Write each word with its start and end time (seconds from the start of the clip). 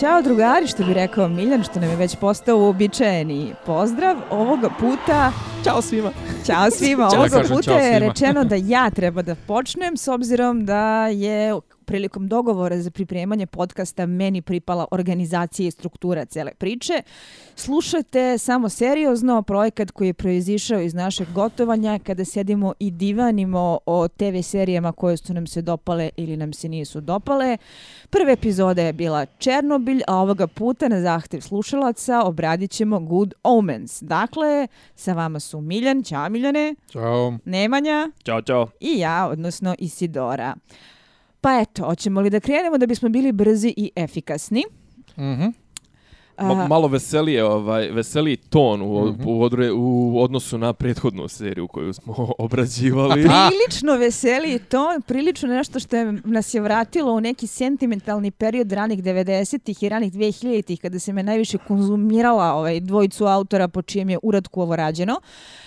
Ćao 0.00 0.22
drugari, 0.22 0.66
što 0.66 0.84
bi 0.84 0.94
rekao 0.94 1.28
Miljan, 1.28 1.62
što 1.62 1.80
nam 1.80 1.90
je 1.90 1.96
već 1.96 2.16
postao 2.16 2.58
uobičajeni 2.58 3.54
pozdrav. 3.66 4.16
Ovoga 4.30 4.68
puta... 4.80 5.32
Ćao 5.64 5.82
svima. 5.82 6.10
Ćao 6.46 6.70
svima. 6.70 7.08
Ovoga 7.12 7.42
puta 7.48 7.72
je 7.72 7.98
rečeno 7.98 8.44
da 8.44 8.56
ja 8.58 8.90
treba 8.90 9.22
da 9.22 9.34
počnem, 9.46 9.96
s 9.96 10.08
obzirom 10.08 10.64
da 10.64 11.06
je 11.06 11.54
prilikom 11.90 12.28
dogovora 12.28 12.80
za 12.80 12.90
pripremanje 12.90 13.46
podcasta 13.46 14.06
meni 14.06 14.42
pripala 14.42 14.86
organizacija 14.90 15.68
i 15.68 15.70
struktura 15.70 16.24
cele 16.24 16.54
priče. 16.54 17.02
Slušajte 17.56 18.38
samo 18.38 18.68
seriozno 18.68 19.42
projekat 19.42 19.90
koji 19.90 20.08
je 20.08 20.14
proizišao 20.14 20.80
iz 20.80 20.94
našeg 20.94 21.32
gotovanja 21.34 21.98
kada 21.98 22.24
sedimo 22.24 22.74
i 22.78 22.90
divanimo 22.90 23.78
o 23.86 24.08
TV 24.08 24.40
serijama 24.42 24.92
koje 24.92 25.16
su 25.16 25.34
nam 25.34 25.46
se 25.46 25.62
dopale 25.62 26.10
ili 26.16 26.36
nam 26.36 26.52
se 26.52 26.68
nisu 26.68 27.00
dopale. 27.00 27.56
Prva 28.10 28.30
epizoda 28.30 28.82
je 28.82 28.92
bila 28.92 29.26
Černobilj, 29.26 30.02
a 30.06 30.16
ovoga 30.16 30.46
puta 30.46 30.88
na 30.88 31.00
zahtev 31.00 31.40
slušalaca 31.40 32.22
obradit 32.24 32.70
ćemo 32.70 33.00
Good 33.00 33.34
Omens. 33.42 34.02
Dakle, 34.02 34.66
sa 34.94 35.12
vama 35.12 35.40
su 35.40 35.60
Miljan, 35.60 36.02
ćao 36.02 36.28
Miljane, 36.28 36.74
Ćao. 36.92 37.38
Nemanja 37.44 38.10
Ćao, 38.24 38.42
čao. 38.42 38.68
i 38.80 38.98
ja, 38.98 39.28
odnosno 39.28 39.74
Isidora. 39.78 40.54
Pa 41.40 41.60
eto, 41.60 41.84
hoćemo 41.84 42.20
li 42.20 42.30
da 42.30 42.40
krenemo 42.40 42.78
da 42.78 42.86
bismo 42.86 43.08
bili 43.08 43.32
brzi 43.32 43.74
i 43.76 43.90
efikasni? 43.96 44.64
Mhm. 45.18 45.48
Ma, 46.42 46.66
malo 46.66 46.88
veselije, 46.88 47.44
ovaj, 47.44 47.88
veseliji 47.88 48.36
ton 48.36 48.82
u, 48.82 49.04
Mhm. 49.06 49.22
u, 49.26 49.42
odre, 49.42 49.72
u 49.72 49.90
odnosu 50.16 50.58
na 50.58 50.72
prethodnu 50.72 51.28
seriju 51.28 51.68
koju 51.68 51.92
smo 51.92 52.14
obrađivali. 52.38 53.22
prilično 53.22 53.96
veseli 53.96 54.58
to, 54.60 54.78
prilično 55.00 55.48
nešto 55.48 55.80
što 55.80 55.96
je, 55.96 56.12
nas 56.24 56.54
je 56.54 56.60
vratilo 56.60 57.12
u 57.12 57.20
neki 57.20 57.46
sentimentalni 57.46 58.30
period 58.30 58.72
ranih 58.72 59.02
90-ih 59.02 59.82
i 59.82 59.88
ranih 59.88 60.12
2000-ih 60.12 60.80
kada 60.80 60.98
se 60.98 61.12
me 61.12 61.22
najviše 61.22 61.58
konzumirala 61.58 62.44
ovaj, 62.46 62.80
dvojicu 62.80 63.26
autora 63.26 63.68
po 63.68 63.82
čijem 63.82 64.10
je 64.10 64.18
uradku 64.22 64.62
ovo 64.62 64.76
rađeno. 64.76 65.20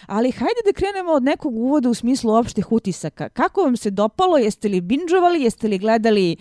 Ali 0.06 0.32
hajde 0.32 0.62
da 0.66 0.74
krenemo 0.74 1.12
od 1.12 1.24
nekog 1.24 1.56
uvoda 1.56 1.90
u 1.90 1.94
smislu 1.94 2.34
opštih 2.34 2.72
utisaka. 2.72 3.30
Kako 3.30 3.62
vam 3.62 3.78
se 3.78 3.90
dopalo? 3.92 4.38
Jeste 4.38 4.68
li 4.68 4.82
binđovali? 4.82 5.42
Jeste 5.42 5.68
li 5.68 5.78
gledali 5.78 6.36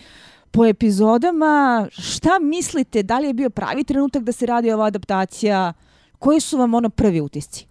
po 0.52 0.66
epizodama? 0.66 1.86
Šta 1.90 2.38
mislite? 2.38 3.02
Da 3.02 3.18
li 3.18 3.26
je 3.26 3.34
bio 3.34 3.50
pravi 3.50 3.84
trenutak 3.84 4.22
da 4.22 4.32
se 4.32 4.46
radi 4.46 4.72
ova 4.72 4.86
adaptacija? 4.86 5.72
Koji 6.18 6.40
su 6.40 6.58
vam 6.58 6.74
ono 6.74 6.88
prvi 6.88 7.20
utisci? 7.20 7.66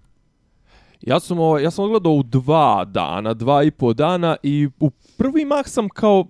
Ja 1.02 1.20
sam, 1.20 1.40
ovo, 1.40 1.60
ja 1.60 1.72
sam 1.72 1.86
odgledao 1.86 2.12
u 2.12 2.24
dva 2.24 2.86
dana, 2.86 3.34
dva 3.34 3.64
i 3.64 3.72
po 3.72 3.94
dana 3.94 4.36
i 4.44 4.70
u 4.80 4.90
prvi 5.18 5.46
mah 5.46 5.68
sam 5.68 5.90
kao 5.90 6.26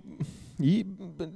i 0.58 0.84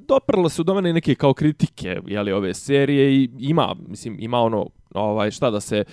doprlo 0.07 0.49
se 0.49 0.63
do 0.63 0.75
mene 0.75 0.93
neke 0.93 1.15
kao 1.15 1.35
kritike 1.35 2.01
jeli, 2.07 2.33
ove 2.33 2.55
serije 2.55 3.15
i 3.15 3.31
ima, 3.39 3.77
mislim, 3.89 4.17
ima 4.21 4.39
ono, 4.41 4.67
ovaj, 4.95 5.31
šta 5.31 5.51
da 5.51 5.61
se 5.61 5.85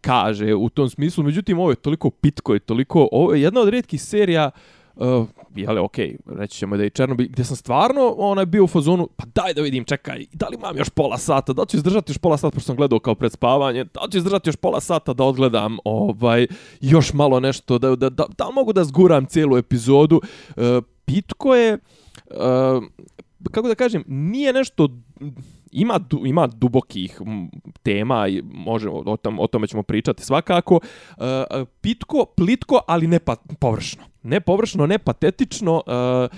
kaže 0.00 0.54
u 0.54 0.68
tom 0.68 0.88
smislu, 0.90 1.24
međutim 1.24 1.58
ovo 1.58 1.70
je 1.70 1.76
toliko 1.76 2.10
pitko 2.10 2.56
i 2.56 2.60
toliko, 2.60 3.08
ovo 3.12 3.34
je 3.34 3.42
jedna 3.42 3.60
od 3.60 3.68
redkih 3.68 4.02
serija 4.02 4.50
Uh, 4.54 4.75
Uh, 4.96 5.26
jele, 5.56 5.80
okej, 5.80 6.16
reći 6.26 6.58
ćemo 6.58 6.76
da 6.76 6.82
je 6.82 6.86
i 6.86 6.90
Černobil, 6.90 7.28
gdje 7.30 7.44
sam 7.44 7.56
stvarno 7.56 8.14
onaj 8.18 8.46
bio 8.46 8.64
u 8.64 8.66
fazonu, 8.66 9.08
pa 9.16 9.24
daj 9.34 9.54
da 9.54 9.62
vidim, 9.62 9.84
čekaj, 9.84 10.26
da 10.32 10.48
li 10.48 10.56
imam 10.56 10.76
još 10.76 10.88
pola 10.88 11.18
sata, 11.18 11.52
da 11.52 11.62
li 11.62 11.68
ću 11.68 11.76
izdržati 11.76 12.10
još 12.10 12.18
pola 12.18 12.36
sata, 12.36 12.54
pošto 12.54 12.66
sam 12.66 12.76
gledao 12.76 12.98
kao 12.98 13.14
pred 13.14 13.32
spavanje, 13.32 13.84
da 13.84 14.00
li 14.00 14.12
ću 14.12 14.18
izdržati 14.18 14.48
još 14.48 14.56
pola 14.56 14.80
sata 14.80 15.12
da 15.12 15.24
odgledam 15.24 15.78
ovaj, 15.84 16.46
još 16.80 17.12
malo 17.12 17.40
nešto, 17.40 17.78
da, 17.78 17.96
da, 17.96 18.10
da, 18.10 18.24
da 18.38 18.46
li 18.46 18.54
mogu 18.54 18.72
da 18.72 18.84
zguram 18.84 19.26
cijelu 19.26 19.56
epizodu. 19.56 20.20
Uh, 20.56 20.62
pitko 21.04 21.54
je, 21.54 21.78
uh, 22.30 22.84
kako 23.52 23.68
da 23.68 23.74
kažem, 23.74 24.04
nije 24.06 24.52
nešto 24.52 24.88
ima 25.72 25.98
du, 25.98 26.26
ima 26.26 26.46
dubokih 26.46 27.20
tema 27.82 28.28
i 28.28 28.42
može, 28.42 28.88
o 28.88 29.16
tom 29.16 29.40
o 29.40 29.46
tome 29.46 29.66
ćemo 29.66 29.82
pričati 29.82 30.24
svakako 30.24 30.80
e, 31.18 31.24
e, 31.24 31.64
pitko 31.80 32.24
plitko 32.36 32.80
ali 32.86 33.06
ne 33.06 33.18
pa 33.18 33.36
površno 33.60 34.02
ne 34.22 34.40
površno 34.40 34.86
ne 34.86 34.98
patetično 34.98 35.82
E, 35.86 36.28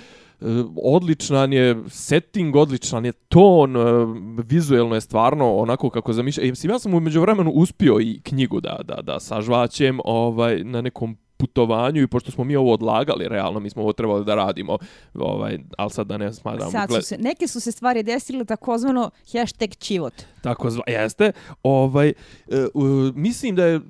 e 0.41 0.65
odličan 0.83 1.53
je 1.53 1.77
setting, 1.89 2.57
odličan 2.57 3.05
je 3.05 3.13
ton, 3.13 3.77
e, 3.77 3.81
vizuelno 4.49 4.95
je 4.95 5.01
stvarno 5.01 5.57
onako 5.57 5.91
kako 5.91 6.13
zamišljam. 6.13 6.53
Ja 6.63 6.79
sam 6.79 6.95
u 6.95 7.01
međuvremenu 7.01 7.51
uspio 7.51 8.01
i 8.01 8.21
knjigu 8.23 8.61
da, 8.61 8.81
da, 8.85 9.03
da 9.03 9.21
sažvaćem 9.21 10.01
ovaj, 10.05 10.65
na 10.65 10.81
nekom 10.81 11.17
putovanju 11.39 12.03
i 12.03 12.07
pošto 12.07 12.31
smo 12.31 12.45
mi 12.45 12.57
ovo 12.57 12.73
odlagali, 12.73 13.29
realno 13.29 13.61
mi 13.61 13.71
smo 13.71 13.83
ovo 13.83 13.93
trebali 13.93 14.25
da 14.25 14.35
radimo, 14.35 14.79
ovaj, 15.15 15.59
ali 15.77 15.91
sad 15.91 16.07
da 16.07 16.17
ne 16.17 16.33
smatram. 16.33 16.71
Sad 16.71 16.95
su 16.95 17.03
se, 17.03 17.19
neke 17.19 17.49
su 17.49 17.61
se 17.61 17.73
stvari 17.73 18.03
desile 18.03 18.45
takozvano 18.45 19.11
hashtag 19.33 19.71
čivot. 19.79 20.15
Tako 20.43 20.71
zva, 20.71 20.83
jeste. 20.87 21.33
Ovaj, 21.63 22.09
e, 22.09 22.15
uh, 22.75 23.15
mislim 23.15 23.57
da 23.57 23.65
je 23.65 23.81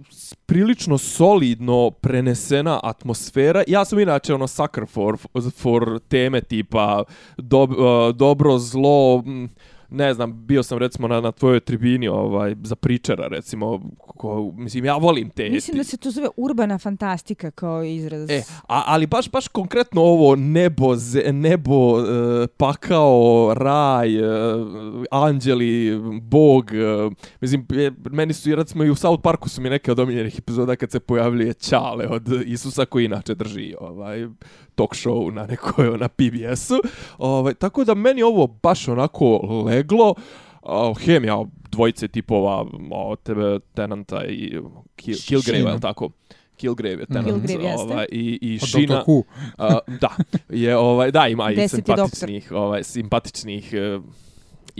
prilično 0.46 0.98
solidno 0.98 1.90
prenesena 1.90 2.80
atmosfera. 2.82 3.62
Ja 3.66 3.84
sam 3.84 3.98
inače 3.98 4.34
ono 4.34 4.46
sucker 4.46 4.86
for, 4.86 5.16
for 5.56 6.00
teme 6.08 6.40
tipa 6.40 7.04
dob, 7.36 7.70
uh, 7.70 7.76
dobro, 8.14 8.58
zlo, 8.58 9.22
m, 9.26 9.48
ne 9.90 10.14
znam, 10.14 10.46
bio 10.46 10.62
sam 10.62 10.78
recimo 10.78 11.08
na, 11.08 11.20
na 11.20 11.32
tvojoj 11.32 11.60
tribini 11.60 12.08
ovaj, 12.08 12.54
za 12.62 12.76
pričara, 12.76 13.28
recimo, 13.28 13.80
ko, 13.98 14.52
mislim, 14.56 14.84
ja 14.84 14.96
volim 14.96 15.30
te... 15.30 15.50
Mislim 15.50 15.76
da 15.76 15.84
se 15.84 15.96
to 15.96 16.10
zove 16.10 16.28
urbana 16.36 16.78
fantastika 16.78 17.50
kao 17.50 17.84
izraz. 17.84 18.30
E, 18.30 18.42
a, 18.68 18.82
ali 18.86 19.06
baš 19.06 19.30
baš 19.30 19.48
konkretno 19.48 20.00
ovo 20.02 20.36
nebo, 20.36 20.96
ze, 20.96 21.32
nebo, 21.32 22.00
e, 22.00 22.46
pakao, 22.56 23.54
raj, 23.56 24.16
e, 24.16 24.22
anđeli, 25.10 26.00
bog, 26.22 26.72
e, 26.72 27.10
mislim, 27.40 27.66
e, 27.70 27.90
meni 28.10 28.32
su, 28.32 28.54
recimo 28.54 28.84
i 28.84 28.90
u 28.90 28.94
South 28.94 29.22
Parku 29.22 29.48
su 29.48 29.60
mi 29.60 29.70
neke 29.70 29.92
od 29.92 29.98
omiljenih 29.98 30.38
epizoda 30.38 30.76
kad 30.76 30.90
se 30.90 31.00
pojavljuje 31.00 31.54
Ćale 31.54 32.06
od 32.08 32.28
Isusa 32.46 32.84
koji 32.84 33.04
inače 33.04 33.34
drži 33.34 33.74
ovaj 33.80 34.26
talk 34.78 34.94
show 34.94 35.34
na 35.34 35.46
nekoj 35.46 35.98
na 35.98 36.08
PBS-u. 36.08 36.80
Ovaj, 37.18 37.54
tako 37.54 37.84
da 37.84 37.94
meni 37.94 38.22
ovo 38.22 38.46
baš 38.46 38.88
onako 38.88 39.36
leglo. 39.66 40.14
Uh, 40.62 40.98
hem 40.98 41.24
ja 41.24 41.44
dvojice 41.70 42.08
tipova 42.08 42.64
od 42.90 43.22
tebe 43.22 43.58
Tenanta 43.74 44.24
i 44.24 44.60
Kill, 44.96 45.18
Killgrave, 45.26 45.72
je 45.72 45.80
tako? 45.80 46.10
Killgrave 46.56 47.02
je 47.02 47.06
Tenant. 47.06 47.26
Killgrave 47.26 47.64
jeste. 47.64 47.82
ovaj, 47.82 48.06
I, 48.12 48.38
i 48.42 48.58
Od 48.62 48.68
Sheena, 48.68 48.94
Doctor 48.94 49.14
Who. 49.14 49.22
a, 49.58 49.78
da, 50.00 50.10
je 50.48 50.76
ovaj 50.76 51.10
da 51.10 51.28
ima 51.28 51.50
i 51.52 51.68
simpatičnih, 51.68 52.52
ovaj 52.52 52.84
simpatičnih 52.84 53.74
uh, 53.96 54.04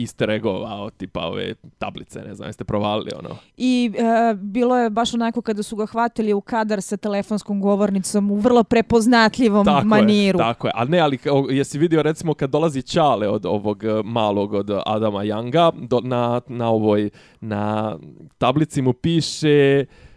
easter 0.01 0.41
od 0.45 0.97
tipa 0.97 1.21
ove 1.21 1.55
tablice, 1.79 2.21
ne 2.21 2.35
znam, 2.35 2.49
jeste 2.49 2.65
provalili 2.65 3.11
ono. 3.19 3.37
I 3.57 3.93
e, 3.95 4.35
bilo 4.35 4.79
je 4.79 4.91
baš 4.91 5.15
onako 5.15 5.43
kada 5.43 5.63
su 5.63 5.77
ga 5.77 5.87
hvatili 5.87 6.33
u 6.33 6.41
kadar 6.41 6.83
sa 6.83 6.97
telefonskom 6.97 7.61
govornicom 7.61 8.31
u 8.31 8.37
vrlo 8.37 8.65
prepoznatljivom 8.65 9.65
Tako 9.65 9.87
maniru. 9.87 10.39
je, 10.39 10.45
tako 10.45 10.67
je. 10.67 10.73
Ali 10.75 10.91
ne, 10.91 10.99
ali 10.99 11.19
jesi 11.51 11.79
vidio 11.79 12.03
recimo 12.03 12.35
kad 12.35 12.51
dolazi 12.51 12.83
Čale 12.83 13.29
od 13.29 13.47
ovog 13.47 13.85
eh, 13.85 14.03
malog 14.05 14.53
od 14.53 14.71
Adama 14.87 15.21
Younga, 15.25 15.87
do, 15.89 16.01
na, 16.01 16.41
na 16.49 16.71
ovoj, 16.71 17.11
na 17.41 17.97
tablici 18.39 18.83
mu 18.83 18.93
piše 18.93 19.85
uh, 19.89 20.09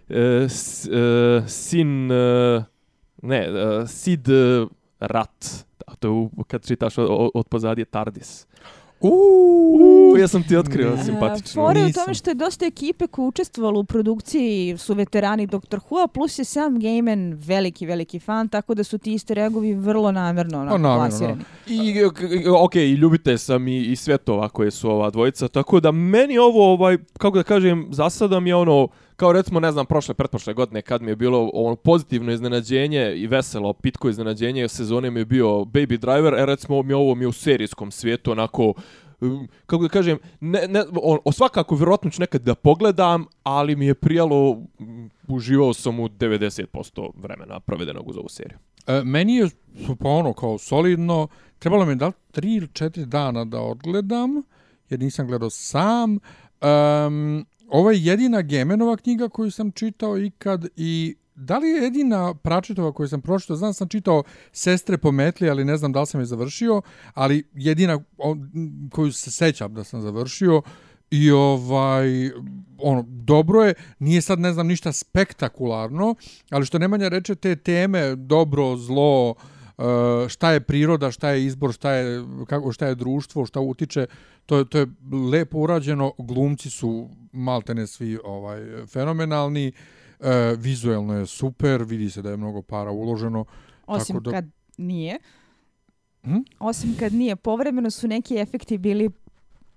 s, 0.48 0.88
uh, 0.88 1.48
sin, 1.48 2.12
uh, 2.12 2.64
ne, 3.22 3.50
uh, 3.50 3.88
Sid 3.88 4.28
Rat. 5.00 5.66
Da, 5.80 5.96
To 6.00 6.30
je 6.38 6.44
kad 6.48 6.68
čitaš 6.68 6.98
od, 6.98 7.32
od 7.34 7.48
pozadije 7.48 7.86
Tardis. 7.86 8.48
Uuu, 9.02 10.18
ja 10.18 10.28
sam 10.28 10.44
ti 10.44 10.56
otkrio 10.58 10.96
Ne. 10.96 11.04
simpatično. 11.04 11.62
Fore 11.64 11.80
u 11.86 11.92
tome 11.92 12.14
što 12.14 12.30
je 12.30 12.34
dosta 12.34 12.66
ekipe 12.66 13.08
koja 13.08 13.28
učestvovala 13.28 13.80
u 13.80 13.84
produkciji 13.84 14.78
su 14.78 14.94
veterani 14.94 15.48
Dr. 15.48 15.78
Who, 15.90 16.08
plus 16.08 16.40
je 16.40 16.46
sam 16.46 16.80
Gaiman 16.80 17.34
veliki, 17.34 17.86
veliki 17.86 18.20
fan, 18.20 18.50
tako 18.50 18.74
da 18.74 18.84
su 18.84 18.98
ti 18.98 19.12
easter 19.12 19.40
eggovi 19.40 19.74
vrlo 19.74 20.12
namjerno 20.12 20.60
onako, 20.60 20.76
Pa, 20.76 20.82
namjerno, 20.82 21.08
plasirani. 21.10 21.44
I, 21.68 22.04
ok, 22.64 22.76
i 22.76 22.94
ljubite 22.94 23.38
sam 23.38 23.68
i, 23.68 23.82
i 23.82 23.96
svetova 23.96 24.50
koje 24.50 24.72
su 24.72 24.90
ova 24.90 25.10
dvojica, 25.10 25.48
tako 25.48 25.80
da 25.80 25.92
meni 25.92 26.38
ovo, 26.38 26.74
ovaj, 26.74 26.98
kako 27.18 27.38
da 27.38 27.44
kažem, 27.44 27.88
za 27.92 28.10
sada 28.10 28.40
mi 28.40 28.50
je 28.50 28.56
ono, 28.56 28.88
kao 29.22 29.32
recimo, 29.32 29.60
ne 29.60 29.72
znam, 29.72 29.86
prošle, 29.86 30.14
pretprošle 30.14 30.54
godine 30.54 30.82
kad 30.82 31.02
mi 31.02 31.12
je 31.12 31.16
bilo 31.16 31.50
ono 31.54 31.76
pozitivno 31.76 32.32
iznenađenje 32.32 33.14
i 33.16 33.28
veselo, 33.28 33.74
pitko 33.74 34.10
iznenađenje 34.10 34.68
sezone 34.68 35.12
mi 35.12 35.20
je 35.20 35.26
bio 35.26 35.48
Baby 35.48 35.98
Driver, 35.98 36.34
e 36.34 36.46
recimo 36.46 36.82
mi 36.84 36.94
ovo 36.94 37.16
mi 37.16 37.24
je 37.24 37.28
u 37.28 37.32
serijskom 37.32 37.92
svijetu 37.92 38.32
onako, 38.32 38.74
um, 39.22 39.48
kako 39.66 39.84
da 39.84 39.90
kažem, 39.90 40.18
ne, 40.40 40.68
ne, 40.68 40.84
on, 41.02 41.20
o 41.26 41.32
svakako 41.32 41.76
vjerojatno 41.76 42.10
ću 42.10 42.22
nekad 42.22 42.42
da 42.42 42.56
pogledam, 42.56 43.26
ali 43.44 43.76
mi 43.76 43.86
je 43.86 43.94
prijalo, 43.94 44.50
um, 44.50 45.10
uživao 45.28 45.74
sam 45.74 46.00
u 46.00 46.10
90% 46.10 47.10
vremena 47.16 47.60
provedenog 47.60 48.08
uz 48.08 48.18
ovu 48.18 48.30
seriju. 48.30 48.58
E, 48.88 49.02
meni 49.04 49.36
je 49.36 49.50
pa 50.00 50.10
ono 50.10 50.34
kao 50.34 50.58
solidno, 50.58 51.28
trebalo 51.60 51.86
mi 51.86 51.92
je 51.92 51.96
da 51.96 52.08
li 52.08 52.14
tri 52.32 52.56
ili 52.56 52.68
četiri 52.74 53.06
dana 53.06 53.46
da 53.46 53.60
odgledam, 53.60 54.44
jer 54.90 55.00
nisam 55.00 55.28
gledao 55.28 55.50
sam. 55.50 56.20
Um, 56.62 57.46
ovo 57.72 57.92
je 57.92 58.04
jedina 58.04 58.42
Gemenova 58.42 58.98
knjiga 58.98 59.30
koju 59.30 59.52
sam 59.52 59.72
čitao 59.72 60.18
ikad 60.18 60.68
i 60.76 61.16
da 61.36 61.58
li 61.58 61.68
je 61.68 61.84
jedina 61.84 62.34
Pračetova 62.34 62.92
koju 62.92 63.08
sam 63.08 63.22
pročitao, 63.22 63.56
znam 63.56 63.74
sam 63.74 63.88
čitao 63.88 64.24
Sestre 64.52 64.98
po 64.98 65.12
metli, 65.12 65.50
ali 65.50 65.66
ne 65.66 65.78
znam 65.78 65.92
da 65.92 66.00
li 66.00 66.08
sam 66.08 66.22
je 66.22 66.26
završio, 66.26 66.82
ali 67.14 67.44
jedina 67.54 68.04
koju 68.92 69.12
se 69.12 69.32
sećam 69.32 69.74
da 69.74 69.84
sam 69.84 70.02
završio, 70.02 70.62
I 71.12 71.32
ovaj, 71.32 72.32
ono, 72.78 73.04
dobro 73.08 73.64
je, 73.64 73.74
nije 74.00 74.22
sad 74.22 74.40
ne 74.40 74.54
znam 74.54 74.68
ništa 74.68 74.92
spektakularno, 74.92 76.16
ali 76.50 76.66
što 76.66 76.80
Nemanja 76.80 77.10
reče 77.10 77.36
te 77.36 77.56
teme, 77.56 78.16
dobro, 78.16 78.78
zlo, 78.78 79.30
uh, 79.30 79.36
šta 80.28 80.52
je 80.52 80.60
priroda, 80.60 81.12
šta 81.12 81.30
je 81.30 81.46
izbor, 81.46 81.74
šta 81.74 81.92
je, 81.92 82.24
kako, 82.48 82.72
šta 82.72 82.88
je 82.88 82.96
društvo, 82.96 83.46
šta 83.46 83.60
utiče, 83.60 84.06
to 84.46 84.58
je, 84.58 84.66
to 84.66 84.78
je 84.78 84.88
lepo 85.32 85.58
urađeno, 85.58 86.14
glumci 86.18 86.70
su 86.70 87.10
maltene 87.32 87.88
svi 87.88 88.18
ovaj 88.24 88.86
fenomenalni, 88.88 89.72
e, 90.20 90.56
vizuelno 90.58 91.18
je 91.18 91.26
super, 91.26 91.84
vidi 91.84 92.10
se 92.10 92.22
da 92.22 92.30
je 92.30 92.38
mnogo 92.38 92.62
para 92.62 92.92
uloženo. 92.92 93.46
Osim 93.88 94.16
tako 94.16 94.24
da... 94.24 94.32
kad 94.32 94.46
nije. 94.78 95.20
Hm? 96.24 96.38
Osim 96.60 96.96
kad 97.00 97.14
nije. 97.14 97.36
Povremeno 97.36 97.92
su 97.92 98.08
neki 98.08 98.36
efekti 98.38 98.78
bili 98.78 99.10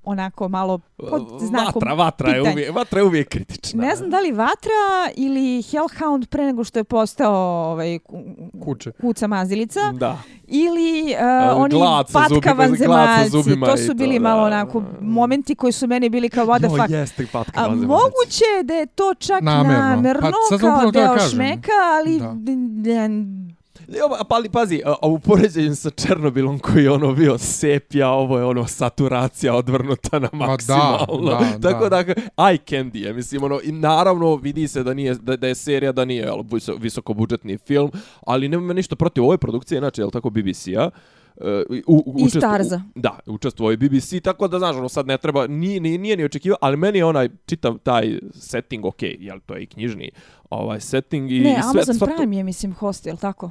onako 0.05 0.49
malo 0.49 0.79
pod 1.01 1.27
znakom 1.41 1.73
Vatra, 1.75 1.95
vatra 1.95 2.29
je, 2.29 2.35
pitanja. 2.35 2.53
uvijek, 2.53 2.75
vatra 2.75 3.01
je 3.01 3.05
uvijek 3.05 3.29
kritična. 3.29 3.83
Ne 3.83 3.97
znam 3.97 4.11
da 4.11 4.21
li 4.21 4.33
Vatra 4.33 4.71
ili 5.17 5.63
Hellhound 5.63 6.27
pre 6.27 6.45
nego 6.45 6.65
što 6.65 6.79
je 6.79 6.85
postao 6.85 7.35
ovaj, 7.65 7.99
ku- 7.99 8.23
Kuće. 8.61 8.93
kuca 8.93 9.27
mazilica 9.27 9.81
Da. 9.93 10.19
ili 10.45 11.15
uh, 11.53 11.57
oni 11.57 11.71
glad 11.71 12.09
sa 12.09 12.19
zubima- 12.21 12.41
patka 12.41 12.55
glad 12.55 12.69
sa 12.69 12.85
vanzemaljci. 12.87 13.31
zubima 13.33 13.67
To 13.67 13.77
su 13.77 13.87
to, 13.87 13.95
bili 13.95 14.15
da. 14.15 14.23
malo 14.23 14.43
onako 14.43 14.83
momenti 15.01 15.55
koji 15.55 15.73
su 15.73 15.87
meni 15.87 16.09
bili 16.09 16.29
kao 16.29 16.47
what 16.47 16.59
the 16.59 16.67
Jo, 16.67 16.77
fuck. 16.77 16.91
jeste, 16.91 17.27
patka 17.29 17.61
A 17.61 17.69
moguće 17.69 18.45
je 18.57 18.63
da 18.63 18.75
je 18.75 18.87
to 18.87 19.15
čak 19.17 19.43
Namerno. 19.43 19.79
namerno, 19.81 20.21
Pa, 20.51 20.59
kao 20.59 20.81
to 20.81 20.85
da 20.85 20.91
deo 20.93 21.15
kažem. 21.15 21.31
šmeka, 21.31 21.73
ali 21.95 22.19
Da. 22.19 22.35
D- 23.87 23.93
d- 23.93 23.99
Jo, 23.99 24.09
pa 24.21 24.35
ali 24.35 24.49
pazi, 24.49 24.83
a, 24.85 24.95
a 25.03 25.09
u 25.09 25.19
poređenju 25.19 25.75
sa 25.75 25.91
Černobilom 25.93 26.59
koji 26.59 26.85
je 26.85 26.91
ono 26.91 27.15
bio 27.15 27.39
sepija, 27.39 28.11
ovo 28.11 28.39
je 28.39 28.45
ono 28.45 28.67
saturacija 28.67 29.55
odvrnuta 29.55 30.19
na 30.19 30.29
Ma 30.33 30.39
da, 30.39 30.47
maksimalno. 30.47 31.31
da, 31.31 31.59
Tako 31.65 31.89
da. 31.89 32.03
da, 32.03 32.15
eye 32.37 32.59
candy 32.65 32.97
je, 32.97 33.13
mislim, 33.13 33.43
ono, 33.45 33.61
i 33.61 33.73
naravno 33.73 34.37
vidi 34.37 34.69
se 34.69 34.83
da 34.83 34.95
nije, 34.95 35.15
da, 35.15 35.37
da 35.37 35.47
je 35.47 35.55
serija, 35.55 35.93
da 35.93 36.05
nije 36.05 36.23
jel, 36.23 36.43
viso- 36.43 36.77
visokobudžetni 36.79 37.59
film, 37.59 37.91
ali 38.23 38.49
nema 38.49 38.73
ništa 38.73 38.97
protiv 38.97 39.25
ove 39.25 39.39
produkcije, 39.39 39.79
znači, 39.79 40.01
je 40.01 40.05
li 40.05 40.13
tako 40.13 40.31
BBC-a, 40.31 40.91
e, 41.37 41.63
u, 41.87 42.03
u, 42.07 42.27
I 42.27 42.31
Starza. 42.31 42.83
u- 42.87 43.01
Da, 43.01 43.19
učestvuje 43.27 43.75
i 43.75 43.89
BBC, 43.89 44.21
tako 44.21 44.49
da, 44.49 44.59
znaš, 44.59 44.77
ono, 44.77 44.89
sad 44.89 45.07
ne 45.07 45.19
treba, 45.19 45.47
nije, 45.47 45.81
nije, 45.81 45.99
nije 45.99 46.17
ni 46.17 46.25
očekivao, 46.25 46.59
ali 46.61 46.77
meni 46.77 46.99
je 46.99 47.05
onaj, 47.05 47.29
čitav 47.47 47.79
taj 47.79 48.19
setting, 48.33 48.85
ok, 48.85 49.03
jel, 49.03 49.39
to 49.41 49.55
je 49.55 49.63
i 49.63 49.67
knjižni 49.67 50.11
ovaj 50.51 50.81
setting 50.81 51.31
i, 51.33 51.35
ne, 51.35 51.51
i 51.51 51.55
sve, 51.55 51.63
Amazon 51.65 51.95
sva 51.95 52.07
to- 52.07 52.17
Prime 52.17 52.37
je, 52.37 52.45
mislim, 52.45 52.73
host, 52.75 53.07
je 53.07 53.13
li 53.13 53.19
tako? 53.19 53.51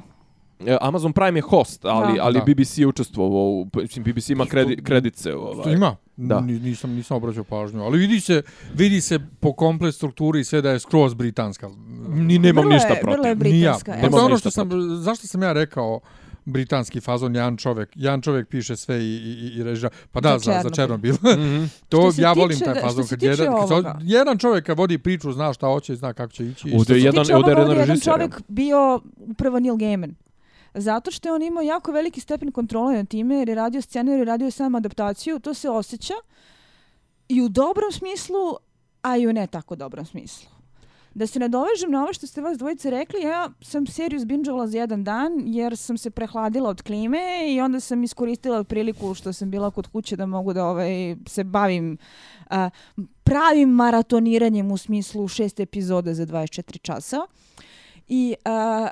E, 0.60 0.76
Amazon 0.80 1.12
Prime 1.12 1.38
je 1.38 1.42
host, 1.42 1.84
ali, 1.84 2.14
Da. 2.14 2.24
ali 2.24 2.34
Da. 2.36 2.44
BBC 2.44 2.78
je 2.78 2.86
učestvovao, 2.86 3.42
u- 3.42 3.66
mislim, 3.74 4.04
BBC 4.04 4.28
ima 4.28 4.46
kredi, 4.46 4.76
kredice. 4.76 5.34
Ovaj. 5.34 5.72
Ima? 5.74 5.96
Da. 6.16 6.40
Ni- 6.40 6.58
Nisam, 6.60 6.90
nisam 6.90 7.16
obraćao 7.16 7.44
pažnju. 7.44 7.82
Ali 7.82 7.98
vidi 7.98 8.20
se, 8.20 8.42
vidi 8.74 9.00
se 9.00 9.18
po 9.40 9.52
komplet 9.52 9.94
strukturi 9.94 10.40
i 10.40 10.44
sve 10.44 10.62
da 10.62 10.70
je 10.70 10.78
skroz 10.78 11.14
britanska. 11.14 11.68
Ni, 12.08 12.38
nemam 12.38 12.62
Vrlo 12.62 12.70
je- 12.70 12.74
ništa 12.74 12.94
vrlo 13.02 13.26
je 13.26 13.36
protiv. 13.36 13.52
Ni 13.52 13.60
ja. 13.60 13.70
britanska, 13.70 13.92
Pa 13.92 13.96
Nemam 13.98 14.24
ono 14.24 14.38
što 14.38 14.50
sam, 14.50 14.70
zašto 14.96 15.26
sam 15.26 15.42
ja 15.42 15.52
rekao 15.52 16.00
britanski 16.46 17.00
fazon, 17.00 17.34
jedan 17.34 17.56
čovjek, 17.56 17.88
jedan 17.94 18.20
čovjek 18.20 18.48
piše 18.48 18.76
sve 18.76 18.96
i, 18.96 19.06
i, 19.06 19.58
i 19.58 19.62
režira. 19.62 19.90
Pa 20.12 20.20
da, 20.20 20.28
Za 20.30 20.52
za, 20.52 20.60
za 20.62 20.70
Černobil. 20.70 21.14
Černobil. 21.14 21.54
Mhm. 21.56 21.64
to 21.88 22.12
Što 22.12 22.22
ja 22.22 22.32
tiče 22.32 22.40
volim 22.40 22.58
taj 22.60 22.74
što 22.74 22.82
fazon. 22.82 23.06
Kad 23.06 23.22
jedan, 23.22 23.46
kad 23.68 23.96
jedan 24.02 24.38
čovjek 24.38 24.64
kad 24.64 24.78
vodi 24.78 24.98
priču, 24.98 25.32
zna 25.32 25.52
šta 25.52 25.66
hoće, 25.66 25.94
zna 25.94 26.12
kako 26.12 26.32
će 26.32 26.46
ići. 26.46 26.68
Ovdje 26.68 26.84
što 26.84 26.94
se- 26.94 27.00
jedan- 27.00 27.26
je 27.46 27.50
jedan 27.50 27.70
režiser, 27.70 28.04
čovjek 28.04 28.42
bio 28.48 29.00
upravo 29.18 29.60
Neil 29.60 29.76
Gaiman. 29.76 30.14
Zato 30.74 31.10
što 31.10 31.28
je 31.28 31.32
on 31.32 31.42
imao 31.42 31.62
jako 31.62 31.92
veliki 31.92 32.20
stepen 32.20 32.52
kontrole 32.52 32.94
na 32.94 33.04
time, 33.04 33.36
jer 33.36 33.48
je 33.48 33.54
radio 33.54 33.80
scenarij, 33.80 34.18
je 34.18 34.24
radio 34.24 34.50
sam 34.50 34.74
adaptaciju, 34.74 35.38
to 35.38 35.54
se 35.54 35.70
osjeća 35.70 36.14
i 37.28 37.42
u 37.42 37.48
dobrom 37.48 37.92
smislu, 37.92 38.56
a 39.02 39.16
i 39.16 39.26
u 39.26 39.32
ne 39.32 39.46
tako 39.46 39.76
dobrom 39.76 40.06
smislu. 40.06 40.48
Da 41.14 41.26
se 41.26 41.38
nadovežem 41.38 41.90
na 41.90 42.02
ovo 42.02 42.12
što 42.12 42.26
ste 42.26 42.40
vas 42.40 42.58
dvojice 42.58 42.90
rekli, 42.90 43.22
ja 43.22 43.50
sam 43.60 43.86
seriju 43.86 44.20
zbinđovala 44.20 44.66
za 44.66 44.78
jedan 44.78 45.04
dan 45.04 45.32
jer 45.46 45.76
sam 45.76 45.98
se 45.98 46.10
prehladila 46.10 46.70
od 46.70 46.82
klime 46.82 47.18
i 47.48 47.60
onda 47.60 47.80
sam 47.80 48.04
iskoristila 48.04 48.64
priliku 48.64 49.14
što 49.14 49.32
sam 49.32 49.50
bila 49.50 49.70
kod 49.70 49.86
kuće 49.86 50.16
da 50.16 50.26
mogu 50.26 50.52
da 50.52 50.66
ovaj, 50.66 51.16
se 51.26 51.44
bavim 51.44 51.98
a, 52.50 52.70
pravim 53.24 53.68
maratoniranjem 53.68 54.70
u 54.70 54.76
smislu 54.76 55.28
šest 55.28 55.60
epizoda 55.60 56.14
za 56.14 56.26
24 56.26 56.80
časa. 56.80 57.20
I 58.08 58.34
a, 58.44 58.88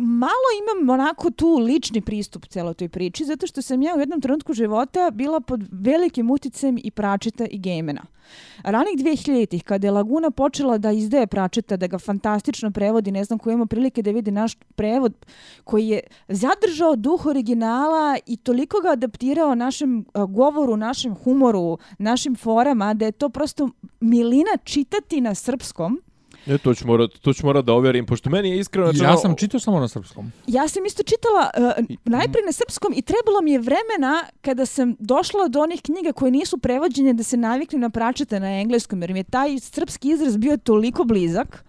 malo 0.00 0.48
imam 0.62 0.90
onako 0.90 1.30
tu 1.30 1.58
lični 1.58 2.00
pristup 2.00 2.46
celoj 2.46 2.74
toj 2.74 2.88
priči, 2.88 3.24
zato 3.24 3.46
što 3.46 3.62
sam 3.62 3.82
ja 3.82 3.94
u 3.96 4.00
jednom 4.00 4.20
trenutku 4.20 4.52
života 4.52 5.10
bila 5.10 5.40
pod 5.40 5.68
velikim 5.72 6.30
uticajem 6.30 6.78
i 6.84 6.90
pračeta 6.90 7.46
i 7.50 7.58
gejmena. 7.58 8.02
Ranih 8.62 8.94
2000-ih, 8.98 9.64
kada 9.64 9.86
je 9.86 9.90
Laguna 9.90 10.30
počela 10.30 10.78
da 10.78 10.92
izdaje 10.92 11.26
pračeta, 11.26 11.76
da 11.76 11.86
ga 11.86 11.98
fantastično 11.98 12.70
prevodi, 12.70 13.10
ne 13.10 13.24
znam 13.24 13.38
ko 13.38 13.50
ima 13.50 13.66
prilike 13.66 14.02
da 14.02 14.10
vidi 14.10 14.30
naš 14.30 14.54
prevod, 14.54 15.14
koji 15.64 15.88
je 15.88 16.00
zadržao 16.28 16.96
duh 16.96 17.26
originala 17.26 18.18
i 18.26 18.36
toliko 18.36 18.80
ga 18.80 18.88
adaptirao 18.88 19.54
našem 19.54 19.98
eh, 19.98 20.02
govoru, 20.28 20.76
našem 20.76 21.14
humoru, 21.14 21.78
našim 21.98 22.36
forama, 22.36 22.94
da 22.94 23.04
je 23.04 23.12
to 23.12 23.28
prosto 23.28 23.70
milina 24.00 24.56
čitati 24.64 25.20
na 25.20 25.34
srpskom. 25.34 26.00
E, 26.46 26.58
to 26.58 26.74
ću 26.74 26.86
morat, 26.86 27.10
to 27.20 27.32
ću 27.32 27.46
morat 27.46 27.64
da 27.64 27.72
overim, 27.72 28.06
pošto 28.06 28.30
meni 28.30 28.50
je 28.50 28.58
iskreno... 28.58 28.86
Ja 28.86 28.92
rečeno- 28.92 29.16
sam 29.16 29.36
čitao 29.36 29.60
samo 29.60 29.80
na 29.80 29.88
srpskom. 29.88 30.32
Ja 30.46 30.68
sam 30.68 30.86
isto 30.86 31.02
čitala 31.02 31.50
uh, 31.78 31.84
najprije 32.04 32.46
na 32.46 32.52
srpskom 32.52 32.92
i 32.96 33.02
trebalo 33.02 33.40
mi 33.42 33.52
je 33.52 33.58
vremena 33.58 34.24
kada 34.40 34.66
sam 34.66 34.96
došla 34.98 35.48
do 35.48 35.60
onih 35.60 35.80
knjiga 35.82 36.12
koje 36.12 36.30
nisu 36.30 36.58
prevođene 36.58 37.12
da 37.12 37.22
se 37.22 37.36
naviknem 37.36 37.80
na 37.80 37.90
pračete 37.90 38.40
na 38.40 38.60
engleskom, 38.60 39.02
jer 39.02 39.12
mi 39.12 39.18
je 39.18 39.24
taj 39.24 39.58
srpski 39.58 40.08
izraz 40.10 40.36
bio 40.36 40.56
toliko 40.56 41.04
blizak. 41.04 41.64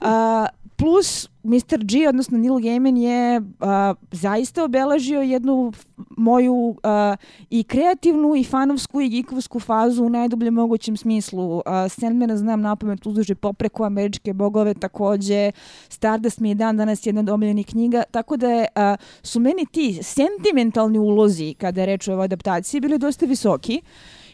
A, 0.00 0.46
plus, 0.76 1.28
Mr. 1.42 1.84
G, 1.84 2.08
odnosno 2.08 2.38
Neil 2.38 2.58
Gaiman 2.58 2.96
je 2.96 3.42
a, 3.60 3.94
zaista 4.12 4.64
obeležio 4.64 5.20
jednu 5.20 5.72
moju 6.16 6.76
a, 6.82 7.16
i 7.50 7.64
kreativnu 7.64 8.36
i 8.36 8.44
fanovsku 8.44 9.00
i 9.00 9.08
geekovsku 9.08 9.60
fazu 9.60 10.04
u 10.04 10.08
najdubljem 10.08 10.54
mogućem 10.54 10.96
smislu. 10.96 11.62
A, 11.66 11.88
Sandmana 11.88 12.36
znam 12.36 12.60
na 12.60 12.76
pamet 12.76 13.06
uzduže 13.06 13.34
popreku 13.34 13.84
američke 13.84 14.32
bogove 14.32 14.74
takođe. 14.74 15.52
Stardust 15.88 16.40
mi 16.40 16.48
je 16.48 16.54
dan 16.54 16.76
danas 16.76 17.06
jedna 17.06 17.20
od 17.20 17.28
omiljenih 17.28 17.66
knjiga, 17.66 18.02
tako 18.10 18.36
da 18.36 18.50
je, 18.50 18.66
a, 18.74 18.96
su 19.22 19.40
meni 19.40 19.66
ti 19.72 19.98
sentimentalni 20.02 20.98
ulozi 20.98 21.54
kada 21.54 21.80
je 21.80 21.86
reč 21.86 22.08
o 22.08 22.12
ovoj 22.12 22.24
adaptaciji 22.24 22.80
bili 22.80 22.98
dosta 22.98 23.26
visoki. 23.26 23.82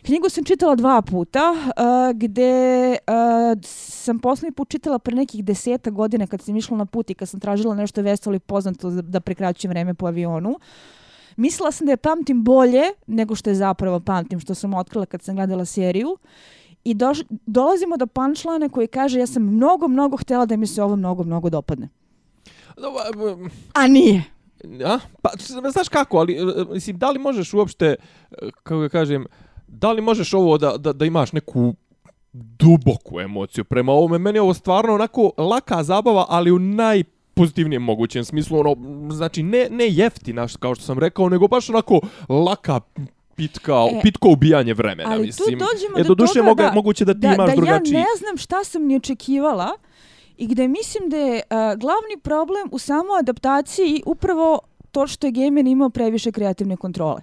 Knjigu 0.04 0.28
sam 0.28 0.44
čitala 0.44 0.74
dva 0.76 1.02
puta, 1.02 1.40
a, 1.76 2.12
gde 2.14 2.96
a, 3.06 3.54
sam 3.64 4.18
poslednji 4.18 4.52
put 4.52 4.68
čitala 4.68 4.98
pre 4.98 5.14
nekih 5.16 5.44
deseta 5.44 5.90
godina 5.90 6.26
kad 6.26 6.42
sam 6.42 6.56
išla 6.56 6.76
na 6.76 6.86
put 6.86 7.10
i 7.10 7.14
kad 7.14 7.28
sam 7.28 7.40
tražila 7.40 7.74
nešto 7.74 8.02
veselo 8.02 8.36
i 8.36 8.38
poznato 8.38 8.90
da 8.90 9.20
prekraćujem 9.20 9.70
vreme 9.70 9.94
po 9.94 10.06
avionu. 10.06 10.58
Mislila 11.36 11.72
sam 11.72 11.86
da 11.86 11.92
je 11.92 11.96
pamtim 11.96 12.44
bolje 12.44 12.82
nego 13.06 13.34
što 13.34 13.50
je 13.50 13.54
zapravo 13.54 14.00
pamtim, 14.00 14.40
što 14.40 14.54
sam 14.54 14.74
otkrila 14.74 15.06
kad 15.06 15.22
sam 15.22 15.36
gledala 15.36 15.64
seriju. 15.64 16.16
I 16.84 16.94
doš, 16.94 17.18
dolazimo 17.46 17.96
do 17.96 18.06
punchline 18.06 18.68
koji 18.68 18.86
kaže 18.86 19.18
ja 19.18 19.26
sam 19.26 19.42
mnogo, 19.42 19.88
mnogo 19.88 20.16
htjela 20.16 20.46
da 20.46 20.56
mi 20.56 20.66
se 20.66 20.82
ovo 20.82 20.96
mnogo, 20.96 21.24
mnogo 21.24 21.50
dopadne. 21.50 21.88
Dobro, 22.76 23.02
A 23.72 23.86
nije. 23.86 24.24
A? 24.84 24.98
Pa, 25.22 25.30
znaš 25.72 25.88
kako, 25.88 26.18
ali, 26.18 26.38
mislim, 26.72 26.98
da 26.98 27.10
li 27.10 27.18
možeš 27.18 27.54
uopšte, 27.54 27.86
e, 27.86 28.50
kako 28.62 28.80
ga 28.80 28.88
kažem, 28.88 29.26
da 29.74 29.92
li 29.92 30.02
možeš 30.02 30.34
ovo 30.34 30.58
da, 30.58 30.76
da, 30.76 30.92
da 30.92 31.04
imaš 31.04 31.32
neku 31.32 31.74
duboku 32.32 33.20
emociju 33.20 33.64
prema 33.64 33.92
ovome? 33.92 34.18
Meni 34.18 34.36
je 34.36 34.42
ovo 34.42 34.54
stvarno 34.54 34.94
onako 34.94 35.30
laka 35.38 35.82
zabava, 35.82 36.26
ali 36.28 36.50
u 36.50 36.58
najpozitivnijem 36.58 37.82
mogućem 37.82 38.24
smislu, 38.24 38.58
ono, 38.58 38.76
znači, 39.10 39.42
ne, 39.42 39.68
ne 39.70 39.88
jeftina, 39.88 40.46
kao 40.58 40.74
što 40.74 40.84
sam 40.84 40.98
rekao, 40.98 41.28
nego 41.28 41.48
baš 41.48 41.70
onako 41.70 42.00
laka 42.28 42.80
pitka, 43.36 43.72
E, 43.92 44.00
pitko 44.02 44.28
ubijanje 44.28 44.74
vremena, 44.74 45.10
Ali 45.10 45.20
tu 45.22 45.26
mislim. 45.26 45.58
dođemo 45.58 45.98
e, 45.98 46.02
do 46.02 46.08
do 46.08 46.14
duše 46.14 46.32
toga 46.34 46.48
moga, 46.48 46.62
da, 46.62 46.72
moguće 46.72 47.04
da 47.04 47.14
ti 47.14 47.20
da, 47.20 47.34
imaš 47.34 47.50
da 47.50 47.56
drugačiji. 47.56 47.94
ja 47.94 48.00
ne 48.00 48.06
znam 48.18 48.36
šta 48.36 48.64
sam 48.64 48.82
ni 48.86 48.96
očekivala 48.96 49.70
i 50.36 50.46
gde 50.46 50.68
mislim 50.68 51.08
da 51.10 51.16
je 51.16 51.42
a, 51.50 51.74
glavni 51.74 52.16
problem 52.22 52.68
u 52.72 52.78
samoj 52.78 53.18
adaptaciji 53.20 54.02
upravo 54.06 54.58
to 54.90 55.06
što 55.06 55.26
je 55.26 55.30
Gaiman 55.30 55.66
imao 55.66 55.90
previše 55.90 56.32
kreativne 56.32 56.76
kontrole. 56.76 57.20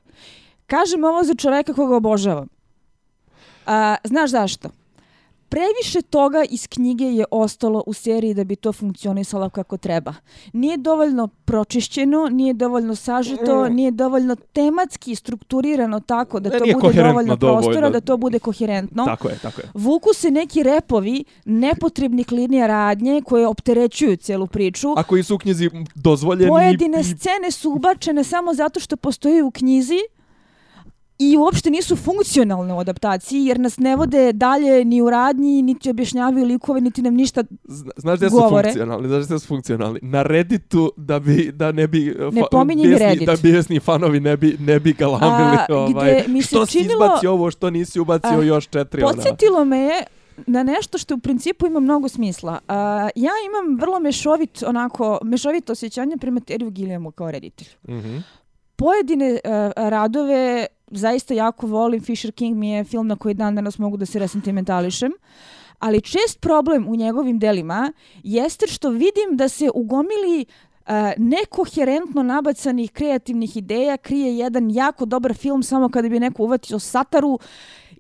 Kažem 0.72 1.04
ovo 1.04 1.24
za 1.24 1.36
čoveka 1.36 1.74
koga 1.74 1.96
obožavam. 1.96 2.48
A, 3.66 3.96
znaš 4.04 4.30
zašto? 4.30 4.70
previše 5.50 6.02
toga 6.02 6.44
iz 6.46 6.68
knjige 6.68 7.06
je 7.06 7.26
ostalo 7.32 7.84
u 7.86 7.94
seriji 7.94 8.34
da 8.34 8.44
bi 8.44 8.56
to 8.56 8.74
funkcionisalo 8.74 9.50
kako 9.50 9.78
treba. 9.78 10.14
Nije 10.54 10.78
dovoljno 10.78 11.28
pročišćeno, 11.28 12.30
nije 12.30 12.54
dovoljno 12.54 12.96
sažeto, 12.96 13.66
Mm. 13.66 13.74
nije 13.74 13.92
dovoljno 13.92 14.36
tematski 14.36 15.16
strukturirano 15.16 16.00
tako 16.00 16.40
da 16.40 16.50
to 16.50 16.66
bude 16.74 16.94
dovoljno 16.94 17.38
prostora, 17.38 17.90
da 17.90 18.02
to 18.02 18.18
bude 18.18 18.40
koherentno. 18.40 19.06
Tako 19.06 19.30
je, 19.30 19.38
tako 19.38 19.62
je. 19.62 19.70
Vuku 19.74 20.14
se 20.14 20.32
neki 20.32 20.64
repovi 20.64 21.24
nepotrebnih 21.46 22.32
linija 22.32 22.68
radnje 22.68 23.22
koje 23.22 23.48
opterećuju 23.48 24.18
cijelu 24.18 24.48
priču. 24.48 24.88
A 24.98 25.04
koji 25.04 25.24
su 25.24 25.36
u 25.36 25.40
knjizi 25.40 25.70
dozvoljeni 25.96 26.50
Pojedine 26.50 27.00
i- 27.00 27.04
scene 27.04 27.52
su 27.52 27.72
ubačene 27.72 28.24
samo 28.24 28.54
zato 28.54 28.80
što 28.80 28.98
postoje 28.98 29.44
u 29.44 29.52
knjizi 29.52 30.00
i 31.24 31.38
uopšte 31.38 31.70
nisu 31.70 31.96
funkcionalne 31.98 32.74
u 32.74 32.80
adaptaciji 32.80 33.46
jer 33.46 33.60
nas 33.60 33.78
ne 33.78 33.96
vode 33.96 34.34
dalje 34.34 34.86
ni 34.86 35.02
u 35.02 35.10
radnji, 35.10 35.62
niti 35.62 35.90
objašnjavaju 35.90 36.46
likove, 36.46 36.82
niti 36.82 37.02
nam 37.02 37.14
ništa 37.14 37.44
Zna- 37.64 37.92
Znaš 37.98 38.18
gdje 38.18 38.30
su 38.30 38.36
govore. 38.38 38.64
funkcionalni? 38.64 39.08
Znaš 39.08 39.26
gdje 39.26 39.40
su 39.40 39.48
funkcionalni? 39.48 40.00
Na 40.02 40.24
Redditu 40.24 40.92
da 40.98 41.20
bi 41.20 41.52
da 41.52 41.72
ne 41.72 41.88
bi 41.88 42.12
uh, 42.20 42.34
Ne 42.34 42.42
pominji 42.52 42.84
mi 42.84 42.90
bijesni- 42.90 43.00
Reddit. 43.00 43.26
da 43.26 43.36
bijesni 43.40 43.80
fanovi 43.80 44.20
ne 44.20 44.38
bi 44.38 44.58
ne 44.60 44.80
bi 44.80 44.94
galamili 44.94 45.58
A, 45.60 45.66
ovaj 45.72 46.24
mi 46.28 46.42
se 46.42 46.48
što 46.48 46.66
si 46.66 46.72
činilo- 46.74 47.06
izbacio 47.06 47.32
ovo 47.34 47.52
što 47.52 47.70
nisi 47.70 48.00
ubacio 48.00 48.40
A, 48.40 48.44
još 48.44 48.68
četiri 48.68 49.04
ona. 49.04 49.14
Podsjetilo 49.14 49.66
me 49.66 49.78
je 49.80 50.04
na 50.48 50.64
nešto 50.64 50.98
što 50.98 51.16
u 51.16 51.20
principu 51.20 51.68
ima 51.68 51.80
mnogo 51.80 52.08
smisla. 52.10 52.52
Uh, 52.62 52.76
ja 53.16 53.32
imam 53.42 53.78
vrlo 53.78 54.00
mešovit, 54.00 54.64
onako, 54.64 55.20
mešovito 55.24 55.72
osjećanje 55.72 56.18
prema 56.18 56.40
Teriju 56.40 56.70
Gilliamu 56.70 57.12
kao 57.12 57.32
reditelju. 57.32 57.70
Mhm. 57.90 58.18
Pojedine 58.82 59.32
uh, 59.32 59.40
radove 59.76 60.66
zaista 60.92 61.34
jako 61.34 61.68
volim. 61.68 62.02
Fisher 62.02 62.32
King 62.32 62.58
mi 62.58 62.70
je 62.70 62.84
film 62.84 63.08
na 63.08 63.16
koji 63.16 63.34
dan 63.34 63.56
danas 63.56 63.78
mogu 63.78 63.98
da 63.98 64.06
se 64.06 64.20
resentimentališem. 64.20 65.12
Ali 65.80 66.02
čest 66.02 66.40
problem 66.40 66.88
u 66.88 66.96
njegovim 66.96 67.40
delima 67.40 67.94
jeste 68.24 68.68
što 68.68 68.90
vidim 68.90 69.38
da 69.38 69.50
se 69.50 69.70
u 69.74 69.84
gomili 69.84 70.46
uh, 70.46 70.94
nekoherentno 71.18 72.24
nabacanih 72.24 72.92
kreativnih 72.92 73.58
ideja 73.58 73.98
krije 73.98 74.38
jedan 74.38 74.72
jako 74.72 75.06
dobar 75.06 75.34
film 75.34 75.64
samo 75.64 75.90
kada 75.90 76.10
bi 76.10 76.20
neko 76.20 76.44
uvatio 76.44 76.80
sataru 76.80 77.40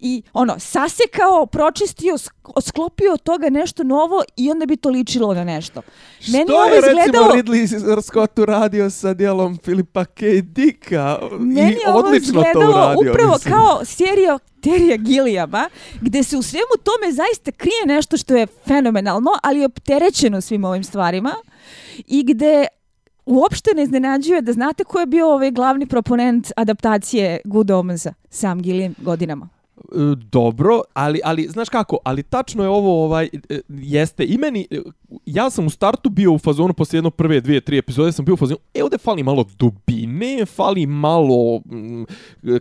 i 0.01 0.23
ono, 0.33 0.59
sasekao, 0.59 1.45
pročistio, 1.45 2.13
sk- 2.13 2.31
sklopio 2.61 3.13
od 3.13 3.21
toga 3.21 3.49
nešto 3.49 3.83
novo 3.83 4.23
i 4.37 4.51
onda 4.51 4.65
bi 4.65 4.77
to 4.77 4.89
ličilo 4.89 5.33
na 5.33 5.43
nešto. 5.45 5.81
Meni 6.27 6.43
Što 6.43 6.53
ovo 6.55 6.65
je 6.65 6.81
recimo 6.81 7.01
izgledalo- 7.01 7.33
Ridley 7.33 7.67
Scott 8.01 8.39
uradio 8.39 8.89
sa 8.89 9.13
dijelom 9.13 9.57
Filipa 9.57 10.05
K. 10.05 10.21
Dicka 10.43 11.19
Meni 11.31 11.71
i 11.73 11.89
ovo 11.89 11.99
odlično 11.99 12.43
to 12.43 12.59
uradio. 12.59 13.11
upravo 13.11 13.33
mislim. 13.33 13.53
kao 13.53 13.85
serija 13.85 14.39
Terija 14.61 14.97
Gilliama, 14.97 15.69
gde 16.01 16.23
se 16.23 16.37
u 16.37 16.41
svemu 16.41 16.73
tome 16.83 17.11
zaista 17.13 17.51
krije 17.51 17.85
nešto 17.87 18.17
što 18.17 18.35
je 18.35 18.47
fenomenalno, 18.67 19.29
ali 19.43 19.59
je 19.59 19.65
opterećeno 19.65 20.41
svim 20.41 20.63
ovim 20.63 20.83
stvarima 20.83 21.33
i 21.97 22.23
gde 22.25 22.65
uopšte 23.25 23.71
ne 23.75 23.83
iznenađuje 23.83 24.41
da 24.41 24.53
znate 24.53 24.83
ko 24.83 24.99
je 24.99 25.05
bio 25.05 25.27
ovaj 25.27 25.51
glavni 25.51 25.85
proponent 25.85 26.51
adaptacije 26.55 27.39
Good 27.45 27.71
Omensa, 27.71 28.13
Sam 28.29 28.61
Gilliam 28.61 28.93
godinama. 28.97 29.49
E, 29.91 30.15
dobro, 30.31 30.81
ali, 30.93 31.19
ali 31.23 31.47
znaš 31.47 31.69
kako, 31.69 31.97
ali 32.03 32.23
tačno 32.23 32.63
je 32.63 32.69
ovo, 32.69 33.05
ovaj, 33.05 33.29
e, 33.49 33.59
jeste, 33.69 34.25
i 34.25 34.37
meni, 34.37 34.67
e, 34.71 34.79
ja 35.25 35.49
sam 35.49 35.65
u 35.65 35.69
startu 35.69 36.09
bio 36.09 36.33
u 36.33 36.37
fazonu, 36.37 36.73
poslije 36.73 36.97
jedno 36.97 37.09
prve, 37.09 37.41
dvije, 37.41 37.61
tri 37.61 37.77
epizode, 37.77 38.11
sam 38.11 38.25
bio 38.25 38.33
u 38.33 38.37
fazonu, 38.37 38.59
e, 38.73 38.83
ovdje 38.83 38.97
fali 38.97 39.23
malo 39.23 39.45
dubine, 39.59 40.45
fali 40.45 40.85
malo, 40.85 41.57
mm, 41.57 42.03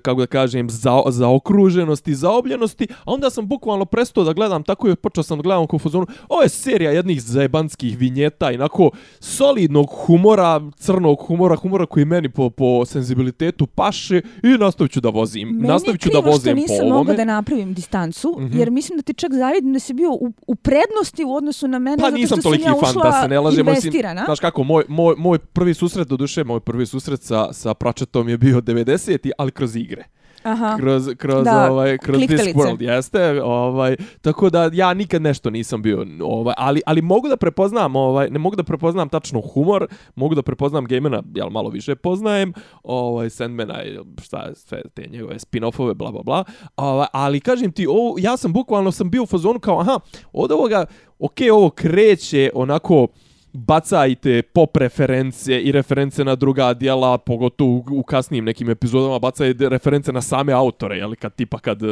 kako 0.03 0.21
da 0.21 0.27
kažem, 0.27 0.71
za, 0.71 1.03
zaokruženosti, 1.09 2.15
zaobljenosti, 2.15 2.87
a 3.05 3.13
onda 3.13 3.31
sam 3.31 3.47
bukvalno 3.47 3.85
prestao 3.85 4.25
da 4.25 4.33
gledam, 4.33 4.63
tako 4.63 4.89
je, 4.89 4.97
počeo 4.97 5.23
sam 5.23 5.39
da 5.39 5.43
gledam 5.43 5.67
kao 5.67 5.77
u 5.77 5.79
fazonu, 5.79 6.07
ovo 6.29 6.43
je 6.43 6.49
serija 6.49 6.91
jednih 6.91 7.23
zajebanskih 7.23 7.99
vinjeta, 7.99 8.53
inako, 8.53 8.91
solidnog 9.21 9.87
humora, 9.91 10.61
crnog 10.77 11.21
humora, 11.27 11.57
humora 11.57 11.87
koji 11.87 12.05
meni 12.05 12.29
po, 12.29 12.51
po 12.51 12.85
senzibilitetu 12.85 13.67
paše 13.67 14.21
i 14.43 14.49
nastavit 14.49 14.93
ću 14.93 15.01
da 15.01 15.09
vozim. 15.09 15.49
Meni 15.49 15.69
nastavit 15.69 16.01
ću 16.01 16.09
da 16.13 16.19
vozim 16.19 16.57
po 16.67 16.85
ovome. 16.85 17.10
Mogla 17.11 17.17
da 17.17 17.25
napravim 17.27 17.75
distancu, 17.75 18.37
Mhm. 18.41 18.59
jer 18.59 18.71
mislim 18.71 18.97
da 18.97 19.03
ti 19.03 19.15
čak 19.15 19.33
zavidim 19.35 19.73
da 19.73 19.79
si 19.79 19.95
bio 19.95 20.11
u, 20.11 20.33
u 20.47 20.55
prednosti 20.55 21.25
u 21.27 21.35
odnosu 21.35 21.69
na 21.69 21.79
mene, 21.79 21.97
Pa 21.99 22.11
zato 22.11 22.27
što 22.27 22.43
sam 22.43 22.53
ja 22.55 22.75
fan 22.75 22.91
ušla 22.91 23.03
da 23.03 23.13
se 23.13 23.29
ne. 23.29 23.41
Mislim, 23.41 23.69
investirana. 23.69 24.23
znaš 24.25 24.41
kako, 24.41 24.63
moj, 24.65 24.85
moj, 24.89 25.15
moj 25.19 25.39
prvi 25.39 25.75
susret, 25.75 26.09
do 26.09 26.17
duše, 26.17 26.45
moj 26.45 26.61
prvi 26.61 26.87
susret 26.87 27.23
sa, 27.23 27.53
sa 27.53 27.75
Pratchettom 27.75 28.29
je 28.29 28.39
bio 28.39 28.61
90. 28.61 29.31
ali 29.39 29.51
kroz 29.51 29.77
igre. 29.77 30.05
Aha. 30.43 30.77
Kroz, 30.81 31.09
kroz, 31.19 31.45
Da, 31.45 31.71
ovaj, 31.73 31.99
kroz 31.99 32.17
kliktalice. 32.17 32.53
Discworld, 32.53 32.83
jeste. 32.83 33.43
Ovaj, 33.43 33.97
tako 34.21 34.51
da 34.51 34.71
ja 34.73 34.95
nikad 34.95 35.23
nešto 35.23 35.51
nisam 35.51 35.83
bio, 35.83 36.07
ovaj, 36.23 36.55
ali, 36.59 36.83
ali 36.87 37.03
mogu 37.03 37.29
da 37.29 37.37
prepoznam, 37.37 37.97
ovaj, 37.97 38.31
ne 38.31 38.39
mogu 38.39 38.57
da 38.57 38.63
prepoznam 38.63 39.09
tačno 39.09 39.41
humor, 39.41 39.87
mogu 40.15 40.35
da 40.35 40.43
prepoznam 40.43 40.85
Gamera, 40.85 41.23
jel 41.35 41.51
malo 41.51 41.71
više 41.71 41.95
poznajem, 41.95 42.53
ovaj, 42.83 43.31
Sandmana 43.31 43.85
i 43.85 43.99
šta 44.23 44.55
sve 44.55 44.83
te 44.95 45.07
njegove 45.11 45.35
spin-offove, 45.35 45.95
bla, 45.95 46.11
bla, 46.11 46.23
bla. 46.23 46.45
Ovaj, 46.77 47.07
ali 47.13 47.41
kažem 47.41 47.73
ti, 47.73 47.87
ovo, 47.87 48.15
ja 48.19 48.37
sam 48.37 48.53
bukvalno 48.53 48.93
sam 48.93 49.11
bio 49.11 49.23
u 49.23 49.27
fazonu 49.27 49.61
kao, 49.61 49.81
aha, 49.81 49.99
od 50.33 50.53
ovoga, 50.53 50.85
okej, 51.19 51.51
ovo 51.51 51.71
kreće 51.71 52.51
onako, 52.55 53.07
bacajte 53.53 54.43
pop 54.43 54.77
reference 54.77 55.61
i 55.63 55.73
reference 55.73 56.25
na 56.25 56.35
druga 56.35 56.75
dijela, 56.75 57.19
pogotovo 57.19 57.71
u, 57.71 57.85
u 57.91 58.03
kasnijim 58.03 58.45
nekim 58.45 58.71
epizodama, 58.71 59.19
bacajte 59.19 59.69
reference 59.69 60.13
na 60.13 60.21
same 60.23 60.53
autore, 60.53 60.97
jel, 60.97 61.15
kad 61.15 61.35
tipa 61.35 61.59
kad 61.59 61.83
e, 61.83 61.87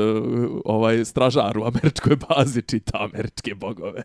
ovaj 0.65 1.05
stražar 1.05 1.59
u 1.59 1.65
američkoj 1.65 2.17
bazi 2.29 2.63
čita 2.63 2.99
američke 3.13 3.55
bogove. 3.55 4.03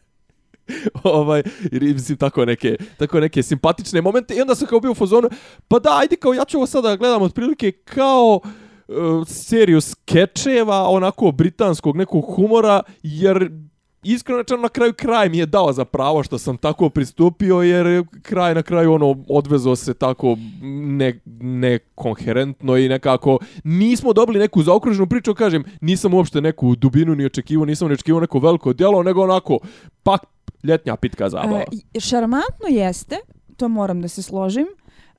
ovaj 1.04 1.44
jer 1.72 1.84
mislim 1.84 2.18
tako 2.18 2.46
neke 2.46 2.78
tako 2.98 3.20
neke 3.20 3.44
simpatične 3.44 4.02
momente 4.02 4.36
i 4.36 4.42
onda 4.42 4.56
sam 4.56 4.68
kao 4.68 4.80
bio 4.80 4.92
u 4.92 4.96
fazonu 4.96 5.30
pa 5.68 5.80
da 5.80 5.98
ajde 6.02 6.16
kao 6.16 6.34
ja 6.34 6.46
ću 6.46 6.58
ovo 6.58 6.68
sada 6.68 6.96
gledam 6.96 7.22
otprilike 7.22 7.72
kao 7.72 8.40
uh, 8.88 9.28
seriju 9.28 9.82
skečeva 9.82 10.88
onako 10.90 11.32
britanskog 11.32 11.98
nekog 11.98 12.36
humora 12.36 12.82
jer 13.04 13.50
iskreno 14.04 14.38
rečeno 14.38 14.62
na 14.62 14.70
kraju 14.70 14.94
kraj 14.94 15.30
mi 15.30 15.38
je 15.38 15.46
dao 15.46 15.74
za 15.74 15.86
pravo 15.86 16.24
što 16.24 16.38
sam 16.38 16.58
tako 16.58 16.90
pristupio 16.90 17.62
jer 17.62 18.04
kraj 18.22 18.56
na 18.56 18.64
kraju 18.64 18.94
ono 18.94 19.16
odvezo 19.30 19.76
se 19.76 19.94
tako 19.94 20.38
ne, 20.62 21.20
nekonherentno 21.42 22.78
i 22.78 22.90
nekako 22.90 23.40
nismo 23.64 24.14
dobili 24.14 24.40
neku 24.40 24.64
zaokruženu 24.64 25.08
priču 25.08 25.34
kažem 25.34 25.64
nisam 25.82 26.14
uopšte 26.14 26.42
neku 26.42 26.76
dubinu 26.76 27.16
ni 27.16 27.26
očekivao 27.26 27.66
nisam 27.66 27.88
ni 27.88 27.94
očekivao 27.94 28.22
neko 28.22 28.40
veliko 28.40 28.74
djelo 28.74 29.04
nego 29.04 29.24
onako 29.24 29.60
pak 30.04 30.22
ljetnja 30.64 30.96
pitka 30.96 31.30
zabava. 31.30 31.64
E, 31.94 32.00
šarmantno 32.00 32.68
jeste, 32.70 33.16
to 33.58 33.70
moram 33.70 34.02
da 34.02 34.08
se 34.08 34.22
složim. 34.22 34.68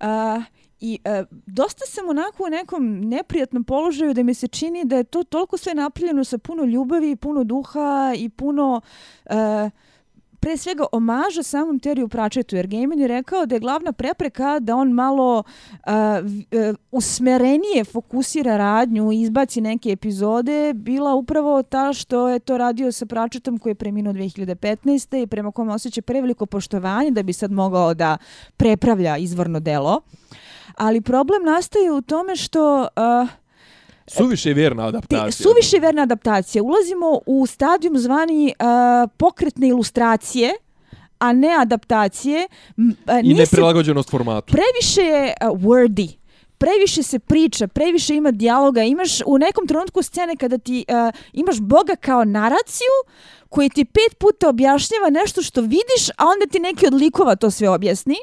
A, 0.00 0.42
I 0.86 0.98
e, 1.04 1.24
dosta 1.46 1.86
sam 1.86 2.08
onako 2.08 2.44
u 2.44 2.50
nekom 2.50 3.00
neprijatnom 3.00 3.64
položaju 3.64 4.14
da 4.14 4.22
mi 4.22 4.34
se 4.34 4.48
čini 4.48 4.84
da 4.84 4.96
je 4.96 5.04
to 5.04 5.24
toliko 5.24 5.56
sve 5.56 5.74
napravljeno 5.74 6.24
sa 6.24 6.38
puno 6.38 6.64
ljubavi, 6.64 7.16
puno 7.16 7.44
duha 7.44 8.12
i 8.16 8.28
puno... 8.28 8.80
E, 9.24 9.70
pre 10.44 10.56
svega 10.56 10.84
omaža 10.92 11.42
samom 11.42 11.78
Teriju 11.78 12.08
Pratchettu, 12.08 12.56
jer 12.56 12.66
Gaiman 12.66 12.98
je 12.98 13.08
rekao 13.08 13.46
da 13.46 13.54
je 13.54 13.60
glavna 13.60 13.92
prepreka 13.92 14.58
da 14.60 14.76
on 14.76 14.90
malo 14.90 15.38
uh, 15.38 15.92
uh, 15.92 16.76
usmerenije 16.90 17.84
fokusira 17.84 18.56
radnju 18.56 19.12
i 19.12 19.20
izbaci 19.20 19.60
neke 19.60 19.90
epizode, 19.90 20.72
bila 20.74 21.14
upravo 21.14 21.62
ta 21.62 21.92
što 21.92 22.28
je 22.28 22.38
to 22.38 22.58
radio 22.58 22.92
sa 22.92 23.06
Pratchettom 23.06 23.58
koji 23.58 23.70
je 23.70 23.74
preminuo 23.74 24.12
2015. 24.12 25.22
i 25.22 25.26
prema 25.26 25.52
kome 25.52 25.72
osjeća 25.72 26.02
preveliko 26.02 26.46
poštovanje 26.46 27.10
da 27.10 27.22
bi 27.22 27.32
sad 27.32 27.52
mogao 27.52 27.94
da 27.94 28.16
prepravlja 28.56 29.16
izvorno 29.16 29.60
delo. 29.60 30.00
Ali 30.76 31.00
problem 31.00 31.42
nastaje 31.44 31.92
u 31.92 32.02
tome 32.02 32.36
što... 32.36 32.80
Uh, 33.22 33.43
Suviše 34.06 34.52
vjerna 34.52 34.82
Ti, 34.82 34.88
adaptacija. 34.88 35.32
suviše 35.32 35.78
verna 35.78 36.02
adaptacija. 36.02 36.62
Ulazimo 36.62 37.20
u 37.26 37.46
stadijum 37.46 37.98
zvani 37.98 38.54
uh, 38.58 39.10
pokretne 39.16 39.68
ilustracije, 39.68 40.50
a 41.18 41.32
ne 41.32 41.56
adaptacije. 41.58 42.48
A, 43.06 43.20
I 43.22 43.34
neprilagođenost 43.34 44.10
formatu. 44.10 44.52
previše 44.52 45.02
je 45.02 45.34
uh, 45.42 45.60
wordy. 45.60 46.16
Previše 46.58 47.02
se 47.02 47.18
priča, 47.18 47.66
previše 47.66 48.14
ima 48.14 48.30
dijaloga. 48.30 48.82
Imaš 48.82 49.20
u 49.26 49.38
nekom 49.38 49.66
trenutku 49.66 50.02
scene 50.02 50.36
kada 50.36 50.58
ti 50.58 50.84
uh, 50.88 51.14
imaš 51.32 51.60
Boga 51.60 51.96
kao 51.96 52.24
naraciju 52.24 52.94
koji 53.48 53.68
ti 53.68 53.84
pet 53.84 54.18
puta 54.18 54.48
objašnjava 54.48 55.10
nešto 55.10 55.42
što 55.42 55.60
vidiš, 55.60 56.08
a 56.16 56.24
onda 56.26 56.46
ti 56.52 56.58
neki 56.58 56.86
od 56.86 56.94
likova 56.94 57.36
to 57.36 57.50
sve 57.50 57.68
objasni. 57.68 58.16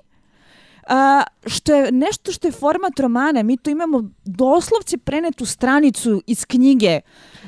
A, 0.94 1.24
što 1.46 1.74
je 1.76 1.92
nešto 1.92 2.32
što 2.32 2.48
je 2.48 2.52
format 2.52 3.00
romana. 3.00 3.44
Mi 3.44 3.58
tu 3.58 3.70
imamo 3.70 4.10
doslovce 4.26 4.98
prenetu 4.98 5.46
stranicu 5.46 6.22
iz 6.28 6.46
knjige 6.46 7.00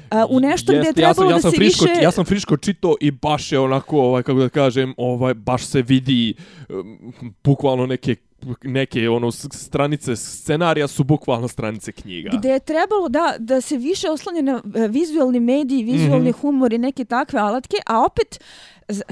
a, 0.09 0.25
u 0.29 0.39
nešto 0.39 0.71
gdje 0.71 0.79
je 0.79 0.85
Jeste, 0.85 1.01
ja 1.01 1.13
sam, 1.13 1.23
trebalo 1.23 1.31
ja 1.37 1.41
sam 1.41 1.51
da 1.51 1.51
se 1.51 1.57
friško, 1.57 1.85
više... 1.85 2.03
Ja 2.03 2.11
sam 2.11 2.25
friško 2.25 2.57
čito 2.57 2.95
i 3.01 3.11
baš 3.11 3.51
je 3.51 3.59
onako, 3.59 4.01
ovaj, 4.01 4.23
kako 4.23 4.39
da 4.39 4.49
kažem, 4.49 4.93
ovaj, 4.97 5.33
baš 5.33 5.65
se 5.65 5.81
vidi 5.81 6.33
um, 6.69 7.13
bukvalno 7.43 7.85
neke 7.85 8.15
neke 8.63 9.09
ono 9.09 9.31
stranice 9.31 10.15
scenarija 10.15 10.87
su 10.87 11.03
bukvalno 11.03 11.47
stranice 11.47 11.91
knjiga. 11.91 12.29
Gde 12.37 12.49
je 12.49 12.59
trebalo 12.59 13.09
da, 13.09 13.35
da 13.39 13.61
se 13.61 13.77
više 13.77 14.09
oslanje 14.09 14.41
na 14.41 14.61
e, 14.75 14.87
vizualni 14.87 15.39
mediji, 15.39 15.83
vizualni 15.83 16.29
Mhm. 16.29 16.39
humor 16.39 16.73
i 16.73 16.77
neke 16.77 17.05
takve 17.05 17.39
alatke, 17.39 17.77
a 17.85 18.05
opet 18.05 18.39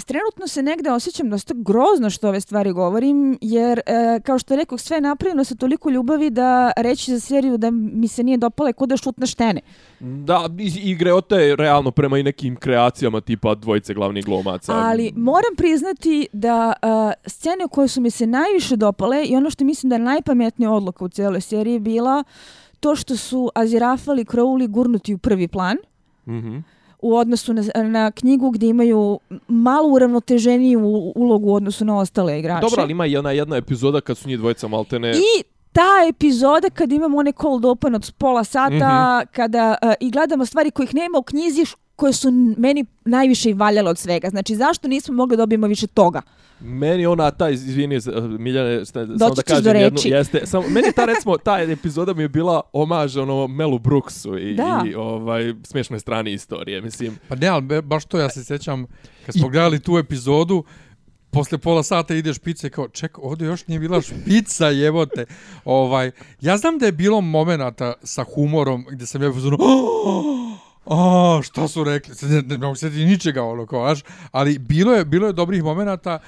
trenutno 0.06 0.48
se 0.48 0.64
negde 0.64 0.92
osjećam 0.92 1.30
dosta 1.30 1.54
grozno 1.58 2.10
što 2.10 2.28
ove 2.28 2.42
stvari 2.42 2.72
govorim, 2.72 3.38
jer 3.42 3.80
e, 3.80 4.20
kao 4.24 4.40
što 4.40 4.56
rekao, 4.56 4.78
sve 4.78 4.98
je 4.98 5.02
napravljeno 5.02 5.44
sa 5.44 5.56
toliko 5.56 5.90
ljubavi 5.90 6.30
da 6.30 6.72
reći 6.78 7.12
za 7.12 7.20
seriju 7.20 7.58
da 7.58 7.72
mi 7.72 8.08
se 8.08 8.24
nije 8.24 8.38
dopala 8.38 8.70
je 8.70 8.74
kod 8.74 8.90
da 8.90 8.98
šut 8.98 9.18
na 9.18 9.26
štene. 9.26 9.62
Da, 10.00 10.50
igre 10.84 11.14
ote 11.14 11.56
realno 11.56 11.92
prema 11.92 12.18
i 12.18 12.24
nekim 12.24 12.56
kreacijama 12.56 13.22
tipa 13.22 13.56
dvojice 13.56 13.94
glavnih 13.94 14.26
glumaca. 14.26 14.74
Ali 14.76 15.12
moram 15.16 15.56
priznati 15.58 16.28
da 16.34 16.74
uh, 16.84 17.30
scene 17.30 17.68
koje 17.72 17.88
su 17.88 18.02
mi 18.02 18.12
se 18.12 18.28
najviše 18.28 18.76
dopale 18.76 19.26
i 19.26 19.36
ono 19.36 19.50
što 19.50 19.64
mislim 19.64 19.90
da 19.90 19.96
je 19.96 20.00
najpametnija 20.00 20.72
odluka 20.72 21.06
u 21.06 21.10
cijeloj 21.10 21.42
seriji 21.42 21.80
bila 21.80 22.24
to 22.80 22.96
što 22.96 23.18
su 23.18 23.52
Azirafal 23.56 24.20
i 24.20 24.26
Crowley 24.26 24.68
gurnuti 24.68 25.14
u 25.14 25.18
prvi 25.18 25.48
plan 25.48 25.78
Mhm. 26.28 26.58
U 27.02 27.16
odnosu 27.16 27.54
na, 27.54 27.64
na 27.84 28.12
knjigu 28.12 28.52
gdje 28.52 28.70
imaju 28.70 29.20
malo 29.48 29.88
uravnoteženiju 29.88 30.80
ulogu 31.16 31.50
u 31.50 31.54
odnosu 31.54 31.86
na 31.86 31.98
ostale 31.98 32.40
igrače. 32.40 32.62
Dobro, 32.62 32.82
ali 32.82 32.92
ima 32.92 33.06
i 33.06 33.18
ona 33.18 33.32
jedna 33.32 33.56
epizoda 33.56 34.02
kad 34.02 34.18
su 34.18 34.28
njih 34.28 34.38
dvojica 34.38 34.68
maltene... 34.68 35.12
I 35.12 35.44
ta 35.72 36.08
epizoda 36.10 36.70
kad 36.70 36.92
imamo 36.92 37.18
one 37.18 37.32
cold 37.42 37.66
open 37.66 37.96
od 37.96 38.14
pola 38.18 38.44
sata, 38.44 39.26
kada 39.32 39.76
uh, 39.82 39.94
i 40.00 40.12
gledamo 40.12 40.46
stvari 40.46 40.72
kojih 40.72 40.96
nema 40.96 41.18
u 41.18 41.24
knjizi, 41.24 41.66
koje 42.02 42.14
su 42.14 42.32
meni 42.58 42.86
najviše 43.06 43.50
i 43.50 43.54
valjale 43.54 43.90
od 43.90 43.98
svega. 43.98 44.30
Znači, 44.30 44.56
zašto 44.56 44.88
nismo 44.88 45.14
mogli 45.14 45.38
da 45.38 45.42
dobijemo 45.42 45.68
više 45.68 45.88
toga? 45.88 46.22
Meni 46.60 47.06
ona 47.06 47.32
ta 47.32 47.50
izvini 47.50 48.00
Miljane 48.40 48.86
samo 48.86 49.36
da 49.36 49.42
kažem 49.42 49.64
do 49.64 49.70
jednu 49.70 49.98
reči. 49.98 50.10
jeste 50.10 50.42
samo 50.46 50.64
meni 50.70 50.88
ta 50.96 51.06
recimo 51.06 51.38
ta 51.38 51.60
epizoda 51.60 52.14
mi 52.14 52.24
je 52.24 52.30
bila 52.30 52.62
omaž 52.74 53.18
ono 53.18 53.48
Melu 53.48 53.80
Brooksu 53.80 54.38
i, 54.38 54.56
Da. 54.56 54.84
i 54.88 54.96
ovaj 54.96 55.54
smiješne 55.64 56.00
strane 56.00 56.34
istorije 56.34 56.82
mislim 56.82 57.18
Pa 57.28 57.36
ne, 57.36 57.48
ali 57.48 57.82
baš 57.82 58.06
to 58.06 58.20
ja 58.20 58.30
se 58.30 58.44
sjećam, 58.44 58.86
kad 59.26 59.36
smo 59.36 59.50
gledali 59.50 59.80
tu 59.80 59.98
epizodu, 59.98 60.64
posle 61.32 61.58
pola 61.58 61.84
sata 61.84 62.16
ideš 62.16 62.40
pice 62.40 62.70
kao, 62.70 62.88
ček, 62.88 63.18
ovdje 63.18 63.46
još 63.48 63.68
nije 63.68 63.80
bila 63.80 64.02
špica, 64.02 64.68
jebote. 64.68 65.26
Ovaj, 65.66 66.12
ja 66.42 66.58
znam 66.58 66.78
da 66.78 66.86
je 66.86 66.92
bilo 66.92 67.22
momenata 67.22 67.94
sa 68.04 68.24
humorom 68.24 68.86
gdje 68.92 69.08
sam 69.08 69.24
ja 69.24 69.32
pozorno, 69.32 69.58
a 70.86 71.40
šta 71.44 71.68
su 71.68 71.84
rekli, 71.84 72.16
ne, 72.22 72.36
ne, 72.36 72.42
ne 72.42 72.58
mogu 72.58 72.76
se 72.76 72.80
sjetiti 72.80 73.06
ničega, 73.06 73.44
ono, 73.44 73.66
kao, 73.66 73.86
znaš, 73.86 74.04
ali 74.32 74.60
bilo 74.60 74.94
je, 74.94 75.06
bilo 75.06 75.28
je 75.28 75.34
dobrih 75.34 75.64
momenata, 75.64 76.20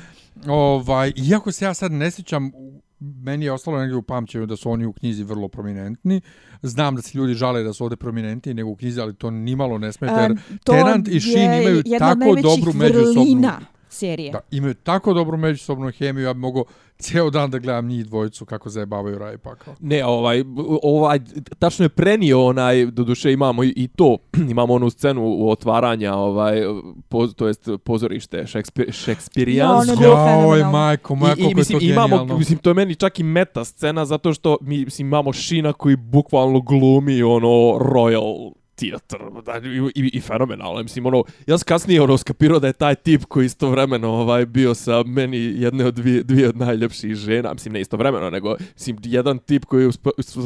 ovaj, 0.48 1.14
iako 1.16 1.52
se 1.52 1.66
ja 1.66 1.74
sad 1.74 1.92
ne 1.92 2.12
sjećam, 2.12 2.52
meni 3.00 3.46
je 3.46 3.52
ostalo 3.52 3.80
negdje 3.80 3.98
u 3.98 4.02
pamćenju 4.02 4.46
da 4.46 4.56
su 4.56 4.72
oni 4.72 4.86
u 4.86 4.94
knjizi 4.94 5.24
vrlo 5.24 5.48
prominentni. 5.48 6.22
Znam 6.62 6.96
da 6.96 7.02
se 7.02 7.18
ljudi 7.18 7.34
žale 7.34 7.64
da 7.64 7.74
su 7.74 7.84
ovdje 7.84 7.98
prominentniji 7.98 8.54
nego 8.54 8.70
u 8.70 8.76
knjizi, 8.76 9.02
ali 9.02 9.16
to 9.16 9.32
nimalo 9.32 9.78
ne 9.78 9.92
smeta, 9.94 10.22
jer 10.22 10.32
Um, 10.32 10.60
Tenant 10.64 11.08
i 11.08 11.20
Shin 11.20 11.54
imaju 11.54 11.84
tako 12.00 12.36
dobru 12.42 12.74
međusobnu... 12.74 13.50
serije. 13.94 14.32
Da, 14.32 14.40
imaju 14.52 14.74
tako 14.74 15.14
dobru 15.14 15.38
međusobnu 15.38 15.92
hemiju, 15.92 16.26
ja 16.26 16.34
bi 16.34 16.40
mogo 16.40 16.64
cijel 16.98 17.30
dan 17.30 17.52
da 17.52 17.60
gledam 17.60 17.88
njih 17.88 18.06
dvojicu 18.06 18.46
kako 18.46 18.70
zajebavaju 18.70 19.18
raj 19.18 19.38
pakao. 19.38 19.76
Ne, 19.80 20.06
ovaj, 20.06 20.44
ovaj, 20.84 21.20
tačno 21.60 21.86
je 21.86 21.90
prenio 21.90 22.46
onaj, 22.46 22.86
do 22.86 23.04
duše 23.04 23.34
imamo 23.34 23.64
i, 23.64 23.74
i 23.76 23.88
to, 23.88 24.18
imamo 24.52 24.74
onu 24.74 24.90
scenu 24.90 25.22
u 25.26 25.50
otvaranja, 25.50 26.16
ovaj, 26.16 26.62
poz, 27.10 27.36
to 27.36 27.48
jest 27.48 27.70
pozorište 27.84 28.48
šekspir, 28.48 28.92
šekspirijansko. 28.92 29.76
Ja, 29.76 29.94
ono 29.94 29.96
bilo 29.96 30.14
Joj, 30.14 30.28
fenomenalno. 30.28 30.72
majko, 30.72 31.14
I, 31.14 31.18
i 31.18 31.20
koliko 31.20 31.50
je 31.50 31.56
mislim, 31.56 31.80
to 31.80 31.86
imamo, 31.86 32.08
genijalno. 32.08 32.38
mislim, 32.38 32.58
to 32.58 32.70
je 32.70 32.74
meni 32.74 32.96
čak 32.96 33.20
i 33.20 33.24
meta 33.24 33.66
scena, 33.66 34.06
zato 34.06 34.34
što 34.34 34.58
mi, 34.62 34.86
mislim, 34.86 35.08
imamo 35.08 35.34
Šina 35.34 35.74
koji 35.74 35.96
bukvalno 35.96 36.62
glumi 36.62 37.24
ono 37.24 37.78
Royal 37.80 38.54
Theater, 38.76 39.20
da, 39.46 39.58
i, 39.58 40.02
i, 40.04 40.10
i 40.14 40.22
fenomenalno, 40.22 40.84
mislim, 40.84 41.06
ono, 41.06 41.24
ja 41.48 41.58
sam 41.58 41.66
kasnije 41.66 42.02
ono 42.02 42.18
skapirao 42.18 42.60
da 42.60 42.68
je 42.68 42.74
taj 42.74 42.96
tip 42.96 43.26
koji 43.26 43.46
istovremeno 43.46 44.10
ovaj, 44.10 44.46
bio 44.46 44.74
sa 44.74 45.04
meni 45.04 45.38
jedne 45.38 45.86
od 45.86 45.94
dvije, 45.94 46.24
dvije 46.24 46.50
od 46.50 46.58
najljepših 46.58 47.16
žena, 47.16 47.54
mislim, 47.54 47.74
ne 47.74 47.82
istovremeno, 47.82 48.30
nego, 48.30 48.56
mislim, 48.74 48.98
jedan 49.04 49.40
tip 49.40 49.66
koji 49.66 49.86
je 49.86 49.92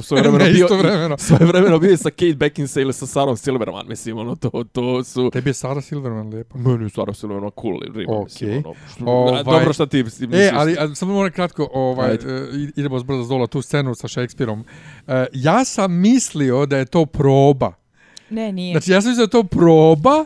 svoje 0.02 0.22
vremeno 0.22 0.38
Ne 0.46 0.52
bio, 0.52 0.66
istovremeno. 0.66 1.18
svoje 1.28 1.46
vremeno 1.46 1.80
bio 1.80 1.98
sa 1.98 2.10
Kate 2.10 2.36
Beckinsale 2.36 2.82
ili 2.84 2.94
sa 2.94 3.06
Sarom 3.06 3.38
Silverman, 3.38 3.86
mislim, 3.88 4.18
ono, 4.18 4.36
to, 4.36 4.64
to 4.72 5.04
su... 5.04 5.30
Tebi 5.34 5.50
je 5.50 5.54
Sara 5.54 5.82
Silverman 5.82 6.30
lijepa. 6.30 6.58
Meni 6.58 6.84
je 6.86 6.90
Sara 6.90 7.14
Silverman 7.14 7.52
cool 7.62 7.80
riba, 7.96 8.14
Okej. 8.14 8.24
mislim, 8.24 8.64
ono, 8.66 8.76
što, 8.96 9.06
Ovaj- 9.06 9.44
dobro 9.44 9.74
šta 9.74 9.86
ti 9.86 10.04
misliš. 10.04 10.30
E, 10.34 10.52
ali 10.54 10.76
a, 10.80 10.96
samo 10.96 11.14
moram 11.14 11.32
kratko, 11.32 11.70
ovaj, 11.74 12.12
Ajde. 12.12 12.34
e, 12.34 12.48
idemo 12.76 13.00
zbrzo 13.00 13.24
zdola 13.24 13.48
tu 13.48 13.62
scenu 13.62 13.96
sa 13.96 14.08
Shakespeareom. 14.08 14.66
E, 15.08 15.26
ja 15.34 15.66
sam 15.66 16.00
mislio 16.00 16.66
da 16.66 16.78
je 16.78 16.86
to 16.86 17.06
proba. 17.06 17.87
Ne, 18.30 18.52
nije. 18.52 18.74
Znači, 18.74 18.92
ja 18.92 19.02
sam 19.02 19.12
mislio 19.12 19.26
da 19.26 19.32
to 19.32 19.44
proba, 19.44 20.26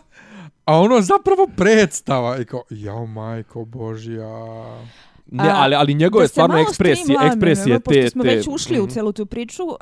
a 0.65 0.79
ono 0.79 1.01
zapravo 1.01 1.47
predstava. 1.57 2.37
I 2.41 2.45
kao, 2.45 2.63
jao 2.69 3.05
majko 3.05 3.65
Božja. 3.65 4.29
Ne, 5.31 5.49
ali, 5.53 5.75
ali 5.75 5.93
njegove 5.93 6.27
stvarno 6.27 6.57
ekspresije, 6.57 7.17
ekspresije 7.25 7.79
te... 7.79 7.83
Pošto 7.83 8.09
smo 8.09 8.23
te, 8.23 8.29
već 8.29 8.47
ušli 8.47 8.79
u 8.79 8.83
Mhm. 8.83 8.91
celu 8.91 9.11
tu 9.11 9.25
priču, 9.25 9.63
uh, 9.63 9.75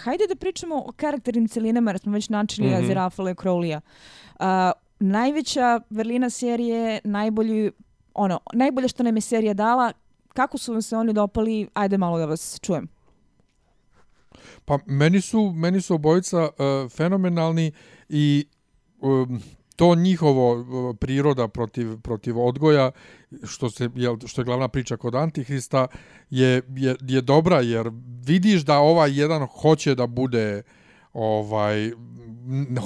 hajde 0.00 0.24
da 0.28 0.34
pričamo 0.36 0.76
o 0.76 0.92
karakternim 0.96 1.48
celinama, 1.48 1.90
jer 1.90 1.98
smo 1.98 2.12
već 2.12 2.28
načeli 2.28 2.68
mm. 2.68 2.70
-hmm. 2.72 2.84
Azirafala 2.84 3.30
i 3.30 3.34
Crowleya. 3.34 3.80
Uh, 4.40 4.44
najveća 5.00 5.80
vrlina 5.90 6.30
serije, 6.30 7.00
najbolji, 7.04 7.70
ono, 8.14 8.40
najbolje 8.52 8.88
što 8.88 9.02
nam 9.02 9.16
je 9.16 9.20
serija 9.20 9.54
dala, 9.54 9.92
kako 10.34 10.58
su 10.58 10.72
vam 10.72 10.82
se 10.82 10.96
oni 10.96 11.12
dopali, 11.12 11.68
ajde 11.74 11.98
malo 11.98 12.18
da 12.18 12.26
vas 12.26 12.58
čujem. 12.62 12.88
Pa 14.70 14.78
meni 14.86 15.20
su, 15.20 15.52
meni 15.56 15.80
su 15.80 15.94
obojica 15.94 16.42
uh, 16.42 16.90
fenomenalni 16.90 17.72
i 18.08 18.46
um, 19.00 19.42
to 19.76 19.94
njihovo 19.94 20.52
uh, 20.52 20.96
priroda 20.96 21.48
protiv, 21.48 22.00
protiv 22.00 22.38
odgoja, 22.40 22.90
što, 23.44 23.70
se, 23.70 23.90
je 23.94 24.16
što 24.26 24.40
je 24.40 24.44
glavna 24.44 24.68
priča 24.68 24.96
kod 24.96 25.14
Antihrista, 25.14 25.86
je, 26.30 26.62
je, 26.76 26.96
je 27.00 27.20
dobra 27.20 27.60
jer 27.60 27.90
vidiš 28.26 28.62
da 28.62 28.78
ovaj 28.78 29.20
jedan 29.20 29.46
hoće 29.46 29.94
da 29.94 30.06
bude 30.06 30.62
ovaj 31.12 31.92